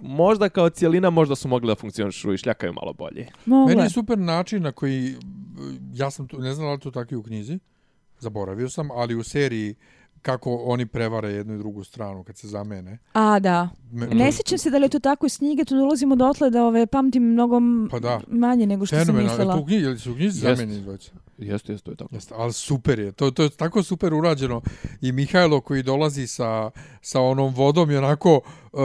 možda 0.00 0.48
kao 0.48 0.70
cijelina 0.70 1.10
možda 1.10 1.34
su 1.34 1.48
mogli 1.48 1.68
da 1.68 1.74
funkcionišu 1.74 2.32
i 2.32 2.38
šljakaju 2.38 2.72
malo 2.72 2.92
bolje. 2.92 3.26
Mogle. 3.46 3.74
Meni 3.74 3.86
je 3.86 3.90
super 3.90 4.18
način 4.18 4.62
na 4.62 4.72
koji, 4.72 5.14
ja 5.94 6.10
sam 6.10 6.28
to, 6.28 6.38
ne 6.38 6.54
znam 6.54 6.66
da 6.66 6.70
li 6.70 6.76
je 6.76 6.80
to 6.80 6.90
tako 6.90 7.14
i 7.14 7.16
u 7.16 7.22
knjizi, 7.22 7.58
zaboravio 8.18 8.68
sam, 8.68 8.90
ali 8.90 9.14
u 9.14 9.22
seriji 9.22 9.74
kako 10.22 10.54
oni 10.64 10.86
prevare 10.86 11.28
jednu 11.28 11.54
i 11.54 11.58
drugu 11.58 11.84
stranu 11.84 12.24
kad 12.24 12.36
se 12.36 12.48
zamene. 12.48 12.98
A, 13.12 13.38
da. 13.38 13.68
Me, 13.92 14.06
Ne 14.06 14.32
sjećam 14.32 14.58
se 14.58 14.70
da 14.70 14.78
li 14.78 14.84
je 14.84 14.88
to 14.88 14.98
tako 14.98 15.26
iz 15.26 15.38
knjige, 15.38 15.64
tu 15.64 15.76
dolazimo 15.76 16.16
dotle 16.16 16.50
da 16.50 16.64
ove, 16.64 16.86
pamtim 16.86 17.22
mnogo 17.22 17.60
Pa 17.90 17.98
da. 17.98 18.20
manje 18.28 18.66
nego 18.66 18.86
što 18.86 18.96
sam 18.96 19.06
Fenomenalno. 19.06 19.38
Mislila. 19.38 19.56
u 19.56 19.64
knjizi, 19.66 19.84
ili 19.84 19.98
su 19.98 20.12
u 20.12 20.14
knjizi 20.14 20.40
zameni 20.40 20.80
dvojica? 20.80 21.12
Jeste, 21.38 21.72
jeste, 21.72 21.84
to 21.84 21.90
je 21.90 21.96
tako. 21.96 22.14
Jeste, 22.14 22.34
ali 22.36 22.52
super 22.52 22.98
je. 22.98 23.12
To, 23.12 23.30
to 23.30 23.42
je 23.42 23.50
tako 23.50 23.82
super 23.82 24.14
urađeno. 24.14 24.62
I 25.00 25.12
Mihajlo 25.12 25.60
koji 25.60 25.82
dolazi 25.82 26.26
sa, 26.26 26.70
sa 27.00 27.20
onom 27.20 27.54
vodom 27.54 27.90
i 27.90 27.96
onako 27.96 28.40
uh, 28.72 28.80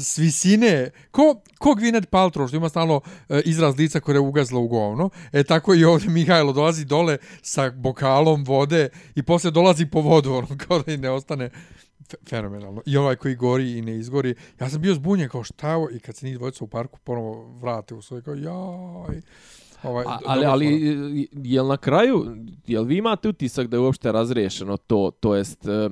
s 0.00 0.18
visine, 0.18 0.90
ko, 1.10 1.40
ko 1.58 1.70
Gwyneth 1.70 2.06
Paltrow, 2.06 2.48
što 2.48 2.56
ima 2.56 2.68
stalno 2.68 2.96
uh, 2.96 3.38
izraz 3.44 3.78
lica 3.78 4.00
koje 4.00 4.14
je 4.14 4.20
ugazla 4.20 4.60
u 4.60 4.68
govno. 4.68 5.10
E 5.32 5.44
tako 5.44 5.74
i 5.74 5.84
ovdje 5.84 6.10
Mihajlo 6.10 6.52
dolazi 6.52 6.84
dole 6.84 7.16
sa 7.42 7.70
bokalom 7.70 8.44
vode 8.44 8.88
i 9.14 9.22
posle 9.22 9.50
dolazi 9.50 9.86
po 9.86 10.00
vodu, 10.00 10.32
ono, 10.38 10.48
kao 10.66 10.82
da 10.82 10.92
i 10.92 10.96
ne 10.96 11.10
ostane 11.10 11.50
fenomenalno. 12.28 12.82
I 12.86 12.96
ovaj 12.96 13.16
koji 13.16 13.34
gori 13.34 13.78
i 13.78 13.82
ne 13.82 13.96
izgori. 13.96 14.34
Ja 14.60 14.70
sam 14.70 14.80
bio 14.80 14.94
zbunjen 14.94 15.28
kao 15.28 15.44
šta 15.44 15.68
je 15.68 15.76
ovo 15.76 15.90
i 15.90 16.00
kad 16.00 16.16
se 16.16 16.26
njih 16.26 16.38
dvojica 16.38 16.64
u 16.64 16.68
parku 16.68 16.98
ponovo 17.04 17.58
vrate 17.60 17.94
u 17.94 18.02
svoje 18.02 18.22
kao 18.22 18.34
jaj. 18.34 19.20
Ovaj, 19.82 20.04
A, 20.08 20.18
ali, 20.26 20.44
ali 20.44 21.28
jel 21.32 21.66
na 21.66 21.76
kraju, 21.76 22.36
jel 22.66 22.84
vi 22.84 22.96
imate 22.96 23.28
utisak 23.28 23.66
da 23.66 23.76
je 23.76 23.80
uopšte 23.80 24.12
razriješeno 24.12 24.76
to, 24.76 25.10
to 25.20 25.34
jest 25.34 25.66
e, 25.66 25.90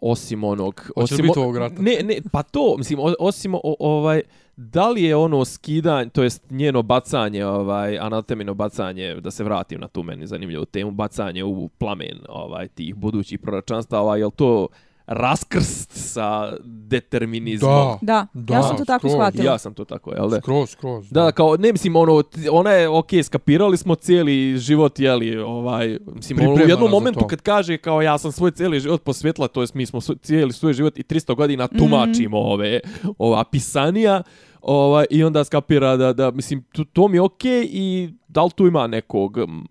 osim 0.00 0.44
onog... 0.44 0.90
Osim 0.96 1.16
biti 1.22 1.38
ovog 1.38 1.56
rata? 1.56 1.82
Ne, 1.82 1.98
ne, 2.04 2.16
pa 2.32 2.42
to, 2.42 2.74
mislim, 2.78 2.98
osim 3.18 3.54
o, 3.54 3.60
ovaj, 3.78 4.22
da 4.56 4.88
li 4.88 5.02
je 5.02 5.16
ono 5.16 5.44
skidanje, 5.44 6.10
to 6.10 6.22
jest 6.22 6.50
njeno 6.50 6.82
bacanje, 6.82 7.46
ovaj, 7.46 7.98
anatemino 7.98 8.54
bacanje, 8.54 9.14
da 9.14 9.30
se 9.30 9.44
vratim 9.44 9.80
na 9.80 9.88
tu 9.88 10.02
meni 10.02 10.26
zanimljivu 10.26 10.64
temu, 10.64 10.90
bacanje 10.90 11.44
u 11.44 11.68
plamen 11.68 12.18
ovaj, 12.28 12.68
tih 12.68 12.94
budućih 12.94 13.38
proročanstava, 13.38 14.16
jel 14.16 14.30
to 14.30 14.68
raskrst 15.06 15.90
sa 15.92 16.52
determinizmom? 16.64 17.70
Da. 17.70 17.98
Da, 18.02 18.26
Da, 18.34 18.54
ja 18.54 18.62
sam 18.62 18.76
to 18.76 18.84
tako 18.84 18.98
skroz. 19.00 19.12
shvatila. 19.12 19.44
Ja 19.44 19.58
sam 19.58 19.74
to 19.74 19.84
tako, 19.84 20.12
jel 20.12 20.28
da? 20.28 20.36
Skroz, 20.36 20.70
skroz. 20.70 21.08
Da, 21.10 21.32
kao, 21.32 21.56
ne 21.56 21.72
mislim, 21.72 21.96
ono, 21.96 22.22
ona 22.50 22.70
je, 22.70 22.88
okej, 22.88 23.22
skapirali 23.22 23.76
smo 23.76 23.94
cijeli 23.94 24.58
život, 24.58 24.98
jeli, 24.98 25.36
ovaj, 25.38 25.98
mislim, 26.06 26.38
ono, 26.40 26.54
u 26.54 26.68
jednom 26.68 26.90
momentu 26.90 27.26
kad 27.26 27.40
kaže, 27.40 27.76
kao, 27.76 28.02
ja 28.02 28.18
sam 28.18 28.32
svoj 28.32 28.50
cijeli 28.50 28.80
život 28.80 29.02
posvetila, 29.02 29.48
to 29.48 29.60
jest 29.60 29.74
mi 29.74 29.86
smo 29.86 30.00
svoj- 30.00 30.18
cijeli 30.18 30.52
svoj 30.52 30.72
život 30.72 30.98
i 30.98 31.02
300 31.02 31.34
godina 31.34 31.68
tumačimo 31.68 32.38
ove, 32.38 32.80
ova 33.18 33.44
pisanija, 33.44 34.22
ovaj, 34.62 35.04
i 35.10 35.24
onda 35.24 35.44
skapira 35.44 35.96
da, 35.96 36.12
da 36.12 36.30
mislim, 36.30 36.62
to, 36.72 36.84
to 36.84 37.08
mi 37.08 37.16
je 37.16 37.20
okej 37.20 37.68
i 37.70 38.08
da 38.28 38.44
li 38.44 38.50
tu 38.50 38.66
ima 38.66 38.86
nekog 38.86 39.38
m, 39.38 39.64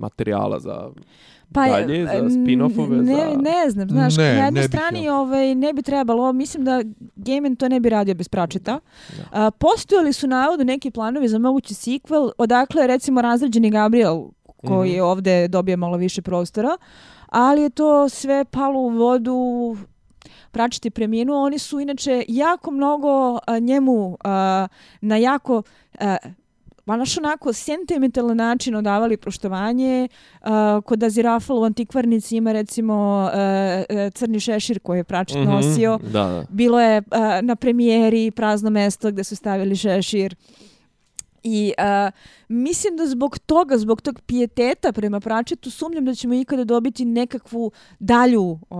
materijala 0.00 0.60
za 0.60 0.90
Pa, 1.52 1.64
je, 1.66 1.70
dalje, 1.70 2.06
za 2.06 2.12
n- 2.12 2.30
spin-offove, 2.30 3.02
ne, 3.02 3.14
za... 3.16 3.36
ne 3.42 3.70
znam, 3.70 3.88
znaš, 3.88 4.16
Ne, 4.16 4.24
na 4.24 4.44
jednoj 4.44 4.62
ne 4.62 4.68
strani 4.68 5.04
ja. 5.04 5.14
ovaj, 5.16 5.54
ne 5.54 5.72
bi 5.72 5.82
trebalo, 5.82 6.32
mislim 6.32 6.64
da 6.64 6.82
Gaiman 7.16 7.56
to 7.56 7.68
ne 7.68 7.80
bi 7.80 7.88
radio 7.88 8.14
bez 8.14 8.28
pračeta. 8.28 8.80
A, 9.32 9.50
postojali 9.50 10.12
su 10.12 10.26
navodu 10.26 10.64
neki 10.64 10.90
planovi 10.90 11.28
za 11.28 11.38
mogući 11.38 11.74
sequel, 11.74 12.30
odakle 12.38 12.82
je 12.82 12.86
recimo 12.86 13.22
razređeni 13.22 13.70
Gabriel, 13.70 14.22
koji 14.66 14.90
je 14.90 15.02
ovde 15.02 15.48
dobio 15.48 15.76
malo 15.76 15.96
više 15.96 16.22
prostora, 16.22 16.76
ali 17.26 17.62
je 17.62 17.70
to 17.70 18.08
sve 18.08 18.44
palo 18.44 18.80
u 18.80 18.88
vodu, 18.88 19.76
pračiti 20.50 20.90
preminuo. 20.90 21.44
Oni 21.44 21.58
su 21.58 21.80
inače 21.80 22.24
jako 22.28 22.70
mnogo 22.70 23.38
a, 23.46 23.58
njemu 23.58 24.16
a, 24.24 24.66
na 25.00 25.16
jako 25.16 25.62
a, 26.00 26.16
baš 26.98 27.18
onako 27.18 27.52
sentimentalan 27.52 28.36
način 28.36 28.74
odavali 28.74 29.16
poštovanje. 29.16 30.08
Uh, 30.42 30.48
kod 30.84 31.02
Azirafal 31.02 31.58
u 31.58 31.64
Antikvarnici 31.64 32.36
ima 32.36 32.52
recimo 32.52 33.28
uh, 33.32 34.12
crni 34.14 34.40
šešir 34.40 34.78
koji 34.78 34.98
je 34.98 35.04
pračet 35.04 35.36
Mhm, 35.36 35.50
nosio. 35.50 35.98
Da, 36.02 36.10
da. 36.10 36.44
Bilo 36.48 36.80
je 36.80 36.98
uh, 36.98 37.04
na 37.42 37.56
premijeri 37.56 38.30
prazno 38.30 38.70
mesto 38.70 39.10
gde 39.10 39.24
su 39.24 39.36
stavili 39.36 39.76
šešir. 39.76 40.34
I 41.42 41.72
uh, 41.78 42.12
mislim 42.48 42.96
da 42.96 43.06
zbog 43.06 43.38
toga, 43.38 43.78
zbog 43.78 44.00
tog 44.00 44.20
pijeteta 44.26 44.92
prema 44.92 45.20
Pračetu, 45.20 45.70
sumnjam 45.70 46.04
da 46.04 46.14
ćemo 46.14 46.34
ikada 46.34 46.64
dobiti 46.64 47.04
nekakvu 47.04 47.70
dalju 47.98 48.42
uh, 48.42 48.78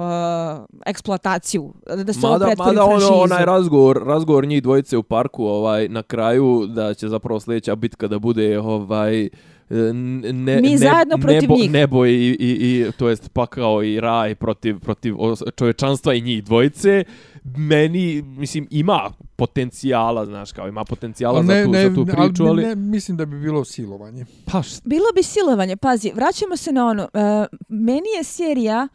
eksploataciju, 0.87 1.75
da 2.05 2.13
se 2.13 2.21
ovo 2.23 2.33
Mada, 2.33 2.47
pretvori 2.47 2.77
mada 2.77 2.85
ono, 2.85 3.09
onaj 3.09 3.45
razgovor, 3.45 4.03
razgovor 4.07 4.47
njih 4.47 4.63
dvojice 4.63 4.97
u 4.97 5.03
parku 5.03 5.45
ovaj 5.45 5.89
na 5.89 6.03
kraju 6.03 6.67
da 6.67 6.95
će 6.95 7.09
zapravo 7.09 7.41
sljedeća 7.41 7.77
bitka 7.77 8.09
da 8.09 8.19
bude 8.19 8.59
ovaj 8.61 9.29
ne, 9.71 10.61
Mi 10.61 10.71
ne, 10.71 10.79
zajedno 10.79 11.17
protiv 11.19 11.41
nebo, 11.41 11.55
njih. 11.55 11.71
nebo 11.71 12.07
i, 12.07 12.11
i, 12.13 12.37
i 12.41 12.93
to 12.99 13.09
jest 13.09 13.33
pakao 13.33 13.83
i 13.83 14.01
raj 14.01 14.35
protiv, 14.35 14.81
protiv 14.81 15.15
čovečanstva 15.57 16.15
i 16.15 16.21
njih 16.21 16.45
dvojice 16.45 17.05
meni 17.47 18.23
mislim 18.23 18.67
ima 18.71 19.11
potencijala 19.37 20.27
znaš 20.27 20.53
kao 20.53 20.69
ima 20.69 20.85
potencijala 20.85 21.39
Ali 21.39 21.47
za 21.47 21.65
tu, 21.65 21.73
za 21.75 21.95
tu 21.95 22.07
priču 22.07 22.45
ali, 22.45 22.63
ne, 22.63 22.69
ne, 22.69 22.75
mislim 22.77 23.17
da 23.17 23.25
bi 23.25 23.41
bilo 23.41 23.65
silovanje. 23.65 24.27
pa 24.47 24.59
št- 24.59 24.81
Bilo 24.85 25.05
bi 25.15 25.23
silovanje, 25.23 25.77
pazi, 25.77 26.13
vraćamo 26.15 26.57
se 26.57 26.73
na 26.73 26.87
ono, 26.87 27.03
uh, 27.05 27.21
meni 27.69 28.09
je 28.19 28.25
serija 28.25 28.89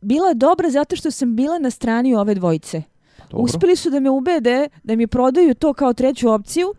bila 0.00 0.34
dobra 0.34 0.70
zato 0.70 0.96
što 0.96 1.10
sam 1.10 1.36
bila 1.36 1.58
na 1.58 1.70
strani 1.70 2.14
ove 2.14 2.34
dvojice. 2.34 2.82
dobro. 3.20 3.44
Uspeli 3.44 3.76
su 3.76 3.90
da 3.90 4.00
me 4.00 4.10
ubede 4.10 4.68
da 4.82 4.96
mi 4.96 5.06
prodaju 5.06 5.54
to 5.54 5.72
kao 5.72 5.92
treću 5.92 6.30
opciju 6.30 6.74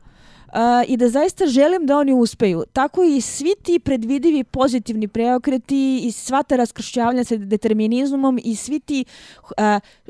a, 0.53 0.83
i 0.87 0.97
da 0.97 1.09
zaista 1.09 1.45
želim 1.45 1.85
da 1.85 1.97
oni 1.97 2.13
uspeju. 2.13 2.63
Tako 2.73 3.03
i 3.03 3.21
svi 3.21 3.53
ti 3.63 3.79
predvidivi 3.79 4.43
pozitivni 4.43 5.07
preokreti 5.07 6.01
i 6.03 6.11
sva 6.11 6.43
ta 6.43 6.55
raskršćavanja 6.55 7.23
sa 7.23 7.35
determinizmom 7.35 8.39
i 8.43 8.55
svi 8.55 8.79
ti 8.79 9.05
uh, 9.43 9.53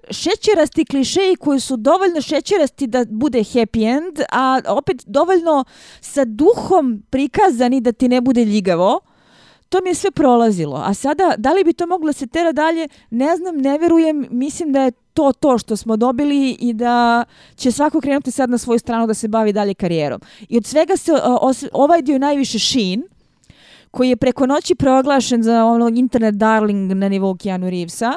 šećerasti 0.10 0.86
klišeji 0.86 1.36
koji 1.36 1.60
su 1.60 1.78
dovoljno 1.78 2.22
šećerasti 2.22 2.88
da 2.88 3.06
bude 3.10 3.40
happy 3.40 3.98
end, 3.98 4.20
a 4.32 4.62
opet 4.68 5.04
dovoljno 5.06 5.64
sa 6.02 6.26
duhom 6.26 7.04
prikazani 7.10 7.82
da 7.82 7.92
ti 7.92 8.08
ne 8.08 8.22
bude 8.22 8.46
ljigavo. 8.46 9.00
To 9.70 9.78
mi 9.84 9.90
je 9.90 9.96
sve 9.96 10.12
prolazilo. 10.12 10.76
A 10.78 10.94
sada, 10.94 11.34
da 11.38 11.54
li 11.54 11.64
bi 11.64 11.74
to 11.74 11.88
moglo 11.88 12.14
se 12.14 12.28
tera 12.28 12.52
dalje? 12.52 12.88
Ne 13.10 13.36
znam, 13.38 13.58
ne 13.58 13.78
verujem. 13.78 14.28
Mislim 14.32 14.72
da 14.72 14.82
je 14.82 14.92
to 15.14 15.32
to 15.32 15.58
što 15.58 15.76
smo 15.78 15.98
dobili 15.98 16.52
i 16.52 16.74
da 16.74 17.24
će 17.56 17.72
svako 17.72 18.02
krenuti 18.02 18.32
sad 18.32 18.50
na 18.50 18.58
svoju 18.58 18.80
stranu 18.80 19.08
da 19.08 19.14
se 19.14 19.28
bavi 19.28 19.54
dalje 19.54 19.74
karijerom. 19.74 20.22
I 20.50 20.58
od 20.58 20.66
svega 20.66 20.98
se 20.98 21.12
os- 21.42 21.70
ovaj 21.74 22.02
dio 22.02 22.18
najviše 22.20 22.60
Shin, 22.60 23.04
koji 23.92 24.10
je 24.10 24.16
preko 24.16 24.46
noći 24.46 24.76
proglašen 24.76 25.44
za 25.44 25.66
onog 25.66 25.98
internet 25.98 26.36
darling 26.36 26.92
na 26.94 27.10
nivou 27.10 27.36
Keanu 27.36 27.70
Reevesa, 27.70 28.14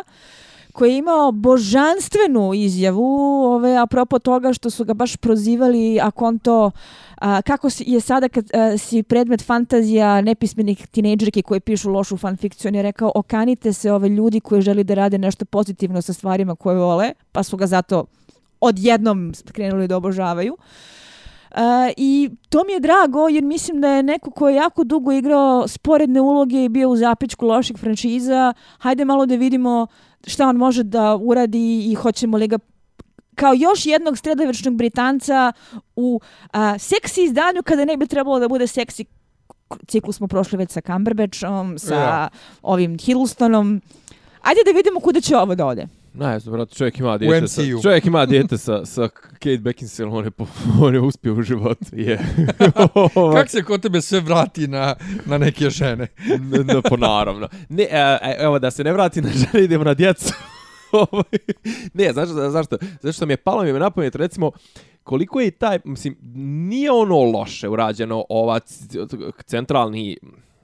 koji 0.73 0.91
je 0.91 0.99
imao 0.99 1.33
božanstvenu 1.33 2.55
izjavu 2.55 3.45
ove, 3.45 3.77
apropo 3.77 4.19
toga 4.19 4.53
što 4.53 4.71
su 4.71 4.85
ga 4.85 4.95
baš 4.95 5.17
prozivali 5.17 6.01
ako 6.03 6.25
on 6.25 6.39
to 6.39 6.71
a, 7.17 7.43
kako 7.43 7.71
si- 7.71 7.85
je 7.87 8.01
sada 8.01 8.29
kad 8.29 8.51
a, 8.55 8.79
si 8.79 9.03
predmet 9.03 9.47
fantazija 9.47 10.21
nepismenih 10.21 10.87
tinejdžerki 10.87 11.43
koji 11.43 11.61
pišu 11.61 11.91
lošu 11.91 12.17
fanfikciju, 12.17 12.69
on 12.69 12.75
je 12.75 12.83
rekao 12.83 13.13
okanite 13.15 13.73
se 13.73 13.93
ove 13.93 14.09
ljudi 14.09 14.41
koji 14.41 14.63
želi 14.63 14.85
da 14.85 14.95
rade 14.95 15.19
nešto 15.19 15.45
pozitivno 15.45 16.03
sa 16.03 16.13
stvarima 16.13 16.55
koje 16.55 16.77
vole, 16.77 17.13
pa 17.33 17.43
su 17.43 17.57
ga 17.57 17.67
zato 17.67 18.05
odjednom 18.61 19.33
krenuli 19.53 19.89
da 19.89 19.97
obožavaju. 19.97 20.53
Uh, 20.53 21.02
I 21.97 22.31
to 22.49 22.65
mi 22.67 22.73
je 22.73 22.81
drago 22.81 23.29
jer 23.29 23.45
mislim 23.45 23.81
da 23.81 23.89
je 23.89 24.03
neko 24.03 24.31
ko 24.31 24.49
je 24.49 24.55
jako 24.57 24.85
dugo 24.85 25.13
igrao 25.13 25.69
sporedne 25.69 26.21
uloge 26.21 26.65
i 26.65 26.69
bio 26.69 26.89
u 26.91 26.97
zapičku 26.97 27.47
loših 27.47 27.77
franšiza. 27.77 28.55
Hajde 28.79 29.05
malo 29.05 29.27
da 29.27 29.35
vidimo 29.35 29.87
šta 30.27 30.49
on 30.49 30.57
može 30.57 30.83
da 30.83 31.17
uradi 31.17 31.91
i 31.91 31.95
hoćemo 31.95 32.37
li 32.37 32.49
ga 32.49 32.59
kao 33.35 33.55
još 33.55 33.87
jednog 33.87 34.19
sredovečnog 34.19 34.75
Britanca 34.77 35.53
u 35.97 36.21
a, 36.53 36.79
seksi 36.79 37.23
izdanju 37.25 37.63
kada 37.63 37.85
ne 37.85 37.97
bi 37.97 38.07
trebalo 38.07 38.39
da 38.39 38.49
bude 38.49 38.67
seksi 38.67 39.05
ciklus 39.89 40.17
smo 40.17 40.29
prošli 40.29 40.59
već 40.59 40.71
sa 40.71 40.81
Cumberbatchom, 40.81 41.79
sa 41.79 41.95
Ja. 41.95 42.29
ovim 42.63 42.99
Hiddlestonom. 42.99 43.81
Ajde 44.43 44.61
da 44.67 44.71
vidimo 44.71 45.01
kuda 45.01 45.21
će 45.21 45.37
ovo 45.37 45.55
da 45.55 45.67
ode. 45.67 45.87
Ne 46.15 46.39
znam, 46.39 46.53
brate, 46.53 46.75
čovjek 46.75 46.99
ima 46.99 47.19
dijete 47.19 47.49
sa, 47.49 47.63
čovjek 47.83 48.07
ima 48.07 48.27
dijete 48.27 48.59
sa, 48.59 48.87
sa 48.87 49.09
Kate 49.09 49.59
Beckinsale, 49.59 50.11
on 50.11 50.25
je, 50.25 50.31
po, 50.31 50.47
on 50.83 50.95
je 50.95 51.01
uspio 51.01 51.35
u 51.35 51.43
životu, 51.43 51.85
je. 51.93 52.19
Kako 53.35 53.49
se 53.49 53.63
kod 53.63 53.83
tebe 53.83 54.01
sve 54.01 54.21
vrati 54.21 54.69
na, 54.69 54.95
na 55.27 55.39
neke 55.39 55.71
žene? 55.71 56.07
Ne, 56.41 56.65
ne, 56.65 56.83
po 56.83 56.97
naravno. 56.97 57.49
Ne, 57.69 57.83
e, 57.83 58.19
e, 58.23 58.37
evo 58.39 58.59
da 58.59 58.71
se 58.71 58.85
ne 58.85 58.93
vrati 58.93 59.23
na 59.23 59.31
žene, 59.31 59.65
idemo 59.65 59.85
na 59.85 59.95
djecu. 59.95 60.35
Ovaj, 60.93 61.39
ne, 61.95 62.13
znaš 62.13 62.29
zašto? 62.29 62.51
Zašto 62.51 62.77
Zato 63.01 63.13
što 63.13 63.27
mi 63.27 63.33
je 63.33 63.37
palo 63.37 63.63
mi 63.63 63.69
je 63.69 63.79
na 63.79 63.91
pamet, 63.91 64.15
recimo, 64.15 64.51
koliko 65.03 65.41
je 65.41 65.51
taj, 65.51 65.79
mislim, 65.85 66.17
nije 66.69 66.91
ono 66.91 67.19
loše 67.19 67.69
urađeno, 67.69 68.25
ova 68.29 68.61
centralni 69.47 70.19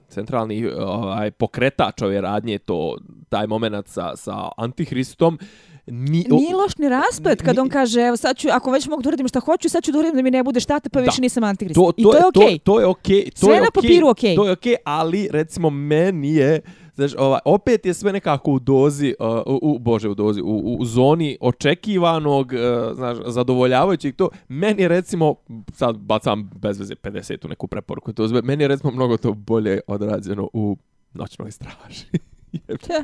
centralni 0.09 0.67
ovaj 0.77 1.31
pokretač 1.31 2.01
ove 2.01 2.21
radnje 2.21 2.57
to 2.59 2.97
taj 3.29 3.47
momenat 3.47 3.87
sa 3.87 4.15
sa 4.15 4.49
antihristom 4.57 5.39
ni, 5.87 6.25
o- 6.31 6.35
Nije 6.35 6.55
loš 6.55 6.77
ni 6.77 6.89
rasplet 6.89 7.41
kad 7.41 7.55
ni- 7.55 7.61
on 7.61 7.69
kaže, 7.69 8.01
evo 8.01 8.17
sad 8.17 8.37
ću, 8.37 8.47
ako 8.51 8.71
već 8.71 8.87
mogu 8.87 9.01
da 9.01 9.09
uradim 9.09 9.27
šta 9.27 9.39
hoću, 9.39 9.69
sad 9.69 9.83
ću 9.83 9.91
da 9.91 9.99
uradim 9.99 10.15
da 10.15 10.21
mi 10.21 10.31
ne 10.31 10.43
bude 10.43 10.59
štata, 10.59 10.89
pa 10.89 10.99
Da. 10.99 11.05
više 11.05 11.21
nisam 11.21 11.43
antikrist. 11.43 11.75
To, 11.75 11.91
to, 11.93 11.93
I 11.97 12.03
to 12.03 12.13
je 12.13 12.25
okej. 12.27 12.59
To, 12.59 12.63
to 12.65 12.79
je 12.79 12.85
okej. 12.85 13.31
To 13.31 13.37
Sve 13.37 13.49
je 13.49 13.61
na 13.61 13.67
okej, 13.67 13.81
papiru 13.81 14.07
okej. 14.07 14.35
To 14.35 14.45
je 14.45 14.51
okej, 14.51 14.75
ali 14.83 15.27
recimo 15.31 15.69
meni 15.69 16.35
je 16.35 16.61
Znaš, 16.99 17.11
ovaj, 17.17 17.39
opet 17.45 17.85
je 17.85 17.93
sve 17.93 18.11
nekako 18.11 18.51
u 18.51 18.59
dozi, 18.59 19.15
uh, 19.19 19.27
u, 19.45 19.59
u, 19.61 19.79
bože, 19.79 20.09
u 20.09 20.15
dozi, 20.15 20.41
u, 20.41 20.77
u, 20.79 20.85
zoni 20.85 21.37
očekivanog, 21.41 22.53
uh, 22.53 22.95
znaš, 22.95 23.17
zadovoljavajućeg 23.25 24.15
to. 24.15 24.29
Meni 24.47 24.87
recimo, 24.87 25.35
sad 25.73 25.97
bacam 25.97 26.49
bez 26.55 26.79
veze 26.79 26.95
50 26.95 27.45
u 27.45 27.49
neku 27.49 27.67
preporuku, 27.67 28.13
to 28.13 28.27
zbe, 28.27 28.41
meni 28.41 28.63
je 28.63 28.67
recimo 28.67 28.91
mnogo 28.91 29.17
to 29.17 29.33
bolje 29.33 29.79
odrađeno 29.87 30.49
u 30.53 30.77
noćnoj 31.13 31.51
straži. 31.51 32.05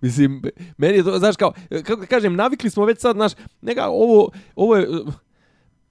Mislim, 0.00 0.42
meni 0.76 0.96
je 0.96 1.04
to, 1.04 1.18
znaš, 1.18 1.36
kao, 1.36 1.52
kako 1.84 2.00
da 2.00 2.06
kažem, 2.06 2.36
navikli 2.36 2.70
smo 2.70 2.84
već 2.84 2.98
sad, 3.00 3.16
znaš, 3.16 3.32
neka, 3.62 3.88
ovo, 3.88 4.30
ovo 4.56 4.76
je, 4.76 4.88
uh, 4.88 5.14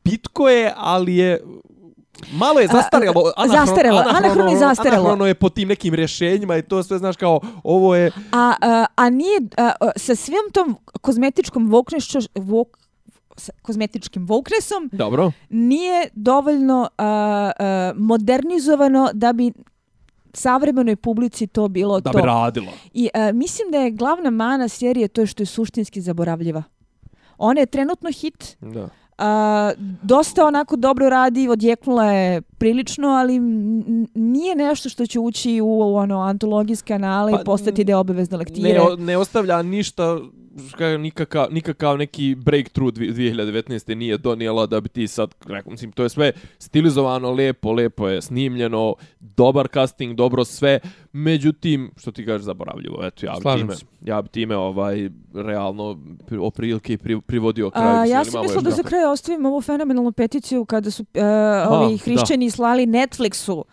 pitko 0.03 0.49
je, 0.49 0.73
ali 0.75 1.15
je, 1.15 1.39
malo 2.32 2.59
je 2.59 2.68
zastarelo, 2.68 3.32
A, 3.38 3.47
zastarelo, 3.47 4.03
anahrono 4.07 4.51
i 4.51 4.57
zastarelo. 4.57 4.95
Anahrono 4.97 5.26
je 5.26 5.34
po 5.34 5.49
tim 5.49 5.68
nekim 5.68 5.93
rješenjima 5.93 6.57
i 6.57 6.61
to 6.61 6.84
sve, 6.84 6.97
znaš, 6.97 7.16
kao, 7.16 7.39
ovo 7.64 7.95
je, 7.95 8.11
A, 8.32 8.53
a, 8.61 8.86
a 8.95 9.09
nije, 9.09 9.41
a, 9.57 9.72
sa 9.95 10.16
svim 10.16 10.51
tom 10.53 10.78
kozmetičkom 11.01 11.70
voknešću, 11.70 12.20
vok, 12.36 12.68
sa 13.38 13.51
kozmetičkim 13.61 14.26
voknesom, 14.26 14.89
dobro, 14.91 15.32
nije 15.49 16.07
dovoljno 16.14 16.89
a, 16.97 17.51
a, 17.59 17.93
modernizovano 17.95 19.09
da 19.14 19.34
bi 19.34 19.51
savremenoj 20.34 20.95
publici 20.95 21.47
to 21.47 21.68
bilo 21.68 21.99
da 21.99 22.11
to. 22.11 22.18
bi 22.18 22.24
radilo. 22.24 22.72
I 22.93 23.09
a, 23.14 23.32
mislim 23.32 23.72
da 23.72 23.78
je 23.78 23.91
glavna 23.91 24.30
mana 24.30 24.68
serije 24.68 25.07
to 25.07 25.26
što 25.26 25.43
je 25.43 25.47
suštinski 25.47 26.01
zaboravljiva. 26.01 26.64
Ona 27.38 27.59
je 27.59 27.66
trenutno 27.66 28.09
hit, 28.11 28.57
Da. 28.61 28.89
A, 29.18 29.72
dosta 30.01 30.45
onako 30.45 30.76
dobro 30.76 31.09
radi, 31.09 31.47
odjeknula 31.49 32.05
je 32.05 32.41
prilično, 32.41 33.07
ali 33.07 33.39
nije 34.16 34.55
nešto 34.55 34.89
što 34.89 35.05
će 35.05 35.20
ući 35.20 35.61
u, 35.61 35.68
u 35.68 35.95
ono 35.95 36.20
antologijske 36.20 36.93
anale 36.93 37.32
Pa, 37.32 37.41
i 37.41 37.45
postati 37.45 37.84
deo 37.84 37.99
obavezne 37.99 38.38
lektire. 38.38 38.74
Ne, 38.74 38.82
o- 38.82 38.95
ne 38.95 39.18
ostavlja 39.18 39.61
ništa 39.61 40.20
nikakav, 40.97 41.47
nikakav 41.51 41.97
neki 41.97 42.36
breakthrough 42.36 42.93
dvi- 42.93 43.11
2019. 43.11 43.95
nije 43.95 44.18
donijela 44.18 44.66
da 44.66 44.82
bi 44.82 44.89
ti 44.89 45.07
sad, 45.07 45.36
rekao, 45.45 45.72
mislim, 45.72 45.91
to 45.91 46.03
je 46.03 46.09
sve 46.09 46.32
stilizovano, 46.59 47.32
lepo, 47.32 47.72
lepo 47.72 48.07
je 48.07 48.22
snimljeno, 48.22 48.95
dobar 49.20 49.68
casting, 49.68 50.16
dobro 50.16 50.45
sve, 50.45 50.80
međutim, 51.14 51.91
što 51.97 52.11
ti 52.11 52.26
kažeš, 52.26 52.45
zaboravljivo, 52.45 53.05
eto, 53.05 53.26
ja 53.26 53.34
bi 53.36 53.41
Slažem 53.41 53.68
time, 53.68 53.76
se. 53.76 53.86
ja 54.01 54.22
bi 54.22 54.30
time, 54.30 54.55
ovaj, 54.55 55.09
realno, 55.34 55.97
pri- 56.28 56.39
oprilike 56.41 56.97
pri, 56.97 57.22
privodio 57.22 57.70
kraju. 57.70 57.88
A, 57.88 58.01
mislim, 58.01 58.18
ja 58.18 58.26
sam 58.26 58.41
mislila 58.41 58.61
da 58.61 58.72
za 58.72 58.84
kraj 58.84 59.05
ostavim 59.05 59.45
ovu 59.45 59.61
fenomenalnu 59.61 60.11
peticiju 60.11 60.66
kada 60.66 60.91
su 60.91 61.03
uh, 61.03 61.22
ovi 61.70 61.93
da. 61.93 62.03
hrišćani 62.03 62.51
slali 62.51 62.86
Netflixu 62.86 63.64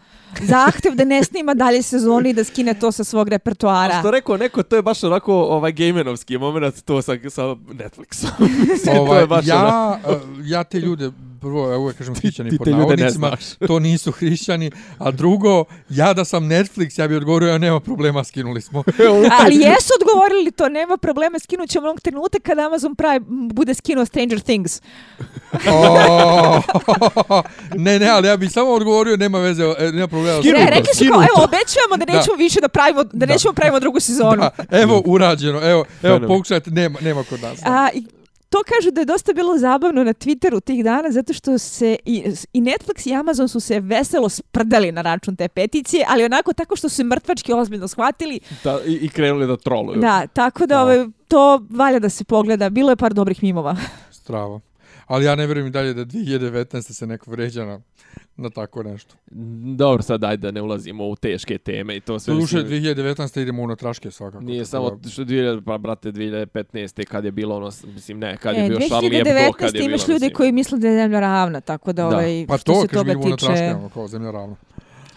zahtev 0.42 0.94
da 0.94 1.04
ne 1.04 1.24
snima 1.24 1.54
dalje 1.54 1.82
sezoni 1.82 2.30
i 2.30 2.32
da 2.32 2.44
skine 2.44 2.74
to 2.74 2.92
sa 2.92 3.04
svog 3.04 3.28
A 3.28 3.30
repertoara. 3.30 3.98
što 4.00 4.10
rekao 4.10 4.36
neko, 4.36 4.62
to 4.62 4.76
je 4.76 4.82
baš 4.82 5.04
onako 5.04 5.34
ovaj 5.34 5.72
gamenovski 5.72 6.38
moment, 6.38 6.82
to 6.84 7.02
sa, 7.02 7.16
sa 7.30 7.42
Netflixom. 7.52 8.30
To 8.84 9.00
ovaj, 9.00 9.20
je 9.20 9.26
baš 9.26 9.44
onako- 9.44 9.66
ja, 9.66 10.00
eh, 10.08 10.16
ja 10.44 10.64
te 10.64 10.78
ljude 10.80 11.10
prvo, 11.40 11.70
ja 11.70 11.78
uvijek 11.78 11.98
kažem 11.98 12.14
hrišćani 12.14 12.50
ti 12.50 12.58
pod 12.58 12.68
navodnicima, 12.68 13.36
to 13.68 13.78
nisu 13.78 14.12
hrišćani, 14.12 14.70
a 14.98 15.10
drugo, 15.10 15.64
ja 15.88 16.12
da 16.14 16.24
sam 16.24 16.44
Netflix, 16.44 17.00
ja 17.00 17.08
bih 17.08 17.16
odgovorio, 17.16 17.48
ja 17.48 17.58
nema 17.58 17.80
problema, 17.80 18.24
skinuli 18.24 18.60
smo. 18.60 18.84
Ali 19.40 19.54
jesu 19.54 19.92
odgovorili 20.00 20.50
to, 20.50 20.68
nema 20.68 20.96
problema, 20.96 21.38
skinut 21.38 21.68
ćemo 21.68 21.86
onog 21.86 22.00
trenutka 22.00 22.38
kada 22.42 22.66
Amazon 22.66 22.94
Prime 22.94 23.20
bude 23.52 23.74
skinuo 23.74 24.04
Stranger 24.06 24.40
Things. 24.40 24.82
O, 25.70 26.62
ne, 27.76 27.98
ne, 27.98 28.08
ali 28.08 28.28
ja 28.28 28.36
bih 28.36 28.52
samo 28.52 28.70
odgovorio, 28.70 29.16
nema 29.16 29.38
veze, 29.38 29.62
e, 29.78 29.92
nema 29.92 30.06
problema. 30.08 30.19
Skinuto, 30.40 30.58
Ne, 30.58 30.70
rekli 30.70 30.94
su 30.94 31.04
kao, 31.04 31.22
evo, 31.22 31.44
obećavamo 31.44 31.96
da 31.96 32.04
nećemo 32.06 32.36
više 32.36 32.60
da 32.60 32.68
pravimo, 32.68 33.04
da, 33.04 33.26
Da. 33.26 33.26
nećemo 33.26 33.54
pravimo 33.54 33.80
drugu 33.80 34.00
sezonu. 34.00 34.36
Da, 34.36 34.50
evo, 34.70 35.02
urađeno, 35.06 35.60
evo, 35.62 35.84
evo, 36.02 36.20
pokušajte, 36.28 36.70
nema, 36.70 36.98
nema 37.00 37.24
kod 37.24 37.40
nas. 37.40 37.58
A, 37.64 37.88
i 37.94 38.04
to 38.48 38.58
kažu 38.68 38.90
da 38.90 39.00
je 39.00 39.04
dosta 39.04 39.32
bilo 39.32 39.58
zabavno 39.58 40.04
na 40.04 40.12
Twitteru 40.12 40.60
tih 40.60 40.84
dana, 40.84 41.10
zato 41.10 41.32
što 41.32 41.58
se 41.58 41.96
i, 42.04 42.24
i 42.52 42.60
Netflix 42.60 43.08
i 43.08 43.14
Amazon 43.14 43.48
su 43.48 43.60
se 43.60 43.80
veselo 43.80 44.28
sprdali 44.28 44.92
na 44.92 45.02
račun 45.02 45.36
te 45.36 45.48
peticije, 45.48 46.04
ali 46.08 46.24
onako 46.24 46.52
tako 46.52 46.76
što 46.76 46.88
su 46.88 46.96
se 46.96 47.04
mrtvački 47.04 47.52
ozbiljno 47.52 47.88
shvatili. 47.88 48.40
Da, 48.64 48.78
i, 48.86 48.92
I 48.92 49.08
krenuli 49.08 49.46
da 49.46 49.56
troluju. 49.56 50.00
Da, 50.00 50.26
tako 50.26 50.60
da 50.60 50.74
Da. 50.74 50.82
ovaj, 50.82 50.98
to 51.28 51.62
valja 51.70 51.98
da 51.98 52.08
se 52.08 52.24
pogleda. 52.24 52.70
Bilo 52.70 52.90
je 52.90 52.96
par 52.96 53.14
dobrih 53.14 53.42
mimova. 53.42 53.76
Strava. 54.10 54.60
Ali 55.10 55.24
ja 55.24 55.34
ne 55.34 55.46
vjerujem 55.46 55.66
i 55.66 55.70
dalje 55.70 55.94
da 55.94 56.04
2019. 56.04 56.92
se 56.92 57.06
neko 57.06 57.30
vređa 57.30 57.64
na, 57.64 57.80
na 58.36 58.50
tako 58.50 58.82
nešto. 58.82 59.14
Dobro, 59.76 60.02
sad 60.02 60.24
ajde 60.24 60.40
da 60.42 60.50
ne 60.50 60.62
ulazimo 60.62 61.06
u 61.06 61.16
teške 61.16 61.58
teme 61.58 61.96
i 61.96 62.00
to 62.00 62.18
sve. 62.18 62.34
Duše, 62.34 62.56
mislim, 62.56 62.82
2019. 62.82 63.40
idemo 63.40 63.62
u 63.62 63.64
unatraške 63.64 64.10
svakako. 64.10 64.44
Nije 64.44 64.64
samo 64.64 64.90
da- 64.92 65.08
što 65.08 65.22
2000, 65.22 65.60
pa 65.60 65.78
brate 65.78 66.12
2015. 66.12 67.04
kad 67.04 67.24
je 67.24 67.30
bilo 67.30 67.56
ono, 67.56 67.70
mislim 67.84 68.18
ne, 68.18 68.36
kad 68.36 68.56
je 68.56 68.64
E, 68.64 68.68
bio 68.68 68.78
Charlie 68.80 69.10
Hebdo, 69.10 69.30
kad 69.52 69.62
2019. 69.62 69.64
je 69.66 69.72
bilo. 69.72 69.84
imaš 69.84 70.00
ljude 70.02 70.14
mislim. 70.14 70.32
koji 70.32 70.52
misle 70.52 70.78
da 70.78 70.88
je 70.88 70.96
zemlja 70.96 71.20
ravna, 71.20 71.60
tako 71.60 71.92
da, 71.92 72.02
Da. 72.02 72.08
ovaj, 72.08 72.44
Pa 72.48 72.58
što 72.58 72.72
to, 72.72 72.80
se 72.80 72.88
kažem, 72.88 72.98
toga 72.98 73.10
idemo 73.10 73.24
u 73.24 73.26
unatraške, 73.26 73.54
tiče... 73.56 73.74
ono, 73.74 73.88
kao 73.88 74.08
zemlja 74.08 74.30
ravna. 74.30 74.56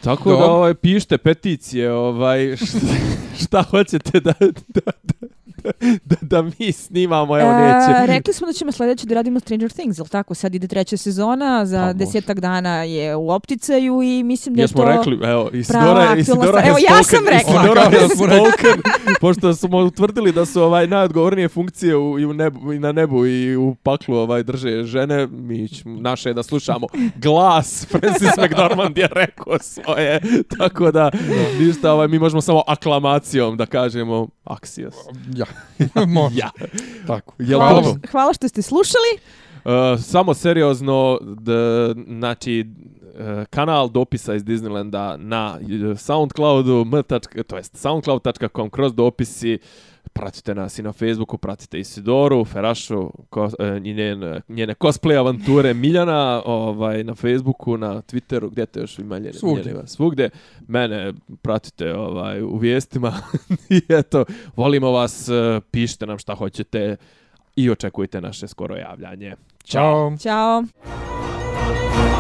Tako 0.03 0.29
Dobro. 0.29 0.45
da 0.45 0.51
ovaj, 0.51 0.73
pišite 0.73 1.17
peticije, 1.17 1.91
ovaj, 1.93 2.55
šta, 2.57 2.77
šta 3.43 3.63
hoćete 3.63 4.19
da, 4.19 4.33
da, 4.39 4.81
da, 5.03 5.27
da, 6.09 6.15
da 6.21 6.41
mi 6.41 6.71
snimamo, 6.71 7.39
evo 7.39 7.51
E, 7.51 7.55
neće. 7.55 8.13
rekli 8.13 8.33
smo 8.33 8.47
da 8.47 8.53
ćemo 8.53 8.71
sljedeće 8.71 9.05
da 9.07 9.15
radimo 9.15 9.39
Stranger 9.39 9.71
Things, 9.71 9.97
jel 9.97 10.07
tako? 10.07 10.33
Sad 10.33 10.55
ide 10.55 10.67
treća 10.67 10.97
sezona, 10.97 11.65
za 11.65 11.81
Pa, 11.81 11.93
desetak 11.93 12.39
dana 12.39 12.83
je 12.83 13.15
u 13.15 13.29
opticaju 13.29 14.01
i 14.03 14.23
mislim 14.23 14.55
da 14.55 14.61
je 14.61 14.63
Jesmo 14.63 14.83
to... 14.83 14.87
rekli, 14.91 15.13
evo, 15.13 15.23
prava 15.23 15.49
Isidora, 15.57 15.89
aktualna 15.89 16.15
Isidora 16.17 16.59
je 16.59 16.69
Evo, 16.69 16.77
ja 16.77 17.03
sam 17.03 17.19
rekla. 17.27 17.53
Isidora 17.53 17.81
je 17.81 18.09
stalker, 18.09 18.81
pošto 19.21 19.53
smo 19.53 19.77
utvrdili 19.77 20.31
da 20.31 20.45
su 20.45 20.61
ovaj 20.61 20.87
najodgovornije 20.87 21.49
funkcije 21.49 21.95
u, 21.95 22.19
i, 22.19 22.25
u 22.25 22.33
nebu, 22.33 22.73
i 22.73 22.79
na 22.79 22.91
nebu 22.91 23.25
i 23.25 23.55
u 23.55 23.75
paklu 23.75 24.15
ovaj 24.15 24.43
drže 24.43 24.83
žene, 24.83 25.27
mi 25.27 25.67
ćemo, 25.67 26.01
naše 26.01 26.29
je 26.29 26.33
da 26.33 26.43
slušamo 26.43 26.87
glas, 27.15 27.85
Francis 27.91 28.31
McDormand 28.37 28.97
je 28.97 29.07
rekao 29.11 29.59
svoje, 29.59 30.21
tako 30.57 30.91
da 30.91 31.11
ništa, 31.59 31.93
ovaj, 31.93 32.07
mi 32.07 32.19
možemo 32.19 32.41
samo 32.41 32.63
aklamacijom 32.67 33.57
da 33.57 33.65
kažemo 33.65 34.27
Axios. 34.45 34.95
Ja, 35.35 35.45
Ja. 36.33 36.49
tako. 37.07 37.33
Jel 37.39 37.59
Hvala, 37.59 37.81
to? 37.81 37.89
što- 37.89 38.11
hvala 38.11 38.33
što 38.33 38.47
ste 38.47 38.61
slušali. 38.61 39.11
Uh, 39.65 39.71
samo 40.01 40.33
seriozno, 40.33 41.19
d, 41.21 41.51
znači, 42.07 42.65
uh, 42.65 43.19
kanal 43.49 43.89
dopisa 43.89 44.35
iz 44.35 44.43
Disneylanda 44.43 45.17
na 45.17 45.57
uh, 45.91 45.97
Soundcloudu, 45.99 46.85
m. 46.93 47.03
to 47.47 47.57
jest 47.57 47.77
soundcloud.com 47.77 48.69
kroz 48.69 48.93
dopisi, 48.93 49.59
pratite 50.13 50.55
nas 50.55 50.79
i 50.79 50.83
na 50.83 50.93
Facebooku, 50.93 51.37
pratite 51.37 51.79
Isidoru, 51.79 52.45
Ferašu, 52.45 53.11
ko, 53.29 53.49
e, 53.59 53.81
i 53.83 53.93
njen, 53.93 54.41
njene 54.49 54.73
cosplay 54.73 55.17
avanture 55.17 55.73
Miljana, 55.73 56.41
ovaj, 56.45 57.03
na 57.03 57.15
Facebooku, 57.15 57.77
na 57.77 58.01
Twitteru, 58.01 58.49
gdje 58.49 58.65
te 58.65 58.79
još 58.79 58.99
ima 58.99 59.19
njene, 59.19 59.33
Svugdje. 59.33 59.63
Miljaniva? 59.63 59.87
Svugdje. 59.87 60.29
Mene 60.67 61.13
pratite 61.41 61.95
ovaj, 61.95 62.41
u 62.41 62.57
vijestima 62.57 63.13
i 63.69 63.81
eto, 63.89 64.25
volimo 64.55 64.91
vas, 64.91 65.29
e, 65.29 65.61
pišite 65.71 66.05
nam 66.05 66.17
šta 66.17 66.35
hoćete 66.35 66.95
i 67.55 67.69
očekujte 67.69 68.21
naše 68.21 68.47
skoro 68.47 68.75
javljanje. 68.75 69.35
Ćao! 69.63 70.17
Ćao. 70.19 70.63
Ćao. 70.63 72.12